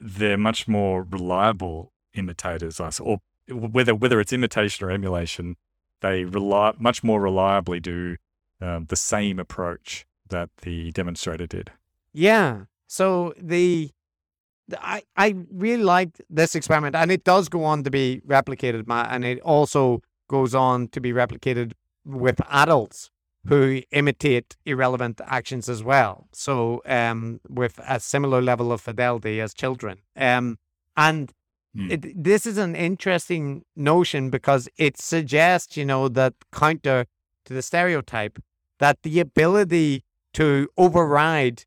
they're 0.00 0.38
much 0.38 0.68
more 0.68 1.02
reliable 1.02 1.92
imitators. 2.14 2.78
I 2.80 2.86
s- 2.88 3.00
Or 3.00 3.20
whether 3.48 3.94
whether 3.94 4.20
it's 4.20 4.32
imitation 4.32 4.86
or 4.86 4.90
emulation, 4.90 5.56
they 6.00 6.24
rely 6.24 6.74
much 6.78 7.02
more 7.02 7.20
reliably 7.20 7.80
do 7.80 8.16
um, 8.60 8.86
the 8.86 8.96
same 8.96 9.38
approach 9.38 10.06
that 10.28 10.50
the 10.62 10.92
demonstrator 10.92 11.46
did. 11.46 11.72
Yeah. 12.18 12.64
So 12.88 13.32
the, 13.40 13.90
the- 14.66 14.84
I 14.84 15.02
I 15.16 15.34
really 15.52 15.82
liked 15.84 16.20
this 16.28 16.54
experiment, 16.54 16.94
and 16.96 17.10
it 17.12 17.22
does 17.24 17.48
go 17.48 17.64
on 17.64 17.84
to 17.84 17.90
be 17.90 18.20
replicated, 18.26 18.86
Matt, 18.86 19.08
and 19.10 19.24
it 19.24 19.40
also 19.40 20.02
goes 20.28 20.54
on 20.54 20.88
to 20.88 21.00
be 21.00 21.12
replicated 21.12 21.72
with 22.04 22.40
adults 22.50 23.10
who 23.46 23.82
imitate 23.92 24.56
irrelevant 24.66 25.20
actions 25.24 25.68
as 25.68 25.82
well. 25.82 26.26
So 26.32 26.82
um, 26.86 27.40
with 27.48 27.80
a 27.88 27.98
similar 28.00 28.42
level 28.42 28.72
of 28.72 28.80
fidelity 28.80 29.40
as 29.40 29.54
children. 29.54 29.98
Um, 30.16 30.58
and 30.96 31.32
Hmm. 31.74 31.90
it, 31.92 32.24
this 32.24 32.46
is 32.46 32.56
an 32.56 32.74
interesting 32.74 33.62
notion 33.76 34.30
because 34.30 34.68
it 34.78 34.96
suggests, 34.98 35.76
you 35.76 35.84
know, 35.84 36.08
that 36.08 36.32
counter 36.50 37.04
to 37.44 37.52
the 37.54 37.60
stereotype 37.62 38.38
that 38.78 38.96
the 39.02 39.20
ability 39.20 40.02
to 40.32 40.68
override 40.78 41.58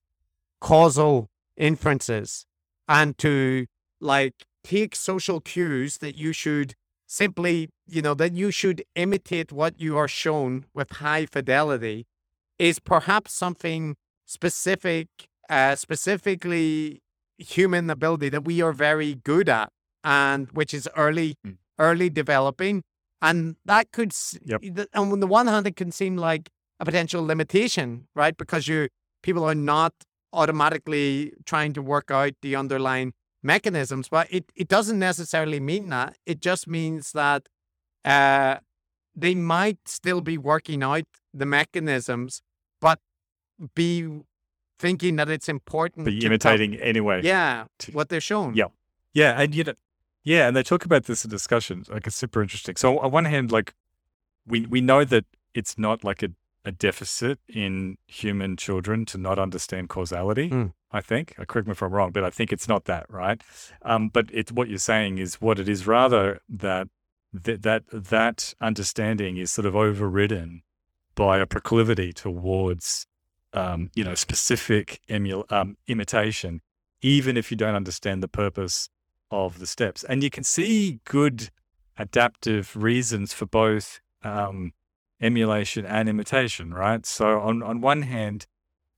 causal 0.61 1.27
inferences 1.57 2.45
and 2.87 3.17
to 3.17 3.65
like 3.99 4.33
take 4.63 4.95
social 4.95 5.41
cues 5.41 5.97
that 5.97 6.15
you 6.17 6.31
should 6.33 6.73
simply, 7.07 7.69
you 7.87 8.01
know, 8.01 8.13
that 8.13 8.33
you 8.33 8.51
should 8.51 8.83
imitate 8.95 9.51
what 9.51 9.79
you 9.81 9.97
are 9.97 10.07
shown 10.07 10.65
with 10.73 10.89
high 10.91 11.25
fidelity 11.25 12.05
is 12.57 12.79
perhaps 12.79 13.33
something 13.33 13.95
specific, 14.25 15.07
uh, 15.49 15.75
specifically 15.75 17.01
human 17.37 17.89
ability 17.89 18.29
that 18.29 18.45
we 18.45 18.61
are 18.61 18.71
very 18.71 19.15
good 19.15 19.49
at 19.49 19.69
and 20.03 20.49
which 20.51 20.73
is 20.73 20.87
early, 20.95 21.35
Mm. 21.45 21.57
early 21.79 22.09
developing. 22.09 22.83
And 23.21 23.55
that 23.65 23.91
could, 23.91 24.13
Yep. 24.45 24.61
and 24.63 24.87
on 25.13 25.19
the 25.19 25.27
one 25.27 25.47
hand, 25.47 25.67
it 25.67 25.75
can 25.75 25.91
seem 25.91 26.15
like 26.17 26.49
a 26.79 26.85
potential 26.85 27.23
limitation, 27.25 28.07
right? 28.15 28.35
Because 28.37 28.67
you 28.67 28.87
people 29.21 29.43
are 29.43 29.53
not 29.55 29.93
automatically 30.33 31.33
trying 31.45 31.73
to 31.73 31.81
work 31.81 32.11
out 32.11 32.33
the 32.41 32.55
underlying 32.55 33.13
mechanisms, 33.43 34.07
but 34.09 34.27
it, 34.29 34.51
it 34.55 34.67
doesn't 34.67 34.99
necessarily 34.99 35.59
mean 35.59 35.89
that. 35.89 36.17
It 36.25 36.41
just 36.41 36.67
means 36.67 37.11
that 37.13 37.49
uh, 38.05 38.57
they 39.15 39.35
might 39.35 39.79
still 39.87 40.21
be 40.21 40.37
working 40.37 40.83
out 40.83 41.05
the 41.33 41.45
mechanisms, 41.45 42.41
but 42.79 42.99
be 43.75 44.21
thinking 44.79 45.15
that 45.17 45.29
it's 45.29 45.49
important. 45.49 46.07
Co- 46.07 46.13
imitating 46.13 46.75
anyway. 46.75 47.21
yeah, 47.23 47.65
to- 47.79 47.91
what 47.91 48.09
they're 48.09 48.21
shown. 48.21 48.55
Yeah. 48.55 48.65
Yeah, 49.13 49.41
and 49.41 49.53
you 49.53 49.63
know, 49.65 49.73
yeah, 50.23 50.47
and 50.47 50.55
they 50.55 50.63
talk 50.63 50.85
about 50.85 51.03
this 51.05 51.25
in 51.25 51.31
discussions. 51.31 51.89
Like 51.89 52.07
it's 52.07 52.15
super 52.15 52.41
interesting. 52.41 52.75
So 52.77 52.99
on 52.99 53.11
one 53.11 53.25
hand, 53.25 53.51
like 53.51 53.73
we 54.47 54.65
we 54.65 54.79
know 54.79 55.03
that 55.03 55.25
it's 55.53 55.77
not 55.77 56.03
like 56.03 56.23
a, 56.23 56.29
a 56.63 56.71
deficit 56.71 57.39
in 57.47 57.97
human 58.05 58.55
children 58.55 59.05
to 59.05 59.17
not 59.17 59.39
understand 59.39 59.89
causality. 59.89 60.49
Mm. 60.49 60.73
I 60.91 61.01
think. 61.01 61.35
Uh, 61.39 61.45
Correct 61.45 61.67
me 61.67 61.71
if 61.71 61.81
I'm 61.81 61.93
wrong, 61.93 62.11
but 62.11 62.23
I 62.23 62.29
think 62.29 62.51
it's 62.51 62.67
not 62.67 62.85
that, 62.85 63.05
right? 63.09 63.41
Um, 63.81 64.09
but 64.09 64.25
it's 64.31 64.51
what 64.51 64.67
you're 64.67 64.77
saying 64.77 65.17
is 65.17 65.35
what 65.35 65.59
it 65.59 65.69
is 65.69 65.87
rather 65.87 66.41
that 66.49 66.87
that 67.33 67.61
that 67.63 67.83
that 67.91 68.53
understanding 68.59 69.37
is 69.37 69.51
sort 69.51 69.65
of 69.65 69.75
overridden 69.75 70.63
by 71.15 71.39
a 71.39 71.45
proclivity 71.45 72.11
towards 72.11 73.07
um, 73.53 73.89
you 73.95 74.03
know 74.03 74.15
specific 74.15 74.99
emul- 75.09 75.49
um, 75.51 75.77
imitation, 75.87 76.61
even 77.01 77.37
if 77.37 77.51
you 77.51 77.57
don't 77.57 77.75
understand 77.75 78.21
the 78.21 78.27
purpose 78.27 78.89
of 79.29 79.59
the 79.59 79.67
steps. 79.67 80.03
And 80.03 80.23
you 80.23 80.29
can 80.29 80.43
see 80.43 80.99
good 81.05 81.49
adaptive 81.97 82.75
reasons 82.75 83.33
for 83.33 83.45
both 83.45 84.01
um, 84.23 84.73
emulation 85.21 85.85
and 85.85 86.09
imitation, 86.09 86.73
right? 86.73 87.05
So 87.05 87.39
on 87.39 87.61
on 87.63 87.81
one 87.81 88.03
hand, 88.03 88.47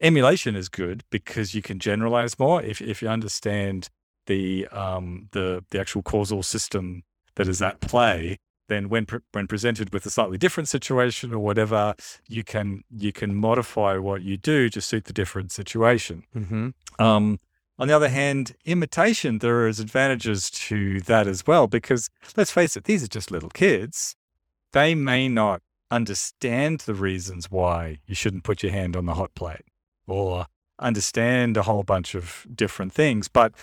emulation 0.02 0.56
is 0.56 0.70
good 0.70 1.04
because 1.10 1.54
you 1.54 1.62
can 1.62 1.80
generalize 1.80 2.40
more 2.40 2.62
if 2.62 2.82
if 2.82 3.02
you 3.02 3.10
understand 3.10 3.90
the 4.28 4.68
um, 4.68 5.30
the 5.32 5.64
the 5.72 5.80
actual 5.80 6.02
causal 6.04 6.44
system 6.44 7.04
that 7.36 7.48
is 7.48 7.62
at 7.62 7.80
play. 7.80 8.38
Then 8.70 8.88
when 8.88 9.06
pre- 9.06 9.20
when 9.34 9.48
presented 9.48 9.92
with 9.92 10.06
a 10.06 10.10
slightly 10.10 10.38
different 10.38 10.70
situation 10.70 11.34
or 11.34 11.40
whatever, 11.40 11.96
you 12.28 12.44
can 12.44 12.84
you 12.90 13.12
can 13.12 13.36
modify 13.36 13.98
what 13.98 14.22
you 14.22 14.38
do 14.38 14.70
to 14.70 14.82
suit 14.82 15.06
the 15.06 15.14
different 15.14 15.52
situation. 15.52 16.24
Mm-hmm. 16.36 16.70
Um, 17.04 17.40
on 17.80 17.88
the 17.88 17.96
other 17.96 18.10
hand, 18.10 18.56
imitation, 18.66 19.40
there 19.40 19.68
is 19.68 19.80
advantages 19.80 20.50
to 20.52 21.02
that 21.02 21.28
as 21.28 21.46
well, 21.46 21.68
because 21.68 22.10
let's 22.38 22.52
face 22.52 22.78
it, 22.78 22.84
these 22.86 23.04
are 23.04 23.08
just 23.08 23.32
little 23.32 23.50
kids. 23.50 24.16
They 24.72 24.96
may 24.96 25.28
not 25.28 25.62
understand 25.94 26.82
the 26.82 26.94
reasons 26.94 27.52
why 27.52 28.00
you 28.08 28.16
shouldn't 28.16 28.44
put 28.44 28.64
your 28.64 28.72
hand 28.72 28.96
on 28.96 29.06
the 29.06 29.14
hot 29.14 29.34
plate 29.36 29.66
or 30.08 30.48
understand 30.80 31.56
a 31.56 31.64
whole 31.64 31.84
bunch 31.84 32.16
of 32.16 32.46
different 32.54 32.92
things. 32.92 33.28
But 33.28 33.54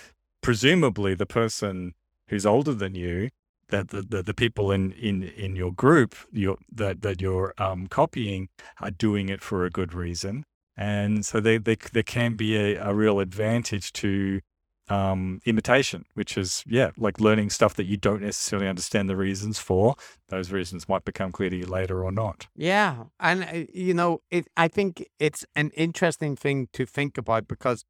presumably, 0.41 1.15
the 1.15 1.27
person 1.27 1.95
who's 2.29 2.47
older 2.47 2.73
than 2.73 2.95
you, 2.95 3.31
that 3.69 3.89
the, 3.89 4.03
the, 4.03 4.23
the 4.23 4.35
people 4.35 4.71
in, 4.71 4.93
in, 4.93 5.23
in 5.23 5.57
your 5.57 5.73
group 5.73 6.15
your, 6.33 6.57
that, 6.73 7.03
that 7.03 7.21
you're 7.21 7.55
um, 7.59 7.87
copying 7.87 8.49
are 8.81 8.91
doing 8.91 9.29
it 9.29 9.43
for 9.43 9.65
a 9.65 9.71
good 9.71 9.95
reason 9.95 10.45
and 10.77 11.27
so 11.27 11.41
they, 11.41 11.59
they, 11.59 11.77
there 11.93 12.03
can 12.03 12.35
be 12.35 12.57
a, 12.57 12.77
a 12.77 12.95
real 12.95 13.21
advantage 13.21 13.93
to 13.93 14.41
um, 14.91 15.41
imitation, 15.47 16.05
which 16.15 16.37
is 16.37 16.65
yeah, 16.67 16.91
like 16.97 17.21
learning 17.21 17.51
stuff 17.51 17.75
that 17.75 17.85
you 17.85 17.97
don't 17.97 18.23
necessarily 18.23 18.69
understand 18.69 19.09
the 19.09 19.17
reasons 19.17 19.59
for. 19.59 19.95
Those 20.29 20.51
reasons 20.51 20.89
might 20.89 21.05
become 21.05 21.33
clear 21.33 21.51
to 21.51 21.57
you 21.57 21.67
later 21.67 22.05
or 22.05 22.13
not. 22.13 22.49
Yeah, 22.55 23.05
and 23.21 23.45
uh, 23.45 23.67
you 23.73 23.95
know, 23.95 24.21
it. 24.31 24.49
I 24.57 24.69
think 24.69 25.07
it's 25.19 25.47
an 25.55 25.71
interesting 25.77 26.37
thing 26.37 26.69
to 26.73 26.85
think 26.85 27.17
about 27.17 27.47
because, 27.47 27.85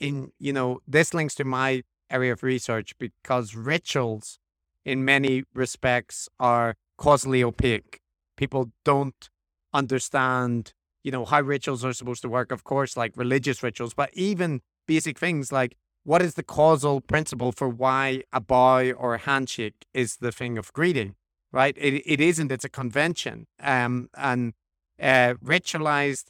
in 0.00 0.32
you 0.38 0.52
know, 0.52 0.80
this 0.86 1.12
links 1.12 1.34
to 1.36 1.44
my 1.44 1.82
area 2.10 2.32
of 2.32 2.42
research 2.42 2.94
because 2.98 3.54
rituals, 3.54 4.38
in 4.84 5.04
many 5.04 5.44
respects, 5.54 6.28
are 6.40 6.74
causally 6.96 7.44
opaque. 7.44 8.00
People 8.36 8.72
don't 8.84 9.28
understand, 9.74 10.72
you 11.04 11.12
know, 11.12 11.26
how 11.26 11.42
rituals 11.42 11.84
are 11.84 11.92
supposed 11.92 12.22
to 12.22 12.28
work. 12.28 12.50
Of 12.52 12.64
course, 12.64 12.96
like 12.96 13.12
religious 13.16 13.62
rituals, 13.62 13.92
but 13.92 14.10
even 14.14 14.62
basic 14.86 15.18
things 15.18 15.52
like 15.52 15.76
what 16.08 16.20
is 16.22 16.34
the 16.34 16.42
causal 16.42 17.00
principle 17.12 17.52
for 17.52 17.68
why 17.68 18.22
a 18.32 18.40
bow 18.40 18.90
or 18.92 19.14
a 19.14 19.18
handshake 19.18 19.80
is 19.92 20.16
the 20.16 20.32
thing 20.32 20.56
of 20.58 20.72
greeting 20.72 21.14
right? 21.52 21.76
It 21.78 22.02
it 22.06 22.20
isn't. 22.20 22.52
It's 22.52 22.64
a 22.64 22.68
convention. 22.68 23.46
Um, 23.60 24.10
and 24.14 24.54
uh, 25.00 25.34
ritualized 25.44 26.26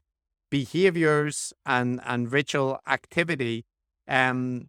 behaviors 0.51 1.53
and 1.66 2.01
and 2.05 2.33
ritual 2.33 2.81
activity, 2.87 3.64
um, 4.07 4.68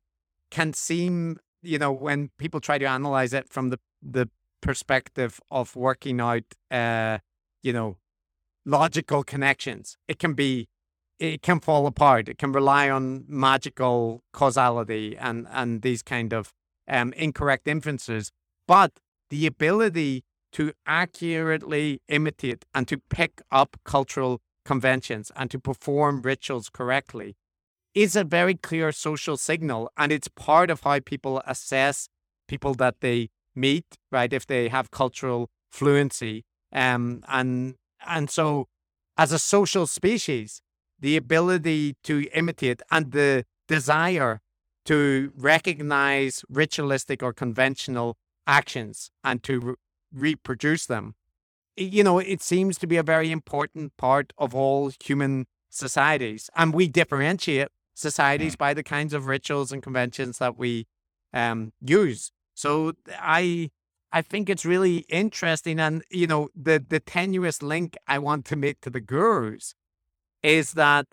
can 0.52 0.74
seem 0.74 1.38
you 1.62 1.78
know 1.78 1.92
when 1.92 2.30
people 2.38 2.60
try 2.60 2.78
to 2.78 2.86
analyze 2.86 3.34
it 3.34 3.50
from 3.50 3.70
the 3.70 3.80
the 4.02 4.30
perspective 4.62 5.40
of 5.50 5.76
working 5.76 6.20
out, 6.20 6.44
uh, 6.72 7.20
you 7.64 7.74
know, 7.74 7.98
logical 8.66 9.24
connections. 9.24 9.98
It 10.08 10.20
can 10.20 10.34
be. 10.34 10.68
It 11.20 11.42
can 11.42 11.60
fall 11.60 11.86
apart. 11.86 12.30
It 12.30 12.38
can 12.38 12.54
rely 12.54 12.90
on 12.90 13.26
magical 13.28 14.24
causality 14.32 15.18
and 15.18 15.48
and 15.52 15.82
these 15.82 16.02
kind 16.02 16.34
of 16.34 16.54
um, 16.88 17.14
incorrect 17.14 17.68
inferences. 17.68 18.32
But 18.68 19.00
the 19.30 19.46
ability 19.46 20.24
to 20.54 20.74
accurately 20.86 22.02
imitate 22.08 22.66
and 22.74 22.88
to 22.88 22.98
pick 23.10 23.42
up 23.52 23.78
cultural 23.84 24.42
conventions 24.66 25.32
and 25.36 25.52
to 25.52 25.60
perform 25.60 26.22
rituals 26.22 26.70
correctly 26.70 27.36
is 27.94 28.16
a 28.16 28.24
very 28.24 28.56
clear 28.56 28.92
social 28.92 29.38
signal. 29.38 29.92
And 29.98 30.12
it's 30.12 30.28
part 30.28 30.70
of 30.70 30.82
how 30.82 31.00
people 31.00 31.42
assess 31.46 32.08
people 32.48 32.74
that 32.76 33.02
they 33.02 33.30
meet, 33.56 33.86
right? 34.12 34.32
If 34.32 34.48
they 34.48 34.70
have 34.70 34.92
cultural 34.92 35.50
fluency. 35.72 36.44
Um, 36.72 37.24
and, 37.28 37.76
and 38.06 38.30
so 38.30 38.68
as 39.18 39.32
a 39.32 39.40
social 39.40 39.86
species, 39.88 40.62
the 41.00 41.18
ability 41.18 41.96
to 42.04 42.28
imitate 42.34 42.82
and 42.92 43.12
the 43.12 43.46
desire 43.68 44.42
to 44.86 45.32
recognize 45.36 46.44
ritualistic 46.50 47.22
or 47.22 47.34
conventional 47.34 48.18
actions 48.48 49.12
and 49.24 49.44
to 49.44 49.60
re- 49.60 49.76
reproduce 50.12 50.86
them 50.86 51.16
you 51.80 52.04
know, 52.04 52.20
it 52.20 52.42
seems 52.42 52.78
to 52.80 52.88
be 52.88 52.98
a 52.98 53.04
very 53.04 53.32
important 53.32 53.96
part 53.98 54.34
of 54.38 54.54
all 54.54 54.92
human 55.02 55.48
societies. 55.70 56.50
And 56.56 56.74
we 56.74 56.88
differentiate 56.88 57.70
societies 57.94 58.56
by 58.56 58.74
the 58.74 58.84
kinds 58.84 59.14
of 59.14 59.28
rituals 59.28 59.72
and 59.72 59.82
conventions 59.82 60.38
that 60.40 60.58
we 60.58 60.88
um, 61.34 61.72
use. 61.82 62.32
So 62.54 62.94
I 63.18 63.72
I 64.12 64.22
think 64.24 64.50
it's 64.50 64.66
really 64.66 65.06
interesting. 65.08 65.80
And, 65.80 66.04
you 66.10 66.26
know, 66.26 66.50
the, 66.56 66.84
the 66.86 67.00
tenuous 67.00 67.62
link 67.62 67.96
I 68.08 68.18
want 68.18 68.44
to 68.46 68.56
make 68.56 68.82
to 68.82 68.90
the 68.90 69.00
gurus 69.00 69.76
is 70.44 70.74
that 70.74 71.08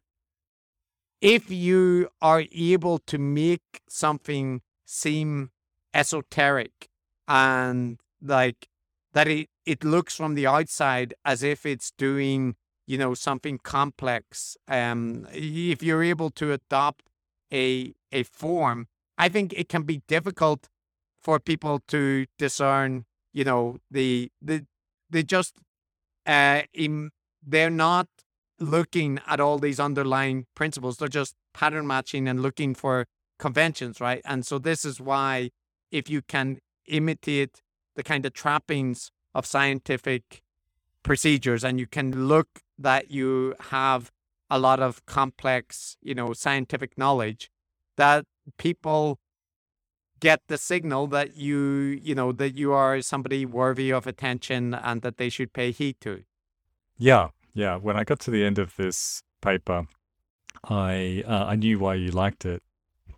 if 1.20 1.50
you 1.50 2.08
are 2.20 2.44
able 2.52 2.98
to 2.98 3.18
make 3.18 3.80
something 3.88 4.60
seem 4.84 5.50
esoteric 5.94 6.88
and 7.26 7.98
like 8.22 8.68
that 9.12 9.26
it, 9.28 9.48
it 9.64 9.82
looks 9.82 10.14
from 10.14 10.34
the 10.34 10.46
outside 10.46 11.14
as 11.24 11.42
if 11.42 11.64
it's 11.64 11.90
doing, 11.96 12.54
you 12.86 12.98
know, 12.98 13.14
something 13.14 13.58
complex. 13.58 14.56
Um, 14.68 15.26
if 15.32 15.82
you're 15.82 16.02
able 16.02 16.30
to 16.32 16.52
adopt 16.52 17.04
a 17.52 17.94
a 18.12 18.22
form, 18.24 18.88
I 19.18 19.28
think 19.28 19.52
it 19.54 19.68
can 19.68 19.82
be 19.82 20.02
difficult 20.06 20.68
for 21.22 21.40
people 21.40 21.80
to 21.88 22.26
discern, 22.38 23.06
you 23.32 23.44
know, 23.44 23.78
the 23.90 24.30
the 24.42 24.66
they 25.10 25.22
just 25.22 25.56
uh 26.26 26.62
they're 27.46 27.70
not 27.70 28.08
looking 28.58 29.20
at 29.26 29.40
all 29.40 29.58
these 29.58 29.80
underlying 29.80 30.46
principles. 30.54 30.96
They're 30.96 31.08
just 31.08 31.34
pattern 31.52 31.86
matching 31.86 32.28
and 32.28 32.40
looking 32.40 32.74
for 32.74 33.06
conventions, 33.38 34.00
right? 34.00 34.22
And 34.24 34.46
so 34.46 34.58
this 34.58 34.84
is 34.84 35.00
why 35.00 35.50
if 35.90 36.08
you 36.08 36.22
can 36.22 36.58
imitate 36.86 37.62
the 37.94 38.02
kind 38.02 38.24
of 38.24 38.32
trappings 38.32 39.10
of 39.34 39.46
scientific 39.46 40.42
procedures 41.02 41.64
and 41.64 41.78
you 41.78 41.86
can 41.86 42.28
look 42.28 42.60
that 42.78 43.10
you 43.10 43.54
have 43.70 44.10
a 44.50 44.58
lot 44.58 44.80
of 44.80 45.04
complex, 45.06 45.96
you 46.02 46.14
know, 46.14 46.32
scientific 46.32 46.96
knowledge 46.96 47.50
that 47.96 48.24
people 48.58 49.18
get 50.20 50.40
the 50.48 50.58
signal 50.58 51.06
that 51.08 51.36
you, 51.36 51.58
you 52.02 52.14
know, 52.14 52.32
that 52.32 52.56
you 52.56 52.72
are 52.72 53.00
somebody 53.02 53.44
worthy 53.44 53.92
of 53.92 54.06
attention 54.06 54.74
and 54.74 55.02
that 55.02 55.16
they 55.16 55.28
should 55.28 55.52
pay 55.52 55.70
heed 55.70 55.96
to. 56.00 56.22
Yeah, 56.96 57.28
yeah. 57.56 57.76
When 57.76 57.96
I 57.96 58.04
got 58.04 58.20
to 58.20 58.30
the 58.30 58.44
end 58.44 58.58
of 58.58 58.76
this 58.76 59.22
paper, 59.40 59.86
I 60.68 61.24
uh, 61.26 61.46
I 61.46 61.56
knew 61.56 61.78
why 61.78 61.94
you 61.94 62.10
liked 62.10 62.44
it 62.44 62.62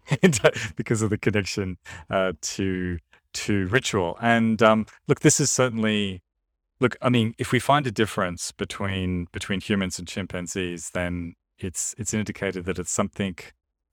because 0.76 1.02
of 1.02 1.10
the 1.10 1.18
connection 1.18 1.76
uh, 2.08 2.32
to 2.40 2.98
to 3.34 3.66
ritual. 3.66 4.16
And 4.22 4.62
um, 4.62 4.86
look, 5.08 5.20
this 5.20 5.40
is 5.40 5.50
certainly 5.50 6.22
look. 6.80 6.96
I 7.02 7.10
mean, 7.10 7.34
if 7.36 7.52
we 7.52 7.58
find 7.58 7.86
a 7.86 7.90
difference 7.90 8.52
between 8.52 9.26
between 9.32 9.60
humans 9.60 9.98
and 9.98 10.06
chimpanzees, 10.06 10.90
then 10.90 11.34
it's 11.58 11.94
it's 11.98 12.12
an 12.14 12.20
indicator 12.20 12.62
that 12.62 12.78
it's 12.78 12.92
something 12.92 13.36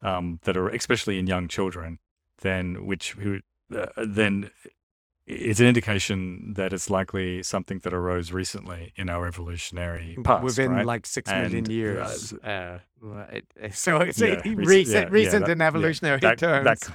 um, 0.04 0.40
that 0.44 0.56
are 0.56 0.70
especially 0.70 1.18
in 1.18 1.26
young 1.26 1.48
children, 1.48 1.98
then 2.42 2.86
which 2.86 3.14
who 3.14 3.40
uh, 3.76 3.88
then 3.98 4.52
it's 5.28 5.60
an 5.60 5.66
indication 5.68 6.54
that 6.56 6.72
it's 6.74 6.90
likely 6.90 7.42
something 7.44 7.80
that 7.80 7.94
arose 7.94 8.32
recently 8.32 8.94
in 8.96 9.10
our 9.10 9.26
evolutionary 9.28 10.18
past, 10.24 10.44
within 10.44 10.72
right? 10.72 10.86
like 10.86 11.06
six 11.06 11.30
million 11.32 11.58
And, 11.58 11.68
uh, 11.70 11.72
years. 11.72 12.34
Uh, 12.34 12.80
it- 13.32 13.74
so 13.74 13.98
it's 14.02 14.20
Yeah, 14.20 14.36
recent- 14.46 14.58
recent, 14.68 14.94
yeah, 14.94 15.00
yeah, 15.02 15.08
recent 15.10 15.46
that- 15.46 15.52
in 15.52 15.60
yeah, 15.60 15.68
evolutionary 15.68 16.20
that- 16.20 16.38
terms. 16.38 16.66
that- 16.66 16.92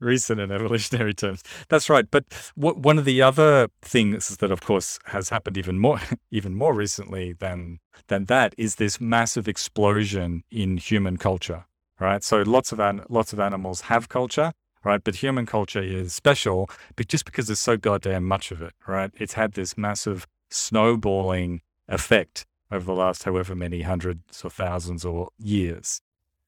recent 0.00 0.40
in 0.40 0.50
evolutionary 0.50 1.12
terms. 1.14 1.42
That's 1.68 1.90
right. 1.90 2.10
But 2.10 2.24
what, 2.54 2.78
one 2.78 2.98
of 2.98 3.04
the 3.04 3.20
other 3.22 3.68
things 3.82 4.36
that, 4.38 4.50
of 4.50 4.60
course, 4.62 4.98
has 5.06 5.28
happened 5.28 5.58
even 5.58 5.78
more, 5.78 6.00
even 6.30 6.54
more 6.54 6.74
recently 6.74 7.32
than 7.34 7.80
than 8.08 8.24
that 8.26 8.54
is 8.56 8.76
this 8.76 9.00
massive 9.00 9.46
explosion 9.48 10.42
in 10.50 10.76
human 10.78 11.16
culture. 11.16 11.64
Right. 11.98 12.24
So 12.24 12.40
lots 12.42 12.72
of 12.72 12.80
an, 12.80 13.02
lots 13.10 13.32
of 13.34 13.40
animals 13.40 13.82
have 13.82 14.08
culture. 14.08 14.52
Right. 14.82 15.02
But 15.02 15.16
human 15.16 15.46
culture 15.46 15.82
is 15.82 16.14
special, 16.14 16.70
but 16.96 17.08
just 17.08 17.24
because 17.24 17.48
there's 17.48 17.58
so 17.58 17.76
goddamn 17.76 18.24
much 18.24 18.50
of 18.50 18.62
it. 18.62 18.72
Right. 18.86 19.10
It's 19.18 19.34
had 19.34 19.52
this 19.52 19.76
massive 19.76 20.26
snowballing 20.48 21.60
effect 21.88 22.46
over 22.70 22.84
the 22.84 22.94
last 22.94 23.24
however 23.24 23.54
many 23.54 23.82
hundreds 23.82 24.44
or 24.44 24.50
thousands 24.50 25.04
or 25.04 25.30
years. 25.38 26.00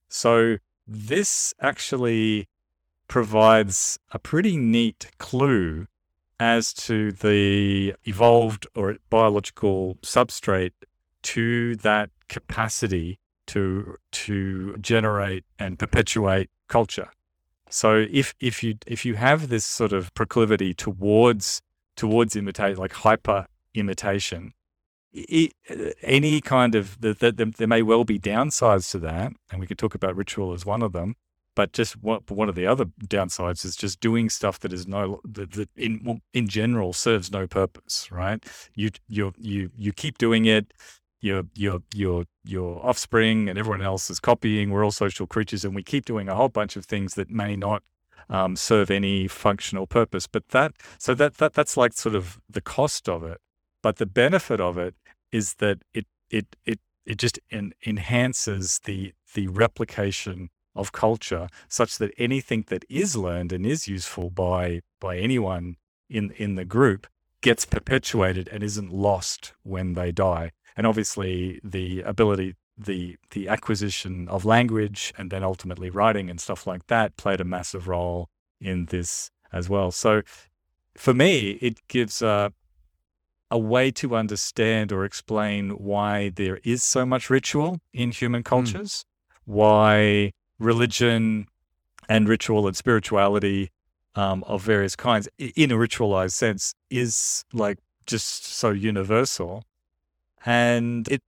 So 0.08 0.58
this 0.86 1.52
actually 1.60 2.48
provides 3.08 3.98
a 4.12 4.18
pretty 4.18 4.56
neat 4.56 5.10
clue 5.18 5.86
as 6.40 6.72
to 6.72 7.12
the 7.12 7.94
evolved 8.04 8.66
or 8.74 8.96
biological 9.10 9.96
substrate 10.02 10.72
to 11.22 11.76
that 11.76 12.10
capacity 12.28 13.18
to 13.46 13.96
to 14.10 14.76
generate 14.78 15.44
and 15.58 15.78
perpetuate 15.78 16.50
culture. 16.68 17.10
So 17.72 18.06
if 18.10 18.34
if 18.38 18.62
you 18.62 18.76
if 18.86 19.06
you 19.06 19.14
have 19.14 19.48
this 19.48 19.64
sort 19.64 19.92
of 19.94 20.12
proclivity 20.12 20.74
towards 20.74 21.62
towards 21.96 22.36
imitate 22.36 22.76
like 22.76 22.92
hyper 22.92 23.46
imitation, 23.74 24.52
it, 25.12 25.54
any 26.02 26.42
kind 26.42 26.74
of 26.74 27.00
the, 27.00 27.14
the, 27.14 27.32
the, 27.32 27.46
there 27.46 27.66
may 27.66 27.80
well 27.82 28.04
be 28.04 28.18
downsides 28.18 28.90
to 28.90 28.98
that, 29.00 29.32
and 29.50 29.60
we 29.60 29.66
could 29.66 29.78
talk 29.78 29.94
about 29.94 30.16
ritual 30.16 30.52
as 30.52 30.66
one 30.66 30.82
of 30.82 30.92
them. 30.92 31.16
But 31.54 31.72
just 31.72 32.02
what 32.02 32.30
one 32.30 32.50
of 32.50 32.54
the 32.54 32.66
other 32.66 32.86
downsides 33.06 33.64
is 33.64 33.74
just 33.74 34.00
doing 34.00 34.28
stuff 34.28 34.58
that 34.60 34.72
is 34.72 34.86
no 34.86 35.20
that, 35.24 35.52
that 35.52 35.70
in 35.74 36.20
in 36.34 36.48
general 36.48 36.92
serves 36.92 37.32
no 37.32 37.46
purpose, 37.46 38.10
right? 38.12 38.44
You 38.74 38.90
you 39.08 39.32
you 39.38 39.70
you 39.76 39.92
keep 39.92 40.18
doing 40.18 40.44
it. 40.44 40.72
Your 41.22 41.44
your 41.54 41.82
your 41.94 42.24
your 42.44 42.84
offspring 42.84 43.48
and 43.48 43.56
everyone 43.56 43.80
else 43.80 44.10
is 44.10 44.18
copying. 44.18 44.70
We're 44.70 44.84
all 44.84 44.90
social 44.90 45.26
creatures, 45.26 45.64
and 45.64 45.74
we 45.74 45.84
keep 45.84 46.04
doing 46.04 46.28
a 46.28 46.34
whole 46.34 46.48
bunch 46.48 46.76
of 46.76 46.84
things 46.84 47.14
that 47.14 47.30
may 47.30 47.54
not 47.54 47.84
um, 48.28 48.56
serve 48.56 48.90
any 48.90 49.28
functional 49.28 49.86
purpose. 49.86 50.26
But 50.26 50.48
that 50.48 50.72
so 50.98 51.14
that 51.14 51.38
that 51.38 51.54
that's 51.54 51.76
like 51.76 51.92
sort 51.92 52.16
of 52.16 52.40
the 52.50 52.60
cost 52.60 53.08
of 53.08 53.22
it. 53.22 53.40
But 53.82 53.96
the 53.96 54.06
benefit 54.06 54.60
of 54.60 54.76
it 54.76 54.96
is 55.30 55.54
that 55.54 55.82
it 55.94 56.06
it 56.28 56.56
it 56.64 56.80
it 57.06 57.18
just 57.18 57.38
en- 57.52 57.72
enhances 57.86 58.80
the 58.80 59.14
the 59.34 59.46
replication 59.46 60.50
of 60.74 60.90
culture 60.90 61.48
such 61.68 61.98
that 61.98 62.12
anything 62.18 62.64
that 62.68 62.84
is 62.88 63.14
learned 63.16 63.52
and 63.52 63.64
is 63.64 63.86
useful 63.86 64.28
by 64.28 64.80
by 65.00 65.18
anyone 65.18 65.76
in 66.10 66.32
in 66.32 66.56
the 66.56 66.64
group 66.64 67.06
gets 67.42 67.64
perpetuated 67.64 68.48
and 68.48 68.62
isn't 68.62 68.92
lost 68.92 69.52
when 69.62 69.94
they 69.94 70.10
die 70.10 70.50
and 70.76 70.86
obviously 70.86 71.60
the 71.62 72.00
ability 72.02 72.54
the 72.76 73.16
the 73.30 73.48
acquisition 73.48 74.28
of 74.28 74.44
language 74.44 75.12
and 75.18 75.30
then 75.30 75.42
ultimately 75.42 75.90
writing 75.90 76.30
and 76.30 76.40
stuff 76.40 76.66
like 76.66 76.86
that 76.86 77.16
played 77.16 77.40
a 77.40 77.44
massive 77.44 77.86
role 77.86 78.28
in 78.60 78.86
this 78.86 79.30
as 79.52 79.68
well. 79.68 79.90
So 79.90 80.22
for 80.96 81.14
me 81.14 81.58
it 81.60 81.86
gives 81.88 82.22
a 82.22 82.52
a 83.50 83.58
way 83.58 83.90
to 83.90 84.16
understand 84.16 84.90
or 84.90 85.04
explain 85.04 85.70
why 85.72 86.30
there 86.30 86.58
is 86.64 86.82
so 86.82 87.04
much 87.04 87.28
ritual 87.28 87.78
in 87.92 88.10
human 88.10 88.42
cultures, 88.42 89.04
why 89.44 90.32
religion 90.58 91.46
and 92.08 92.28
ritual 92.28 92.66
and 92.66 92.74
spirituality 92.74 93.70
um, 94.14 94.42
of 94.44 94.62
various 94.62 94.96
kinds, 94.96 95.28
in 95.38 95.70
a 95.70 95.74
ritualized 95.74 96.32
sense, 96.32 96.74
is 96.88 97.44
like 97.52 97.78
just 98.06 98.46
so 98.46 98.70
universal, 98.70 99.64
and 100.44 101.08
it. 101.08 101.22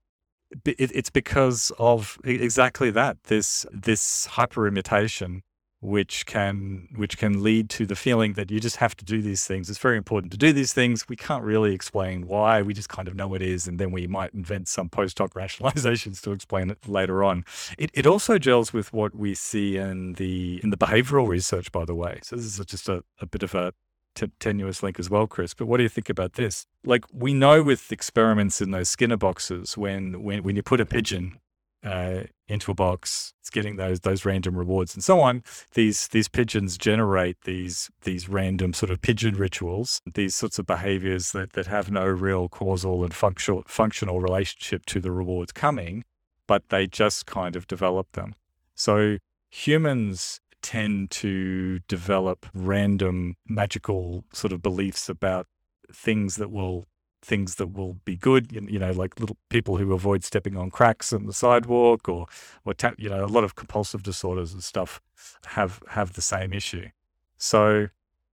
it 0.65 0.75
it's 0.79 1.11
because 1.11 1.73
of 1.79 2.19
exactly 2.25 2.91
that 2.91 3.23
this 3.25 3.67
this 3.73 4.27
hyper 4.27 4.67
imitation 4.67 5.43
which 5.85 6.25
can 6.25 6.89
which 6.97 7.19
can 7.19 7.43
lead 7.43 7.69
to 7.69 7.85
the 7.85 7.95
feeling 7.95 8.33
that 8.33 8.51
you 8.51 8.59
just 8.59 8.77
have 8.77 8.97
to 8.97 9.05
do 9.05 9.21
these 9.21 9.47
things. 9.47 9.69
It's 9.69 9.79
very 9.79 9.99
important 9.99 10.33
to 10.33 10.39
do 10.39 10.51
these 10.51 10.73
things. 10.73 11.07
We 11.11 11.17
can't 11.17 11.45
really 11.45 11.75
explain 11.75 12.27
why. 12.27 12.63
We 12.63 12.73
just 12.73 12.89
kind 12.89 13.07
of 13.07 13.15
know 13.15 13.35
it 13.35 13.43
is, 13.43 13.69
and 13.69 13.79
then 13.79 13.91
we 13.91 14.07
might 14.07 14.33
invent 14.33 14.67
some 14.67 14.89
post 14.89 15.19
hoc 15.19 15.35
rationalizations 15.35 16.23
to 16.23 16.33
explain 16.33 16.71
it 16.71 16.89
later 16.89 17.23
on. 17.23 17.45
It 17.77 17.91
it 17.93 18.07
also 18.07 18.39
gels 18.39 18.73
with 18.73 18.95
what 18.95 19.15
we 19.15 19.35
see 19.35 19.77
in 19.77 20.15
the 20.15 20.59
in 20.63 20.71
the 20.71 20.79
behavioral 20.79 21.29
research, 21.29 21.71
by 21.71 21.85
the 21.85 21.95
way. 21.95 22.21
So 22.23 22.37
this 22.37 22.47
is 22.47 22.65
just 22.65 22.89
a, 22.89 23.05
a 23.21 23.27
bit 23.27 23.43
of 23.43 23.55
a 23.55 23.75
t- 24.15 24.31
tenuous 24.39 24.83
link 24.83 24.99
as 24.99 25.11
well, 25.11 25.27
Chris. 25.27 25.55
But 25.55 25.67
what 25.67 25.79
do 25.79 25.83
you 25.83 25.89
think 25.89 26.09
about 26.09 26.35
this? 26.35 26.67
Like 26.85 27.05
we 27.13 27.35
know 27.35 27.63
with 27.63 27.93
experiments 27.93 28.61
in 28.61 28.71
those 28.71 28.89
Skinner 28.89 29.17
boxes, 29.17 29.77
when 29.77 30.23
when 30.23 30.43
when 30.43 30.57
you 30.57 30.63
put 30.63 30.81
a 30.81 30.87
pigeon 30.87 31.39
uh, 31.85 32.23
into 32.49 32.71
a 32.71 32.75
box, 32.75 33.35
it's 33.41 33.51
getting 33.51 33.77
those 33.77 34.01
those 34.01 34.25
random 34.25 34.57
rewards 34.57 34.95
and 34.95 35.05
so 35.05 35.21
on. 35.21 35.43
These 35.75 36.09
these 36.09 36.29
pigeons 36.29 36.79
generate 36.79 37.43
these 37.43 37.91
these 38.03 38.29
random 38.29 38.73
sort 38.73 38.91
of 38.91 39.03
pigeon 39.03 39.35
rituals, 39.35 40.01
these 40.15 40.35
sorts 40.35 40.59
of 40.59 40.67
behaviors 40.67 41.33
that 41.33 41.53
that 41.53 41.67
have 41.67 41.91
no 41.91 42.07
real 42.07 42.49
causal 42.49 43.05
and 43.05 43.15
functional 43.15 43.65
functional 43.67 44.21
relationship 44.21 44.87
to 44.87 45.01
the 45.01 45.13
rewards 45.13 45.53
coming, 45.53 46.05
but 46.47 46.69
they 46.71 46.87
just 46.87 47.27
kind 47.27 47.57
of 47.57 47.67
develop 47.67 48.13
them. 48.13 48.35
So 48.75 49.19
humans 49.51 50.41
tend 50.65 51.11
to 51.11 51.79
develop 51.89 52.47
random 52.55 53.37
magical 53.47 54.25
sort 54.33 54.51
of 54.51 54.63
beliefs 54.63 55.11
about 55.11 55.47
things 55.93 56.37
that 56.37 56.51
will 56.51 56.87
things 57.23 57.57
that 57.57 57.69
will 57.69 57.95
be 58.05 58.17
good. 58.17 58.51
You 58.51 58.79
know, 58.79 58.93
like 58.93 59.21
little 59.21 59.37
people 59.51 59.77
who 59.77 59.93
avoid 59.93 60.25
stepping 60.25 60.57
on 60.57 60.71
cracks 60.71 61.13
in 61.13 61.27
the 61.27 61.35
sidewalk, 61.35 62.09
or 62.09 62.27
or 62.65 62.73
ta- 62.73 62.95
you 62.97 63.11
know, 63.11 63.25
a 63.25 63.27
lot 63.27 63.45
of 63.45 63.55
compulsive 63.55 64.03
disorders 64.03 64.55
and 64.55 64.65
stuff 64.65 65.01
have 65.47 65.83
have 65.91 66.15
the 66.15 66.23
same 66.23 66.55
issue. 66.55 66.89
So, 67.37 67.89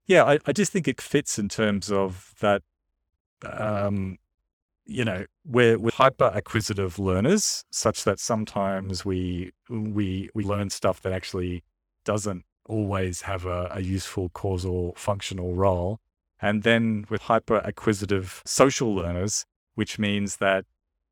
yeah, 0.05 0.23
I, 0.23 0.39
I 0.45 0.53
just 0.53 0.71
think 0.71 0.87
it 0.87 1.01
fits 1.01 1.37
in 1.37 1.49
terms 1.49 1.91
of 1.91 2.33
that. 2.39 2.63
Um, 3.43 4.17
you 4.85 5.05
know, 5.05 5.25
we're, 5.45 5.77
we're 5.79 5.91
hyper 5.93 6.31
acquisitive 6.33 6.99
learners, 6.99 7.63
such 7.71 8.03
that 8.03 8.19
sometimes 8.19 9.03
we 9.05 9.51
we 9.69 10.29
we 10.33 10.43
learn 10.43 10.69
stuff 10.69 11.01
that 11.01 11.13
actually 11.13 11.63
doesn't 12.03 12.45
always 12.65 13.21
have 13.21 13.45
a, 13.45 13.69
a 13.71 13.81
useful 13.81 14.29
causal 14.29 14.93
functional 14.95 15.55
role. 15.55 15.99
And 16.41 16.63
then 16.63 17.05
with 17.09 17.23
hyper 17.23 17.61
acquisitive 17.63 18.41
social 18.45 18.93
learners, 18.95 19.45
which 19.75 19.99
means 19.99 20.37
that 20.37 20.65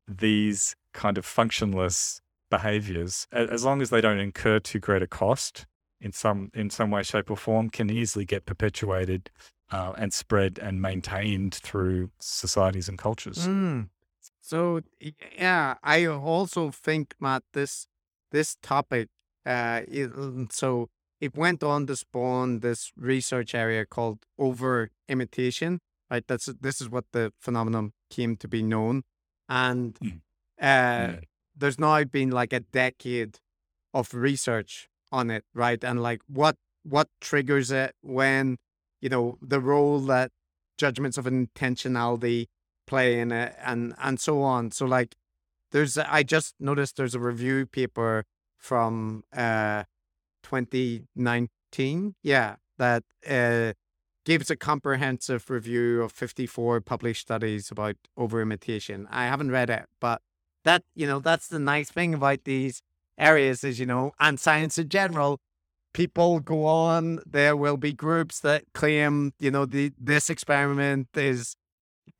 these 0.08 0.74
kind 0.92 1.16
of 1.18 1.24
functionless 1.24 2.20
behaviors, 2.50 3.28
as 3.32 3.64
long 3.64 3.80
as 3.80 3.90
they 3.90 4.00
don't 4.00 4.18
incur 4.18 4.58
too 4.58 4.80
great 4.80 5.02
a 5.02 5.06
cost 5.06 5.66
in 6.00 6.12
some 6.12 6.50
in 6.54 6.70
some 6.70 6.90
way, 6.90 7.02
shape, 7.02 7.30
or 7.30 7.36
form, 7.36 7.70
can 7.70 7.90
easily 7.90 8.24
get 8.24 8.46
perpetuated 8.46 9.30
uh, 9.70 9.92
and 9.96 10.12
spread 10.12 10.58
and 10.58 10.82
maintained 10.82 11.54
through 11.54 12.10
societies 12.18 12.88
and 12.88 12.98
cultures. 12.98 13.46
Mm. 13.46 13.90
So 14.40 14.80
yeah, 15.38 15.76
I 15.82 16.06
also 16.06 16.70
think 16.70 17.14
Matt 17.20 17.44
this 17.52 17.86
this 18.32 18.56
topic 18.62 19.08
uh 19.46 19.82
it, 19.88 20.10
so 20.52 20.88
it 21.20 21.36
went 21.36 21.62
on 21.62 21.86
to 21.86 21.96
spawn 21.96 22.60
this 22.60 22.92
research 22.96 23.54
area 23.54 23.84
called 23.84 24.20
over 24.38 24.90
imitation. 25.08 25.80
Right, 26.10 26.24
that's 26.26 26.46
this 26.60 26.80
is 26.80 26.88
what 26.88 27.04
the 27.12 27.32
phenomenon 27.38 27.92
came 28.10 28.36
to 28.38 28.48
be 28.48 28.64
known, 28.64 29.02
and 29.48 29.94
mm. 30.02 30.20
uh, 30.60 31.14
mm. 31.14 31.22
there's 31.56 31.78
now 31.78 32.02
been 32.02 32.30
like 32.30 32.52
a 32.52 32.60
decade 32.60 33.38
of 33.94 34.12
research 34.12 34.88
on 35.12 35.30
it, 35.30 35.44
right? 35.54 35.82
And 35.84 36.02
like 36.02 36.22
what 36.26 36.56
what 36.82 37.08
triggers 37.20 37.70
it 37.70 37.94
when 38.02 38.56
you 39.00 39.08
know 39.08 39.38
the 39.40 39.60
role 39.60 40.00
that 40.00 40.32
judgments 40.78 41.16
of 41.18 41.26
intentionality 41.26 42.46
play 42.86 43.20
in 43.20 43.30
it, 43.30 43.54
and 43.64 43.94
and 44.02 44.18
so 44.18 44.42
on. 44.42 44.72
So 44.72 44.86
like, 44.86 45.14
there's 45.70 45.96
I 45.96 46.24
just 46.24 46.54
noticed 46.58 46.96
there's 46.96 47.14
a 47.14 47.20
review 47.20 47.66
paper 47.66 48.24
from 48.60 49.24
uh 49.36 49.84
2019. 50.42 52.14
Yeah, 52.22 52.56
that 52.78 53.04
uh, 53.28 53.72
gives 54.24 54.50
a 54.50 54.56
comprehensive 54.56 55.48
review 55.48 56.02
of 56.02 56.12
54 56.12 56.80
published 56.80 57.22
studies 57.22 57.70
about 57.70 57.96
over 58.16 58.42
imitation. 58.42 59.06
I 59.10 59.26
haven't 59.26 59.50
read 59.50 59.70
it, 59.70 59.86
but 60.00 60.22
that, 60.64 60.82
you 60.94 61.06
know, 61.06 61.20
that's 61.20 61.48
the 61.48 61.58
nice 61.58 61.90
thing 61.90 62.14
about 62.14 62.44
these 62.44 62.82
areas 63.18 63.64
is, 63.64 63.78
you 63.78 63.86
know, 63.86 64.12
and 64.18 64.38
science 64.40 64.78
in 64.78 64.88
general, 64.88 65.40
people 65.92 66.40
go 66.40 66.66
on, 66.66 67.20
there 67.26 67.56
will 67.56 67.76
be 67.76 67.92
groups 67.92 68.40
that 68.40 68.64
claim, 68.74 69.32
you 69.38 69.50
know, 69.50 69.66
the 69.66 69.92
this 69.98 70.30
experiment 70.30 71.08
is 71.14 71.56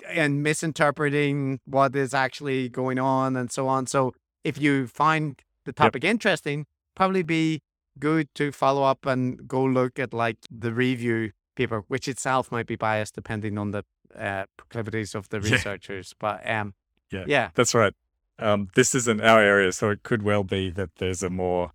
and 0.09 0.43
misinterpreting 0.43 1.61
what 1.67 1.95
is 1.95 2.15
actually 2.15 2.69
going 2.69 2.99
on 2.99 3.37
and 3.37 3.53
so 3.53 3.69
on. 3.69 3.87
So 3.87 4.15
if 4.45 4.59
you 4.59 4.87
find 4.87 5.41
the 5.65 5.73
topic 5.73 6.05
yep. 6.05 6.11
interesting, 6.11 6.67
probably 6.95 7.23
be 7.23 7.63
good 7.99 8.29
to 8.35 8.53
follow 8.53 8.83
up 8.83 9.07
and 9.07 9.47
go 9.47 9.63
look 9.63 9.99
at 9.99 10.15
like 10.15 10.39
the 10.51 10.73
review 10.73 11.33
paper, 11.57 11.85
which 11.89 12.09
itself 12.09 12.51
might 12.51 12.67
be 12.67 12.77
biased 12.77 13.15
depending 13.15 13.59
on 13.59 13.71
the 13.73 13.85
uh, 14.17 14.45
proclivities 14.57 15.15
of 15.15 15.29
the 15.29 15.41
researchers. 15.51 16.15
Yeah. 16.15 16.17
But 16.19 16.51
um, 16.51 16.75
yeah, 17.11 17.25
yeah, 17.27 17.51
that's 17.55 17.75
right. 17.75 17.95
Um, 18.39 18.69
this 18.75 18.95
isn't 18.95 19.21
our 19.21 19.41
area, 19.41 19.73
so 19.73 19.91
it 19.91 20.03
could 20.03 20.23
well 20.23 20.45
be 20.45 20.71
that 20.71 20.97
there's 20.97 21.23
a 21.23 21.31
more 21.31 21.73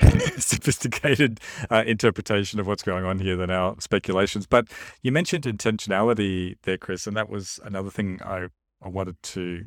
sophisticated 0.38 1.40
uh, 1.70 1.84
interpretation 1.86 2.58
of 2.58 2.66
what's 2.66 2.82
going 2.82 3.04
on 3.04 3.20
here 3.20 3.36
than 3.36 3.50
our 3.50 3.76
speculations. 3.80 4.46
But 4.46 4.66
you 5.02 5.12
mentioned 5.12 5.44
intentionality 5.44 6.56
there, 6.62 6.76
Chris, 6.76 7.06
and 7.06 7.16
that 7.16 7.28
was 7.28 7.60
another 7.64 7.90
thing 7.90 8.20
I, 8.24 8.48
I 8.82 8.88
wanted 8.88 9.22
to 9.22 9.66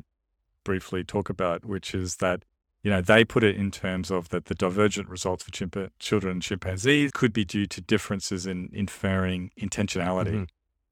briefly 0.64 1.04
talk 1.04 1.30
about, 1.30 1.64
which 1.64 1.94
is 1.94 2.16
that 2.16 2.44
you 2.82 2.90
know, 2.90 3.00
they 3.00 3.24
put 3.24 3.44
it 3.44 3.56
in 3.56 3.70
terms 3.70 4.10
of 4.10 4.30
that 4.30 4.46
the 4.46 4.54
divergent 4.54 5.08
results 5.08 5.44
for 5.44 5.50
chimpa- 5.50 5.90
children 5.98 6.32
and 6.32 6.42
chimpanzees 6.42 7.12
could 7.12 7.32
be 7.32 7.44
due 7.44 7.66
to 7.66 7.80
differences 7.80 8.46
in 8.46 8.70
inferring 8.72 9.50
intentionality. 9.58 10.32
Mm-hmm. 10.32 10.44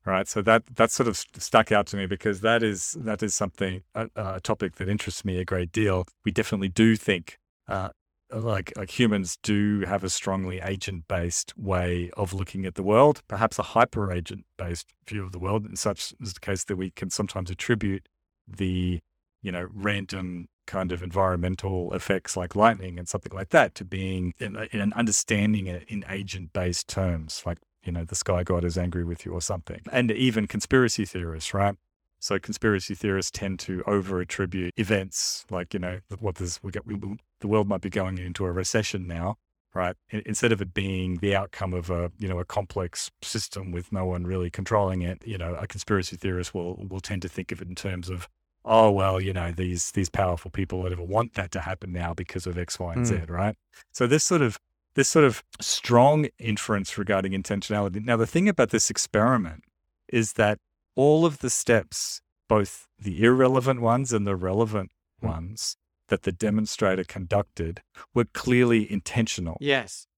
Right, 0.07 0.27
so 0.27 0.41
that 0.43 0.63
that 0.77 0.91
sort 0.91 1.09
of 1.09 1.17
stuck 1.19 1.71
out 1.71 1.87
to 1.89 1.97
me 1.97 2.07
because 2.07 2.41
that 2.41 2.63
is 2.63 2.97
that 3.01 3.23
is 3.23 3.35
something 3.35 3.83
a, 3.95 4.09
a 4.17 4.41
topic 4.41 4.77
that 4.77 4.89
interests 4.89 5.27
me 5.27 5.39
a 5.39 5.45
great 5.45 5.73
deal. 5.73 6.07
We 6.25 6.33
definitely 6.33 6.71
do 6.71 6.97
think 6.97 7.39
uh, 7.69 7.91
like 8.33 8.73
like 8.77 8.99
humans 8.99 9.37
do 9.43 9.81
have 9.81 10.03
a 10.03 10.09
strongly 10.09 10.59
agent 10.61 11.07
based 11.07 11.53
way 11.59 12.11
of 12.17 12.33
looking 12.33 12.65
at 12.65 12.77
the 12.77 12.83
world, 12.83 13.21
perhaps 13.29 13.59
a 13.59 13.63
hyper 13.63 14.11
agent 14.11 14.47
based 14.57 14.87
view 15.07 15.23
of 15.23 15.33
the 15.33 15.39
world. 15.39 15.67
In 15.67 15.77
such 15.77 16.15
is 16.19 16.33
the 16.33 16.41
case 16.41 16.65
that 16.65 16.77
we 16.77 16.91
can 16.91 17.11
sometimes 17.11 17.51
attribute 17.51 18.09
the 18.49 19.01
you 19.43 19.53
know 19.53 19.69
random 19.73 20.49
kind 20.71 20.93
of 20.93 21.03
environmental 21.03 21.93
effects 21.93 22.37
like 22.37 22.55
lightning 22.55 22.97
and 22.97 23.09
something 23.09 23.33
like 23.35 23.49
that 23.49 23.75
to 23.75 23.85
being 23.85 24.33
in, 24.39 24.57
in 24.71 24.81
an 24.81 24.93
understanding 24.93 25.67
it 25.67 25.85
in 25.89 26.05
agent 26.09 26.53
based 26.53 26.87
terms, 26.87 27.43
like, 27.45 27.59
you 27.83 27.91
know, 27.91 28.05
the 28.05 28.15
sky 28.15 28.45
god 28.45 28.65
is 28.65 28.79
angry 28.79 29.05
with 29.05 29.27
you 29.27 29.33
or 29.33 29.41
something. 29.41 29.81
And 29.91 30.13
even 30.13 30.47
conspiracy 30.47 31.05
theorists, 31.05 31.53
right? 31.53 31.75
So 32.21 32.39
conspiracy 32.39 32.95
theorists 32.95 33.33
tend 33.33 33.59
to 33.61 33.83
over 33.85 34.21
attribute 34.21 34.73
events 34.77 35.45
like, 35.51 35.75
you 35.75 35.81
know, 35.81 35.99
what 36.21 36.37
this, 36.37 36.63
we 36.63 36.71
get, 36.71 36.87
we, 36.87 36.97
the 37.41 37.49
world 37.49 37.67
might 37.67 37.81
be 37.81 37.91
going 37.91 38.19
into 38.19 38.45
a 38.45 38.53
recession 38.53 39.09
now, 39.09 39.39
right? 39.75 39.97
Instead 40.11 40.53
of 40.53 40.63
it 40.63 40.73
being 40.73 41.17
the 41.17 41.35
outcome 41.35 41.75
of 41.75 41.91
a, 41.91 42.13
you 42.17 42.29
know, 42.29 42.39
a 42.39 42.45
complex 42.45 43.11
system 43.23 43.73
with 43.73 43.91
no 43.91 44.05
one 44.05 44.25
really 44.25 44.51
controlling 44.51 45.03
it, 45.03 45.21
you 45.27 45.37
know, 45.37 45.55
a 45.55 45.67
conspiracy 45.67 46.15
theorist 46.17 46.55
will, 46.55 46.87
will 46.89 47.01
tend 47.01 47.23
to 47.23 47.29
think 47.29 47.51
of 47.51 47.61
it 47.61 47.67
in 47.69 47.75
terms 47.75 48.09
of 48.09 48.29
oh 48.65 48.91
well, 48.91 49.21
you 49.21 49.33
know, 49.33 49.53
these 49.53 49.91
these 49.93 50.09
powerful 50.09 50.51
people 50.51 50.83
would 50.83 50.93
ever 50.93 51.03
want 51.03 51.35
that 51.35 51.51
to 51.53 51.61
happen 51.61 51.93
now 51.93 52.15
because 52.15 52.47
of 52.47 52.59
X, 52.59 52.79
Y, 52.79 52.93
and 52.93 53.05
mm. 53.05 53.07
Z, 53.07 53.21
right? 53.29 53.57
So 53.93 54.07
this 54.07 54.25
sort 54.25 54.43
of 54.43 54.59
this 54.95 55.09
sort 55.09 55.25
of 55.25 55.43
strong 55.61 56.29
inference 56.39 56.99
regarding 56.99 57.33
intentionality. 57.33 58.05
Now, 58.05 58.17
the 58.17 58.27
thing 58.27 58.49
about 58.49 58.71
this 58.71 58.91
experiment 58.91 59.65
is 60.09 60.35
that 60.35 60.59
all 60.97 61.25
of 61.25 61.39
the 61.39 61.51
steps, 61.51 62.21
both 62.49 62.89
the 62.99 63.25
irrelevant 63.25 63.81
ones 63.81 64.13
and 64.13 64.27
the 64.27 64.37
relevant 64.37 64.91
mm. 65.23 65.29
ones 65.29 65.77
that 66.09 66.23
the 66.23 66.33
demonstrator 66.33 67.05
conducted, 67.05 67.83
were 68.15 68.25
clearly 68.25 68.91
intentional. 68.91 69.57
Yes. 69.61 70.09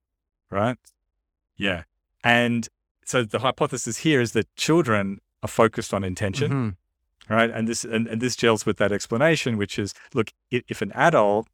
Right? 0.51 0.79
Yeah. 1.57 1.83
And 2.25 2.69
so 3.05 3.25
the 3.25 3.41
hypothesis 3.41 3.99
here 3.99 4.23
is 4.23 4.33
that 4.33 4.55
children 4.57 5.21
are 5.43 5.49
focused 5.49 5.93
on 5.93 6.03
intention. 6.03 6.51
Mm-hmm 6.51 6.69
right? 7.29 7.51
And 7.51 7.69
this 7.69 7.85
and, 7.85 8.07
and 8.07 8.21
this 8.21 8.37
gels 8.37 8.67
with 8.67 8.79
that 8.79 8.93
explanation, 8.93 9.57
which 9.57 9.79
is 9.79 9.95
look, 10.15 10.33
if 10.51 10.83
an 10.83 10.93
adult 10.93 11.49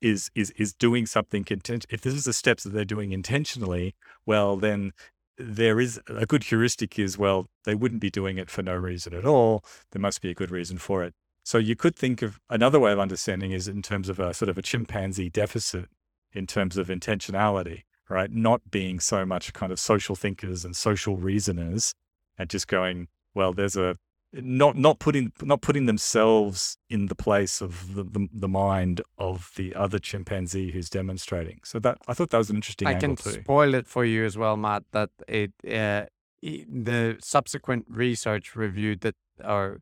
is 0.00 0.30
is 0.34 0.50
is 0.52 0.72
doing 0.72 1.06
something 1.06 1.44
content, 1.44 1.86
if 1.90 2.00
this 2.00 2.14
is 2.14 2.24
the 2.24 2.32
steps 2.32 2.64
that 2.64 2.70
they're 2.70 2.84
doing 2.84 3.12
intentionally, 3.12 3.94
well 4.26 4.56
then 4.56 4.92
there 5.36 5.80
is 5.80 6.00
a 6.08 6.26
good 6.26 6.44
heuristic 6.44 6.98
is 6.98 7.16
well 7.16 7.46
they 7.64 7.74
wouldn't 7.74 8.00
be 8.00 8.10
doing 8.10 8.38
it 8.38 8.50
for 8.50 8.62
no 8.62 8.74
reason 8.74 9.14
at 9.14 9.24
all. 9.24 9.64
There 9.92 10.02
must 10.02 10.20
be 10.20 10.30
a 10.30 10.34
good 10.34 10.50
reason 10.50 10.78
for 10.78 11.04
it. 11.04 11.14
So 11.44 11.58
you 11.58 11.76
could 11.76 11.96
think 11.96 12.20
of 12.20 12.38
another 12.50 12.78
way 12.78 12.92
of 12.92 12.98
understanding 12.98 13.52
is 13.52 13.68
in 13.68 13.80
terms 13.80 14.08
of 14.08 14.20
a 14.20 14.34
sort 14.34 14.50
of 14.50 14.58
a 14.58 14.62
chimpanzee 14.62 15.30
deficit 15.30 15.86
in 16.32 16.46
terms 16.46 16.76
of 16.76 16.88
intentionality, 16.88 17.84
right? 18.10 18.30
Not 18.30 18.70
being 18.70 19.00
so 19.00 19.24
much 19.24 19.52
kind 19.54 19.72
of 19.72 19.80
social 19.80 20.14
thinkers 20.14 20.64
and 20.64 20.76
social 20.76 21.16
reasoners 21.16 21.94
and 22.36 22.50
just 22.50 22.68
going, 22.68 23.08
well, 23.34 23.54
there's 23.54 23.76
a 23.76 23.96
not 24.32 24.76
not 24.76 24.98
putting 24.98 25.32
not 25.42 25.62
putting 25.62 25.86
themselves 25.86 26.76
in 26.90 27.06
the 27.06 27.14
place 27.14 27.60
of 27.60 27.94
the, 27.94 28.04
the, 28.04 28.28
the, 28.32 28.48
mind 28.48 29.00
of 29.16 29.50
the 29.56 29.74
other 29.74 29.98
chimpanzee 29.98 30.70
who's 30.70 30.90
demonstrating. 30.90 31.60
So 31.64 31.78
that 31.80 31.98
I 32.06 32.14
thought 32.14 32.30
that 32.30 32.38
was 32.38 32.50
an 32.50 32.56
interesting. 32.56 32.88
I 32.88 32.94
can 32.94 33.16
too. 33.16 33.30
spoil 33.30 33.74
it 33.74 33.86
for 33.86 34.04
you 34.04 34.24
as 34.24 34.36
well, 34.36 34.56
Matt. 34.56 34.84
That 34.92 35.10
it 35.26 35.52
uh, 35.66 36.06
the 36.42 37.16
subsequent 37.20 37.86
research 37.88 38.54
reviewed 38.54 39.00
that 39.00 39.16
or 39.42 39.80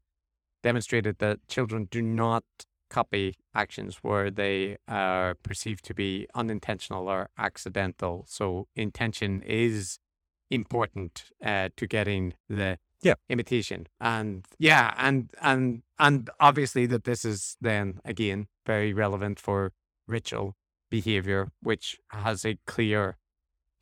demonstrated 0.63 1.19
that 1.19 1.47
children 1.49 1.89
do 1.91 2.01
not 2.03 2.45
copy 2.89 3.35
actions 3.55 3.99
where 4.03 4.31
they 4.31 4.77
are 4.87 5.35
perceived 5.43 5.85
to 5.85 5.95
be 5.95 6.27
unintentional 6.35 7.09
or 7.09 7.31
accidental. 7.37 8.25
So 8.29 8.69
intention 8.77 9.43
is 9.43 9.99
important 10.51 11.25
uh, 11.45 11.71
to 11.77 11.87
getting 11.87 12.35
the 12.49 12.79
yeah. 13.03 13.15
imitation. 13.29 13.87
And 14.01 14.45
yeah 14.59 14.95
and 14.97 15.31
and 15.41 15.83
and 15.99 16.31
obviously 16.41 16.87
that 16.87 17.05
this 17.05 17.25
is 17.25 17.57
then 17.61 18.01
again 18.05 18.47
very 18.67 18.93
relevant 18.93 19.39
for 19.39 19.73
ritual 20.07 20.55
behavior 20.91 21.49
which 21.63 21.99
has 22.11 22.45
a 22.45 22.59
clear 22.67 23.17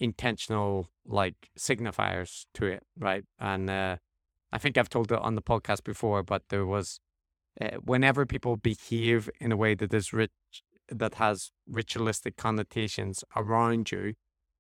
intentional 0.00 0.88
like 1.06 1.50
signifiers 1.58 2.46
to 2.54 2.66
it 2.66 2.82
right? 2.98 3.24
And 3.38 3.70
uh 3.70 3.96
I 4.54 4.58
think 4.58 4.78
I've 4.78 4.88
told 4.88 5.10
it 5.10 5.18
on 5.18 5.34
the 5.34 5.42
podcast 5.42 5.82
before, 5.82 6.22
but 6.22 6.42
there 6.48 6.64
was 6.64 7.00
uh, 7.60 7.70
whenever 7.82 8.24
people 8.24 8.56
behave 8.56 9.28
in 9.40 9.50
a 9.50 9.56
way 9.56 9.74
that 9.74 9.92
is 9.92 10.12
rich, 10.12 10.30
that 10.88 11.14
has 11.14 11.50
ritualistic 11.66 12.36
connotations 12.36 13.24
around 13.34 13.90
you, 13.90 14.14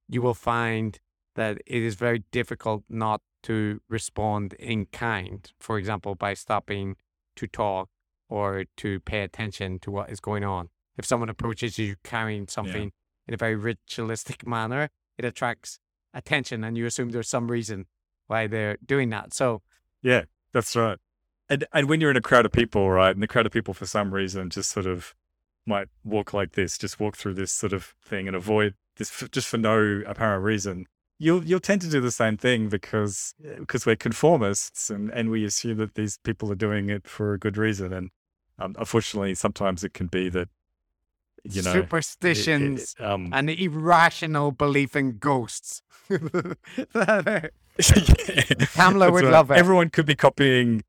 you 0.08 0.20
will 0.20 0.34
find 0.34 0.98
that 1.34 1.58
it 1.66 1.82
is 1.82 1.94
very 1.94 2.24
difficult 2.30 2.84
not 2.88 3.20
to 3.44 3.80
respond 3.88 4.54
in 4.54 4.86
kind. 4.86 5.50
For 5.58 5.78
example, 5.78 6.14
by 6.14 6.34
stopping 6.34 6.96
to 7.36 7.46
talk 7.46 7.88
or 8.28 8.64
to 8.78 9.00
pay 9.00 9.22
attention 9.22 9.78
to 9.80 9.90
what 9.90 10.10
is 10.10 10.20
going 10.20 10.44
on. 10.44 10.68
If 10.96 11.04
someone 11.04 11.28
approaches 11.28 11.78
you 11.78 11.96
carrying 12.04 12.48
something 12.48 12.84
yeah. 12.84 13.28
in 13.28 13.34
a 13.34 13.36
very 13.36 13.56
ritualistic 13.56 14.46
manner, 14.46 14.90
it 15.18 15.24
attracts 15.24 15.78
attention 16.12 16.64
and 16.64 16.76
you 16.76 16.86
assume 16.86 17.10
there's 17.10 17.28
some 17.28 17.50
reason 17.50 17.86
why 18.26 18.46
they're 18.46 18.78
doing 18.84 19.10
that. 19.10 19.34
So, 19.34 19.62
yeah, 20.02 20.22
that's 20.52 20.74
right. 20.76 20.98
And 21.48 21.66
and 21.72 21.88
when 21.88 22.00
you're 22.00 22.10
in 22.10 22.16
a 22.16 22.22
crowd 22.22 22.46
of 22.46 22.52
people, 22.52 22.90
right, 22.90 23.14
and 23.14 23.22
the 23.22 23.28
crowd 23.28 23.44
of 23.44 23.52
people 23.52 23.74
for 23.74 23.86
some 23.86 24.14
reason 24.14 24.48
just 24.48 24.70
sort 24.70 24.86
of 24.86 25.14
might 25.66 25.88
walk 26.02 26.32
like 26.32 26.52
this, 26.52 26.78
just 26.78 26.98
walk 26.98 27.16
through 27.16 27.34
this 27.34 27.52
sort 27.52 27.72
of 27.72 27.94
thing 28.02 28.26
and 28.26 28.36
avoid 28.36 28.74
this 28.96 29.24
just 29.30 29.48
for 29.48 29.58
no 29.58 30.02
apparent 30.06 30.42
reason. 30.42 30.86
You'll 31.18 31.44
you'll 31.44 31.60
tend 31.60 31.80
to 31.82 31.88
do 31.88 32.00
the 32.00 32.10
same 32.10 32.36
thing 32.36 32.68
because 32.68 33.34
because 33.58 33.86
we're 33.86 33.96
conformists 33.96 34.90
and, 34.90 35.10
and 35.10 35.30
we 35.30 35.44
assume 35.44 35.78
that 35.78 35.94
these 35.94 36.18
people 36.18 36.50
are 36.50 36.56
doing 36.56 36.90
it 36.90 37.06
for 37.06 37.34
a 37.34 37.38
good 37.38 37.56
reason. 37.56 37.92
And 37.92 38.10
um, 38.58 38.74
unfortunately, 38.78 39.34
sometimes 39.34 39.84
it 39.84 39.94
can 39.94 40.08
be 40.08 40.28
that 40.30 40.48
you 41.44 41.62
know 41.62 41.72
superstitions 41.72 42.96
it, 42.98 43.02
it, 43.02 43.06
um, 43.06 43.30
and 43.32 43.48
irrational 43.50 44.50
belief 44.50 44.96
in 44.96 45.18
ghosts. 45.18 45.82
Kamala 46.08 47.50
would 49.10 49.24
right. 49.24 49.32
love 49.32 49.50
it. 49.50 49.56
Everyone 49.56 49.90
could 49.90 50.06
be 50.06 50.14
copying 50.14 50.82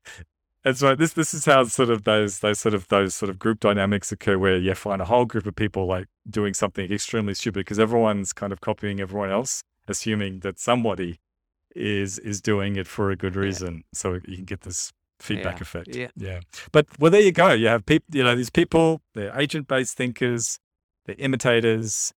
that's 0.66 0.82
right. 0.82 0.98
This 0.98 1.12
this 1.12 1.32
is 1.32 1.44
how 1.44 1.62
sort 1.62 1.90
of 1.90 2.02
those 2.02 2.40
those 2.40 2.58
sort 2.58 2.74
of 2.74 2.88
those 2.88 3.14
sort 3.14 3.30
of 3.30 3.38
group 3.38 3.60
dynamics 3.60 4.10
occur, 4.10 4.36
where 4.36 4.56
you 4.56 4.74
find 4.74 5.00
a 5.00 5.04
whole 5.04 5.24
group 5.24 5.46
of 5.46 5.54
people 5.54 5.86
like 5.86 6.08
doing 6.28 6.54
something 6.54 6.90
extremely 6.90 7.34
stupid 7.34 7.60
because 7.60 7.78
everyone's 7.78 8.32
kind 8.32 8.52
of 8.52 8.60
copying 8.60 8.98
everyone 8.98 9.30
else, 9.30 9.62
assuming 9.88 10.40
that 10.40 10.58
somebody 10.58 11.20
is 11.74 12.18
is 12.18 12.40
doing 12.40 12.76
it 12.76 12.86
for 12.86 13.10
a 13.10 13.16
good 13.16 13.36
reason. 13.36 13.76
Yeah. 13.76 13.82
So 13.94 14.14
you 14.26 14.36
can 14.36 14.44
get 14.44 14.62
this 14.62 14.92
feedback 15.20 15.56
yeah. 15.56 15.62
effect. 15.62 15.94
Yeah. 15.94 16.08
Yeah. 16.16 16.40
But 16.72 16.86
well, 16.98 17.10
there 17.10 17.20
you 17.20 17.32
go. 17.32 17.52
You 17.52 17.68
have 17.68 17.84
people. 17.86 18.16
You 18.16 18.24
know, 18.24 18.34
these 18.34 18.50
people. 18.50 19.02
They're 19.14 19.38
agent 19.38 19.68
based 19.68 19.96
thinkers. 19.96 20.58
They're 21.04 21.16
imitators, 21.18 22.12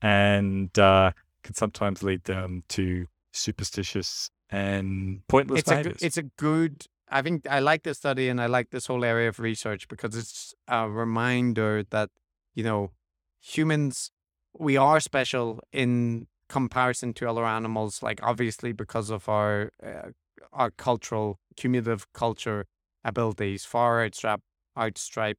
and 0.00 0.76
uh, 0.78 1.12
can 1.42 1.54
sometimes 1.54 2.02
lead 2.02 2.24
them 2.24 2.64
to 2.70 3.06
superstitious 3.32 4.30
and 4.50 5.20
pointless 5.28 5.60
it's 5.60 5.68
behaviors. 5.68 6.02
A, 6.02 6.06
it's 6.06 6.16
a 6.16 6.22
good 6.22 6.86
I 7.10 7.22
think 7.22 7.46
I 7.48 7.58
like 7.58 7.82
this 7.82 7.98
study 7.98 8.28
and 8.28 8.40
I 8.40 8.46
like 8.46 8.70
this 8.70 8.86
whole 8.86 9.04
area 9.04 9.28
of 9.28 9.40
research 9.40 9.88
because 9.88 10.16
it's 10.16 10.54
a 10.68 10.88
reminder 10.88 11.84
that, 11.90 12.10
you 12.54 12.62
know, 12.62 12.92
humans, 13.40 14.12
we 14.56 14.76
are 14.76 15.00
special 15.00 15.60
in 15.72 16.28
comparison 16.50 17.14
to 17.14 17.30
other 17.30 17.46
animals, 17.46 18.02
like 18.02 18.20
obviously 18.22 18.72
because 18.72 19.08
of 19.08 19.28
our 19.28 19.70
uh, 19.82 20.10
our 20.52 20.70
cultural, 20.70 21.38
cumulative 21.56 22.12
culture 22.12 22.66
abilities, 23.04 23.64
far 23.64 24.04
outstrip, 24.04 24.40
outstripe, 24.76 25.38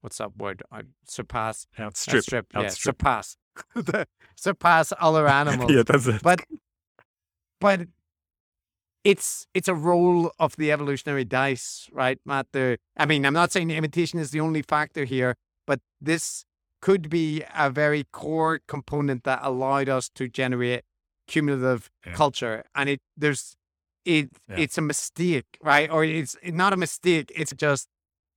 what's 0.00 0.18
that 0.18 0.36
word? 0.36 0.62
Out, 0.72 0.86
surpass, 1.06 1.66
outstrip, 1.78 2.24
outstrip, 2.24 2.46
yeah, 2.54 2.68
surpass, 2.68 3.36
surpass 4.36 4.92
other 4.98 5.28
animals. 5.40 5.70
yeah, 5.70 5.82
that's 5.84 6.06
it. 6.06 6.22
But, 6.22 6.40
but 7.60 7.82
it's 9.04 9.46
it's 9.54 9.68
a 9.68 9.74
roll 9.74 10.32
of 10.38 10.56
the 10.56 10.72
evolutionary 10.72 11.24
dice, 11.24 11.88
right, 11.92 12.18
Matt? 12.24 12.46
The 12.52 12.78
I 12.96 13.06
mean, 13.06 13.24
I'm 13.26 13.34
not 13.34 13.52
saying 13.52 13.70
imitation 13.70 14.18
is 14.18 14.30
the 14.30 14.40
only 14.40 14.62
factor 14.62 15.04
here, 15.04 15.36
but 15.66 15.80
this 16.00 16.44
could 16.80 17.10
be 17.10 17.44
a 17.54 17.70
very 17.70 18.04
core 18.12 18.60
component 18.66 19.24
that 19.24 19.40
allowed 19.42 19.88
us 19.88 20.08
to 20.10 20.28
generate 20.28 20.82
cumulative 21.26 21.90
yeah. 22.06 22.14
culture. 22.14 22.64
And 22.74 22.88
it 22.88 23.00
there's 23.16 23.56
it 24.04 24.30
yeah. 24.48 24.56
it's 24.58 24.78
a 24.78 24.82
mistake, 24.82 25.58
right? 25.62 25.90
Or 25.90 26.04
it's 26.04 26.36
not 26.44 26.72
a 26.72 26.76
mistake. 26.76 27.30
It's 27.34 27.52
just 27.52 27.88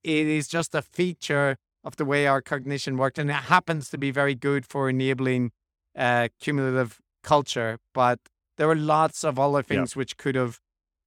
it 0.04 0.28
is 0.28 0.48
just 0.48 0.76
a 0.76 0.82
feature 0.82 1.58
of 1.84 1.96
the 1.98 2.06
way 2.06 2.28
our 2.28 2.42
cognition 2.42 2.98
worked, 2.98 3.18
and 3.18 3.30
it 3.30 3.34
happens 3.34 3.90
to 3.90 3.98
be 3.98 4.12
very 4.12 4.36
good 4.36 4.66
for 4.66 4.90
enabling 4.90 5.52
uh, 5.98 6.30
cumulative 6.40 7.00
culture, 7.24 7.80
but 7.94 8.20
there 8.58 8.68
were 8.68 8.76
lots 8.76 9.24
of 9.24 9.40
other 9.40 9.64
things 9.64 9.96
which 9.96 10.18
could 10.18 10.36
have 10.36 10.60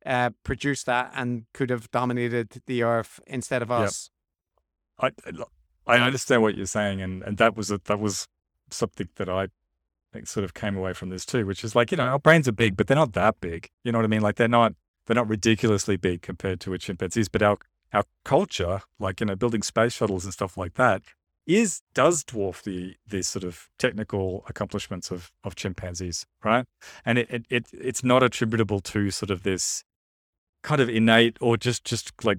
uh, 0.05 0.31
produced 0.45 0.87
that 0.87 1.13
and 1.15 1.47
could 1.55 1.71
have 1.71 1.91
dominated 1.91 2.63
the 2.67 2.83
earth 2.83 3.21
instead 3.27 3.63
of 3.63 3.71
us. 3.71 4.11
I 4.99 5.11
I 5.87 5.99
understand 5.99 6.43
what 6.43 6.57
you're 6.57 6.67
saying, 6.67 7.01
and, 7.01 7.23
and 7.23 7.37
that 7.39 7.57
was 7.57 7.71
a, 7.71 7.81
that 7.85 8.01
was 8.01 8.27
something 8.71 9.09
that 9.17 9.29
I 9.29 9.49
think 10.13 10.27
sort 10.27 10.45
of 10.45 10.55
came 10.55 10.77
away 10.77 10.93
from 10.93 11.11
this 11.11 11.25
too, 11.25 11.47
which 11.47 11.63
is 11.63 11.75
like 11.75 11.91
you 11.91 11.97
know 11.97 12.05
our 12.05 12.19
brains 12.19 12.49
are 12.49 12.53
big, 12.53 12.77
but 12.77 12.87
they're 12.87 12.97
not 12.97 13.13
that 13.13 13.41
big. 13.41 13.69
You 13.85 13.93
know 13.93 13.99
what 13.99 14.05
I 14.05 14.09
mean? 14.09 14.23
Like 14.23 14.37
they're 14.37 14.49
not 14.49 14.75
they're 15.07 15.15
not 15.15 15.29
ridiculously 15.29 15.97
big 15.97 16.23
compared 16.23 16.61
to 16.61 16.73
a 16.73 16.79
chimpanzee's, 16.79 17.29
but 17.29 17.43
our 17.43 17.59
our 17.93 18.05
culture, 18.25 18.83
like 18.99 19.21
you 19.21 19.27
know, 19.27 19.37
building 19.37 19.63
space 19.63 19.93
shuttles 19.93 20.25
and 20.25 20.33
stuff 20.33 20.57
like 20.57 20.75
that, 20.75 21.03
is 21.47 21.83
does 21.95 22.25
dwarf 22.25 22.63
the 22.63 22.97
the 23.07 23.23
sort 23.23 23.45
of 23.45 23.69
technical 23.79 24.45
accomplishments 24.49 25.11
of 25.11 25.31
of 25.45 25.55
chimpanzees, 25.55 26.27
right? 26.45 26.67
And 27.05 27.19
it, 27.19 27.29
it, 27.31 27.47
it 27.49 27.67
it's 27.73 28.03
not 28.03 28.23
attributable 28.23 28.81
to 28.81 29.11
sort 29.11 29.31
of 29.31 29.43
this 29.43 29.85
kind 30.67 30.81
of 30.81 30.89
innate 30.89 31.37
or 31.41 31.57
just 31.57 31.85
just 31.85 32.13
like 32.25 32.39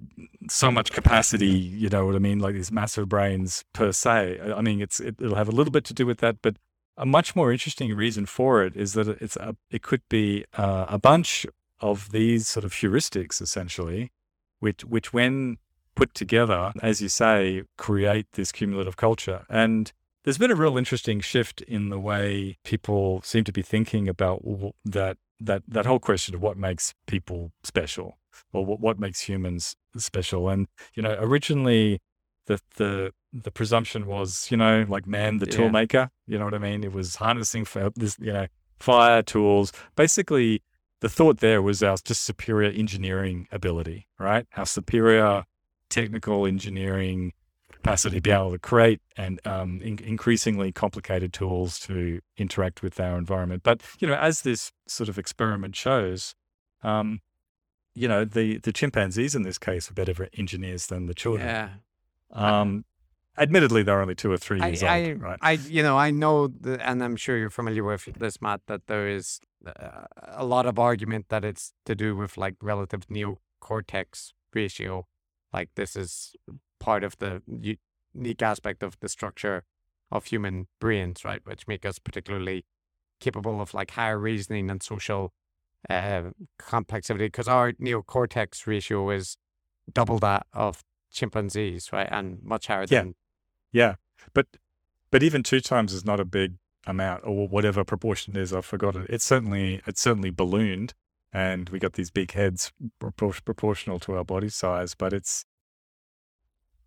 so 0.50 0.70
much 0.70 0.92
capacity, 0.92 1.48
you 1.48 1.88
know 1.88 2.06
what 2.06 2.14
I 2.14 2.20
mean? 2.20 2.40
Like 2.40 2.56
these 2.56 2.74
massive 2.74 3.08
brains 3.08 3.64
per 3.72 3.94
se. 3.94 4.40
I 4.54 4.62
mean, 4.62 4.82
it's 4.82 5.00
it, 5.00 5.18
will 5.20 5.36
have 5.36 5.48
a 5.48 5.54
little 5.54 5.72
bit 5.72 5.86
to 5.86 5.94
do 5.94 6.06
with 6.06 6.20
that, 6.20 6.42
but 6.42 6.58
a 6.98 7.06
much 7.06 7.38
more 7.38 7.54
interesting 7.54 7.96
reason 7.96 8.26
for 8.26 8.64
it 8.66 8.76
is 8.76 8.94
that 8.94 9.08
it's 9.22 9.38
a, 9.38 9.56
it 9.72 9.82
could 9.82 10.02
be 10.10 10.44
uh, 10.58 10.86
a 10.90 11.00
bunch 11.00 11.46
of 11.80 12.12
these 12.12 12.50
sort 12.50 12.66
of 12.66 12.74
heuristics 12.74 13.42
essentially, 13.42 14.12
which 14.60 14.84
which 14.84 15.14
when 15.14 15.58
put 15.96 16.14
together, 16.14 16.74
as 16.84 17.02
you 17.02 17.10
say, 17.10 17.64
create 17.78 18.28
this 18.34 18.52
cumulative 18.52 18.98
culture. 18.98 19.46
And 19.50 19.94
there's 20.24 20.38
been 20.38 20.52
a 20.52 20.56
real 20.64 20.78
interesting 20.78 21.22
shift 21.22 21.62
in 21.62 21.88
the 21.88 22.00
way 22.00 22.58
people 22.66 23.22
seem 23.24 23.46
to 23.46 23.54
be 23.54 23.62
thinking 23.62 24.10
about 24.10 24.42
that 24.84 25.18
that 25.40 25.64
that 25.68 25.86
whole 25.86 26.00
question 26.00 26.36
of 26.36 26.42
what 26.42 26.58
makes 26.58 26.94
people 27.06 27.52
special 27.64 28.18
or 28.54 28.66
what, 28.66 28.80
what 28.80 29.00
makes 29.00 29.22
humans 29.22 29.76
special. 29.98 30.50
And 30.50 30.68
you 30.94 31.04
know, 31.04 31.16
originally 31.20 32.00
the 32.48 32.60
the 32.76 33.14
the 33.34 33.52
presumption 33.52 34.06
was, 34.06 34.50
you 34.50 34.58
know, 34.58 34.86
like 34.88 35.06
man, 35.06 35.38
the 35.38 35.46
yeah. 35.46 35.58
tool 35.58 35.70
maker. 35.70 36.10
You 36.26 36.40
know 36.40 36.46
what 36.46 36.54
I 36.54 36.60
mean? 36.60 36.84
It 36.84 36.94
was 36.94 37.16
harnessing 37.16 37.66
for 37.66 37.92
this, 37.96 38.18
you 38.20 38.34
know, 38.34 38.48
fire 38.80 39.22
tools. 39.22 39.72
Basically, 39.96 40.64
the 41.02 41.10
thought 41.10 41.40
there 41.40 41.62
was 41.62 41.84
our 41.84 41.98
just 42.04 42.24
superior 42.24 42.72
engineering 42.72 43.48
ability, 43.52 44.08
right? 44.20 44.48
Our 44.56 44.66
superior 44.66 45.44
technical 45.90 46.46
engineering 46.46 47.34
capacity 47.88 48.18
to 48.18 48.22
be 48.22 48.32
able 48.32 48.52
to 48.52 48.60
create 48.60 49.02
and 49.16 49.40
um, 49.46 49.82
in- 49.82 50.00
increasingly 50.00 50.72
complicated 50.72 51.34
tools 51.34 51.80
to 51.80 52.20
interact 52.38 52.82
with 52.82 53.00
our 53.00 53.18
environment. 53.18 53.64
But 53.64 53.82
you 54.00 54.08
know, 54.08 54.16
as 54.16 54.42
this 54.42 54.72
sort 54.88 55.10
of 55.10 55.18
experiment 55.18 55.76
shows, 55.76 56.36
um, 56.84 57.22
you 57.94 58.08
know, 58.08 58.26
the 58.26 58.58
the 58.58 58.74
chimpanzees 58.74 59.36
in 59.36 59.44
this 59.44 59.58
case 59.58 59.90
are 59.90 59.94
better 59.94 60.28
engineers 60.38 60.88
than 60.88 61.06
the 61.06 61.14
children. 61.14 61.48
Yeah. 61.48 61.70
Um, 62.32 62.86
admittedly, 63.38 63.84
they're 63.84 64.02
only 64.02 64.16
two 64.16 64.32
or 64.32 64.38
three 64.38 64.60
years 64.60 64.84
I, 64.84 65.12
old, 65.12 65.22
right? 65.22 65.40
I, 65.42 65.52
you 65.54 65.82
know, 65.82 65.98
I 65.98 66.12
know, 66.12 66.48
that, 66.48 66.82
and 66.82 67.02
I'm 67.04 67.16
sure 67.16 67.38
you're 67.38 67.50
familiar 67.50 67.84
with 67.84 68.06
this, 68.20 68.42
Matt, 68.42 68.62
that 68.68 68.88
there 68.88 69.08
is 69.08 69.40
uh, 69.66 70.06
a 70.28 70.46
lot 70.46 70.66
of 70.66 70.78
argument 70.78 71.30
that 71.30 71.46
it's 71.46 71.74
to 71.86 71.96
do 71.96 72.16
with 72.16 72.38
like 72.38 72.56
relative 72.62 73.08
neocortex 73.08 74.34
ratio 74.54 75.08
like 75.54 75.70
this 75.76 75.96
is 75.96 76.36
part 76.88 77.04
of 77.04 77.18
the 77.18 77.42
unique 78.16 78.42
aspect 78.42 78.82
of 78.82 78.98
the 79.02 79.10
structure 79.10 79.66
of 80.10 80.24
human 80.24 80.68
brains, 80.80 81.26
right? 81.26 81.42
Which 81.44 81.68
make 81.68 81.86
us 81.86 82.00
particularly 82.00 82.64
capable 83.20 83.60
of 83.60 83.74
like 83.74 83.92
higher 83.92 84.18
reasoning 84.18 84.72
and 84.72 84.82
social 84.82 85.34
uh, 85.90 86.30
complexity 86.58 87.26
because 87.26 87.50
our 87.50 87.74
neocortex 87.74 88.66
ratio 88.66 89.10
is 89.10 89.36
double 89.92 90.18
that 90.20 90.46
of 90.54 90.82
chimpanzees, 91.12 91.92
right? 91.92 92.08
And 92.10 92.42
much 92.42 92.68
higher 92.68 92.86
yeah. 92.88 93.02
than. 93.02 93.16
Yeah. 93.74 93.96
But, 94.34 94.48
but 95.12 95.22
even 95.22 95.44
two 95.44 95.60
times 95.60 95.92
is 95.92 96.06
not 96.06 96.22
a 96.22 96.26
big 96.26 96.54
amount 96.86 97.26
or 97.26 97.50
whatever 97.50 97.84
proportion 97.84 98.38
it 98.38 98.40
is. 98.40 98.54
I've 98.54 98.64
forgotten. 98.64 99.06
It's 99.10 99.26
certainly, 99.26 99.82
it's 99.86 100.02
certainly 100.02 100.30
ballooned 100.30 100.94
and 101.34 101.68
we 101.68 101.80
got 101.80 101.94
these 101.94 102.12
big 102.12 102.32
heads 102.32 102.72
proportional 103.44 104.00
to 104.00 104.16
our 104.16 104.24
body 104.24 104.48
size. 104.48 104.96
But 104.96 105.12
it's, 105.12 105.44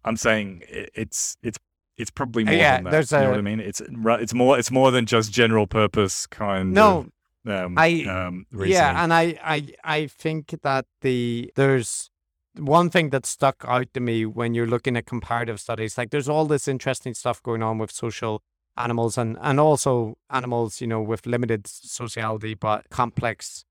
I'm 0.04 0.16
saying 0.16 0.62
it's 0.68 1.36
it's 1.42 1.58
it's 1.96 2.10
probably 2.10 2.44
more 2.44 2.54
yeah, 2.54 2.76
than 2.76 2.84
that. 2.84 2.90
There's 2.90 3.12
you 3.12 3.18
a, 3.18 3.22
know 3.22 3.30
what 3.30 3.38
I 3.38 3.42
mean? 3.42 3.60
It's 3.60 3.80
it's 3.80 4.34
more 4.34 4.58
it's 4.58 4.70
more 4.70 4.90
than 4.90 5.06
just 5.06 5.32
general 5.32 5.66
purpose 5.66 6.26
kind. 6.26 6.72
No, 6.72 7.10
of, 7.44 7.52
um, 7.52 7.74
I- 7.78 8.04
um. 8.08 8.46
Yeah, 8.52 9.02
and 9.02 9.12
I, 9.12 9.38
I 9.44 9.66
I 9.84 10.06
think 10.06 10.54
that 10.62 10.86
the 11.02 11.52
there's 11.56 12.10
one 12.56 12.90
thing 12.90 13.10
that 13.10 13.26
stuck 13.26 13.64
out 13.66 13.92
to 13.94 14.00
me 14.00 14.26
when 14.26 14.54
you're 14.54 14.66
looking 14.66 14.96
at 14.96 15.06
comparative 15.06 15.60
studies. 15.60 15.96
Like 15.96 16.10
there's 16.10 16.28
all 16.28 16.46
this 16.46 16.66
interesting 16.66 17.14
stuff 17.14 17.42
going 17.42 17.62
on 17.62 17.78
with 17.78 17.90
social 17.90 18.42
animals 18.76 19.18
and 19.18 19.36
and 19.40 19.60
also 19.60 20.16
animals, 20.30 20.80
you 20.80 20.86
know, 20.86 21.02
with 21.02 21.26
limited 21.26 21.66
sociality 21.66 22.54
but 22.54 22.88
complex 22.90 23.64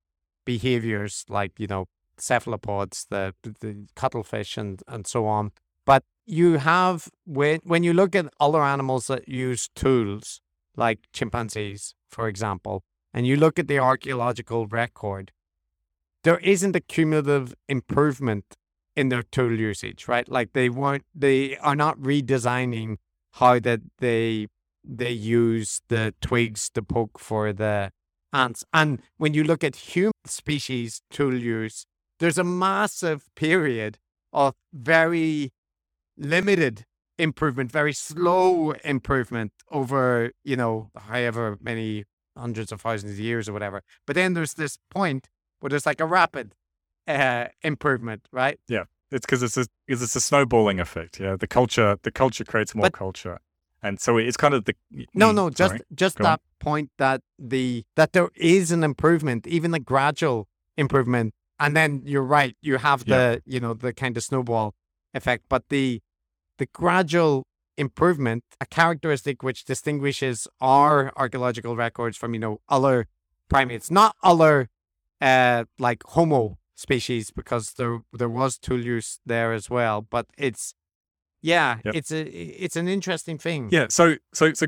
behaviors, 0.46 1.26
like 1.30 1.54
you 1.58 1.68
know 1.68 1.86
cephalopods, 2.18 3.08
the 3.10 3.34
the 3.42 3.88
cuttlefish, 3.96 4.58
and 4.58 4.84
and 4.88 5.08
so 5.08 5.26
on. 5.26 5.52
But 5.90 6.04
you 6.28 6.60
have 6.60 7.10
when 7.26 7.62
when 7.64 7.82
you 7.82 7.94
look 7.94 8.16
at 8.16 8.32
other 8.40 8.62
animals 8.62 9.08
that 9.08 9.28
use 9.28 9.70
tools, 9.74 10.40
like 10.76 11.00
chimpanzees, 11.12 11.96
for 12.08 12.28
example, 12.28 12.84
and 13.12 13.26
you 13.26 13.36
look 13.36 13.58
at 13.58 13.68
the 13.68 13.80
archaeological 13.80 14.68
record, 14.68 15.32
there 16.24 16.38
isn't 16.54 16.76
a 16.76 16.80
cumulative 16.80 17.56
improvement 17.68 18.46
in 18.96 19.10
their 19.10 19.24
tool 19.24 19.60
usage, 19.60 20.08
right? 20.08 20.30
Like 20.30 20.54
they 20.54 20.70
weren't, 20.70 21.06
they 21.16 21.58
are 21.58 21.76
not 21.76 21.98
redesigning 22.00 22.98
how 23.40 23.58
that 23.58 23.82
they 23.98 24.46
they 24.84 25.16
use 25.42 25.82
the 25.88 26.14
twigs 26.22 26.70
to 26.76 26.84
poke 26.84 27.18
for 27.18 27.52
the 27.52 27.92
ants. 28.32 28.64
And 28.72 29.02
when 29.18 29.34
you 29.34 29.44
look 29.44 29.64
at 29.64 29.76
human 29.96 30.28
species 30.28 31.02
tool 31.10 31.34
use, 31.34 31.88
there's 32.20 32.38
a 32.38 32.44
massive 32.44 33.28
period 33.34 33.98
of 34.32 34.54
very 34.72 35.52
limited 36.20 36.86
improvement, 37.18 37.72
very 37.72 37.94
slow 37.94 38.72
improvement 38.84 39.52
over, 39.72 40.32
you 40.44 40.56
know, 40.56 40.92
however 40.96 41.58
many 41.62 42.06
hundreds 42.38 42.72
of 42.72 42.82
thousands 42.82 43.14
of 43.14 43.20
years 43.20 43.50
or 43.50 43.54
whatever. 43.54 43.82
But 44.06 44.16
then 44.16 44.34
there's 44.34 44.54
this 44.54 44.78
point 44.92 45.28
where 45.60 45.70
there's 45.70 45.86
like 45.86 46.00
a 46.00 46.06
rapid 46.06 46.54
uh, 47.08 47.46
improvement, 47.64 48.28
right? 48.32 48.60
Yeah. 48.68 48.84
It's 49.12 49.26
because 49.26 49.42
it's 49.42 49.58
a 49.58 49.66
because 49.88 50.04
it's 50.04 50.16
a 50.16 50.22
snowballing 50.22 50.80
effect. 50.80 51.20
Yeah, 51.20 51.36
the 51.36 51.48
culture 51.48 51.98
the 52.04 52.12
culture 52.12 52.44
creates 52.46 52.76
more 52.76 52.84
But- 52.84 52.94
culture, 52.94 53.40
and 53.82 54.00
so 54.00 54.18
it's 54.18 54.38
kind 54.38 54.54
of 54.54 54.66
the 54.66 54.76
No, 55.16 55.32
Mm, 55.32 55.36
no, 55.36 55.50
just 55.50 55.72
sorry. 55.72 55.80
just 55.96 56.18
Go 56.20 56.26
on. 56.26 56.30
that 56.34 56.42
point 56.60 56.92
that 57.00 57.22
the 57.40 57.86
that 57.96 58.14
there 58.14 58.30
is 58.36 58.72
an 58.72 58.84
improvement, 58.84 59.48
even 59.48 59.74
a 59.74 59.80
gradual 59.80 60.48
improvement, 60.78 61.34
and 61.60 61.76
then 61.76 62.04
you're 62.06 62.22
right, 62.22 62.56
you 62.62 62.78
have 62.78 63.04
Yeah. 63.08 63.18
the 63.18 63.42
you 63.48 63.60
know 63.60 63.74
the 63.74 63.94
kind 63.94 64.16
of 64.16 64.22
snowball 64.24 64.76
effect, 65.16 65.46
but 65.50 65.64
the 65.70 66.02
the 66.60 66.68
gradual 66.68 67.44
improvement, 67.78 68.44
a 68.62 68.66
characteristic 68.66 69.42
which 69.42 69.66
distinguishes 69.66 70.48
our 70.62 71.12
archaeological 71.16 71.76
records 71.76 72.16
from 72.18 72.34
you 72.36 72.40
know 72.40 72.62
other 72.70 73.08
primates, 73.50 73.90
not 73.90 74.16
other 74.22 74.70
uh 75.22 75.64
like 75.80 76.04
Homo 76.16 76.58
species, 76.76 77.32
because 77.32 77.74
there 77.74 78.02
there 78.14 78.30
was 78.30 78.58
tool 78.58 78.82
use 78.96 79.20
there 79.26 79.52
as 79.54 79.70
well, 79.70 80.02
but 80.02 80.26
it's 80.38 80.74
yeah, 81.42 81.78
Yep. 81.86 81.96
it's 81.96 82.12
a 82.12 82.22
it's 82.66 82.76
an 82.76 82.88
interesting 82.88 83.38
thing. 83.38 83.70
Yeah. 83.72 83.88
So, 83.90 84.18
so, 84.34 84.54
so, 84.54 84.68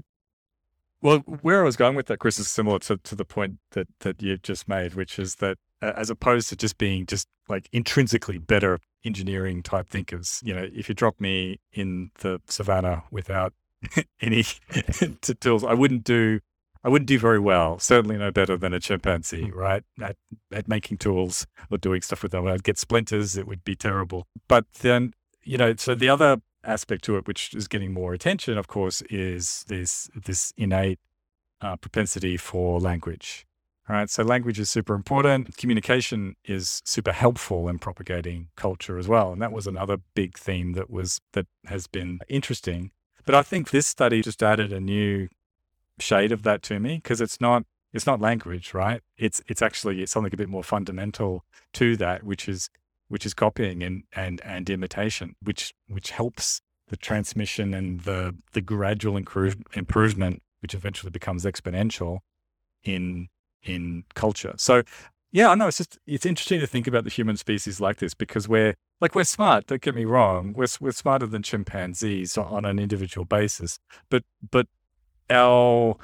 well, 1.02 1.20
where 1.20 1.62
I 1.62 1.64
was 1.66 1.76
going 1.76 1.96
with 1.96 2.06
that, 2.08 2.20
Chris, 2.20 2.40
is 2.40 2.48
similar 2.48 2.80
to, 2.80 2.98
to 2.98 3.16
the 3.16 3.26
point 3.26 3.56
that, 3.72 3.88
that 4.02 4.22
you've 4.22 4.42
just 4.42 4.68
made, 4.70 4.94
which 4.94 5.20
is 5.20 5.36
that 5.36 5.58
uh, 5.82 5.92
as 5.98 6.10
opposed 6.10 6.48
to 6.50 6.56
just 6.56 6.78
being 6.78 7.06
just 7.06 7.28
like 7.50 7.68
intrinsically 7.74 8.38
better 8.38 8.80
engineering 9.04 9.64
type 9.64 9.90
thinkers, 9.90 10.42
you 10.44 10.54
know, 10.54 10.68
if 10.74 10.90
you 10.90 10.96
drop 10.96 11.20
me 11.20 11.60
in 11.74 12.12
the 12.20 12.40
savannah 12.48 13.04
without 13.12 13.54
any 14.22 14.44
t- 15.22 15.34
tools, 15.40 15.64
I 15.64 15.74
wouldn't 15.74 16.04
do, 16.04 16.40
I 16.84 16.90
wouldn't 16.90 17.08
do 17.08 17.20
very 17.20 17.40
well. 17.40 17.80
Certainly 17.80 18.18
no 18.18 18.32
better 18.32 18.58
than 18.58 18.74
a 18.74 18.80
chimpanzee, 18.80 19.52
right? 19.52 19.84
At, 20.02 20.18
at 20.52 20.68
making 20.68 20.98
tools 20.98 21.48
or 21.70 21.78
doing 21.78 22.02
stuff 22.02 22.24
with 22.24 22.32
them. 22.32 22.48
I'd 22.48 22.64
get 22.64 22.78
splinters. 22.78 23.38
It 23.38 23.48
would 23.48 23.64
be 23.64 23.76
terrible. 23.76 24.28
But 24.48 24.66
then, 24.82 25.14
you 25.44 25.58
know, 25.58 25.76
so 25.76 25.96
the 25.96 26.10
other 26.10 26.42
aspect 26.64 27.04
to 27.06 27.18
it, 27.18 27.28
which 27.28 27.54
is 27.54 27.68
getting 27.68 27.94
more 27.94 28.14
attention, 28.14 28.58
of 28.58 28.68
course, 28.68 29.02
is 29.10 29.66
this 29.68 30.10
this 30.16 30.54
innate 30.58 31.00
uh, 31.62 31.76
propensity 31.76 32.38
for 32.38 32.80
language. 32.80 33.46
All 33.90 33.96
right, 33.96 34.10
so 34.10 34.24
language 34.24 34.60
is 34.60 34.70
super 34.70 34.94
important. 34.94 35.58
Communication 35.58 36.36
is 36.46 36.82
super 36.86 37.12
helpful 37.12 37.68
in 37.68 37.80
propagating 37.80 38.50
culture 38.56 38.98
as 38.98 39.08
well, 39.08 39.34
and 39.34 39.42
that 39.42 39.52
was 39.52 39.66
another 39.66 39.98
big 40.14 40.38
theme 40.38 40.74
that 40.74 40.90
was 40.90 41.20
that 41.34 41.48
has 41.66 41.88
been 41.88 42.20
interesting. 42.30 42.92
But 43.26 43.36
I 43.36 43.42
think 43.42 43.70
this 43.70 43.88
study 43.88 44.22
just 44.22 44.44
added 44.44 44.72
a 44.72 44.80
new 44.80 45.28
shade 46.00 46.32
of 46.32 46.44
that 46.44 46.62
to 46.64 46.80
me 46.80 46.98
because 46.98 47.22
it's 47.22 47.42
not 47.42 47.64
it's 47.92 48.06
not 48.06 48.22
language, 48.22 48.74
right? 48.74 49.02
It's 49.18 49.42
it's 49.48 49.62
actually 49.62 50.02
it's 50.02 50.12
something 50.12 50.34
a 50.34 50.38
bit 50.38 50.50
more 50.50 50.64
fundamental 50.64 51.44
to 51.74 51.98
that, 51.98 52.24
which 52.24 52.48
is 52.48 52.70
which 53.08 53.26
is 53.26 53.34
copying 53.34 53.84
and 53.84 54.04
and 54.16 54.42
and 54.46 54.70
imitation, 54.70 55.36
which 55.42 55.74
which 55.88 56.12
helps 56.12 56.62
the 56.88 56.98
transmission 56.98 57.74
and 57.74 58.02
the 58.02 58.36
the 58.54 58.62
gradual 58.62 59.18
improve, 59.18 59.58
improvement, 59.74 60.42
which 60.62 60.74
eventually 60.74 61.10
becomes 61.10 61.46
exponential 61.46 62.20
in 62.84 63.28
in 63.64 64.04
culture. 64.14 64.54
So 64.58 64.84
yeah, 65.32 65.50
I 65.50 65.56
know 65.56 65.68
it's 65.68 65.78
just 65.78 65.98
it's 66.06 66.26
interesting 66.26 66.60
to 66.60 66.68
think 66.68 66.88
about 66.88 67.04
the 67.04 67.10
human 67.10 67.38
species 67.38 67.80
like 67.80 67.98
this 67.98 68.14
because 68.14 68.48
we're 68.50 68.76
like 69.00 69.16
we're 69.16 69.24
smart. 69.24 69.68
Don't 69.68 69.82
get 69.82 69.96
me 69.96 70.06
wrong, 70.06 70.54
we're 70.54 70.68
we're 70.80 70.92
smarter 70.92 71.26
than 71.28 71.42
chimpanzees 71.44 72.38
on 72.38 72.66
an 72.66 72.80
individual 72.80 73.26
basis, 73.26 73.80
but 74.10 74.24
but 74.52 74.68
our 75.30 75.96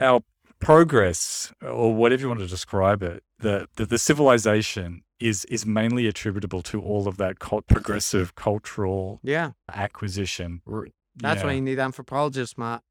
our 0.00 0.20
progress 0.58 1.52
or 1.62 1.94
whatever 1.94 2.22
you 2.22 2.28
want 2.28 2.40
to 2.40 2.46
describe 2.46 3.02
it, 3.02 3.22
the 3.38 3.68
the, 3.76 3.86
the 3.86 3.98
civilization 3.98 5.02
is 5.18 5.46
is 5.46 5.64
mainly 5.64 6.06
attributable 6.06 6.62
to 6.62 6.80
all 6.80 7.08
of 7.08 7.16
that 7.16 7.38
cult- 7.38 7.66
progressive 7.66 8.34
cultural 8.34 9.20
Yeah. 9.22 9.52
acquisition. 9.72 10.60
That's 11.16 11.40
yeah. 11.40 11.46
why 11.46 11.52
you 11.52 11.62
need 11.62 11.78
anthropologists, 11.78 12.58
Matt. 12.58 12.82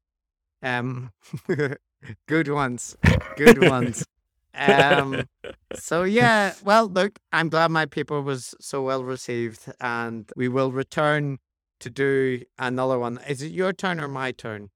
Um, 0.62 1.12
good 2.26 2.48
ones, 2.48 2.96
good 3.36 3.68
ones. 3.68 4.04
Um, 4.54 5.24
so 5.74 6.04
yeah, 6.04 6.54
well, 6.64 6.86
look, 6.88 7.18
I'm 7.32 7.48
glad 7.50 7.70
my 7.70 7.84
paper 7.86 8.22
was 8.22 8.54
so 8.60 8.82
well 8.82 9.04
received, 9.04 9.70
and 9.80 10.30
we 10.36 10.48
will 10.48 10.72
return 10.72 11.38
to 11.80 11.90
do 11.90 12.42
another 12.58 12.98
one. 12.98 13.18
Is 13.28 13.42
it 13.42 13.52
your 13.52 13.72
turn 13.74 14.00
or 14.00 14.08
my 14.08 14.32
turn? 14.32 14.70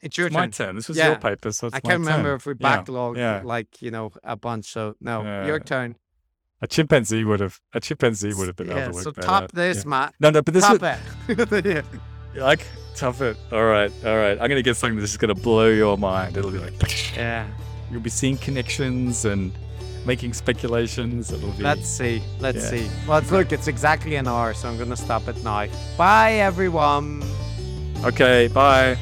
It's 0.00 0.16
your 0.16 0.28
It's 0.28 0.34
my 0.34 0.42
turn. 0.46 0.50
turn. 0.52 0.76
This 0.76 0.88
was 0.88 0.96
Yeah. 0.96 1.08
your 1.08 1.16
paper, 1.18 1.52
so 1.52 1.68
I 1.72 1.80
can't 1.80 2.00
remember 2.00 2.30
turn. 2.30 2.36
if 2.36 2.46
we 2.46 2.54
Yeah, 2.58 2.78
backlogged 2.82 3.16
yeah. 3.18 3.42
like 3.44 3.82
you 3.82 3.90
know 3.90 4.12
a 4.24 4.36
bunch. 4.36 4.66
So 4.72 4.94
no, 5.00 5.44
your 5.44 5.60
turn. 5.60 5.96
A 6.62 6.66
chimpanzee 6.66 7.22
would 7.24 7.40
have 7.40 7.60
a 7.74 7.80
chimpanzee 7.80 8.32
would 8.32 8.46
have 8.46 8.56
been 8.56 8.68
Yeah. 8.68 8.90
So 8.92 9.10
top 9.10 9.42
out. 9.44 9.52
this, 9.52 9.84
Yeah. 9.84 9.88
Matt. 9.90 10.14
No, 10.20 10.30
no, 10.30 10.40
but 10.40 10.54
this 10.54 10.64
top 10.64 10.82
is 11.28 11.38
it. 11.68 11.84
like 12.38 12.66
tough 12.94 13.20
it. 13.20 13.36
All 13.52 13.64
right, 13.64 13.92
all 14.04 14.16
right. 14.16 14.38
I'm 14.40 14.48
gonna 14.48 14.62
get 14.62 14.76
something 14.76 14.98
that's 14.98 15.10
just 15.12 15.20
gonna 15.20 15.34
blow 15.34 15.68
your 15.68 15.96
mind. 15.98 16.36
It'll 16.36 16.50
be 16.50 16.58
like 16.58 16.74
yeah. 17.16 17.46
you'll 17.90 18.00
be 18.00 18.10
seeing 18.10 18.36
connections 18.38 19.24
and 19.24 19.52
making 20.06 20.32
speculations. 20.34 21.32
It'll 21.32 21.50
be 21.52 21.62
Let's 21.64 21.88
see. 21.88 22.22
Let's 22.40 22.58
Yeah. 22.64 22.70
see. 22.70 22.90
Well, 23.08 23.18
it's- 23.18 23.32
look, 23.32 23.52
it's 23.52 23.66
exactly 23.66 24.14
an 24.16 24.28
hour, 24.28 24.54
so 24.54 24.68
I'm 24.68 24.76
going 24.76 24.90
to 24.90 24.96
stop 24.96 25.26
it 25.26 25.42
now. 25.42 25.66
Bye, 25.98 26.34
everyone. 26.34 27.24
okay. 28.04 28.46
Bye. 28.46 28.96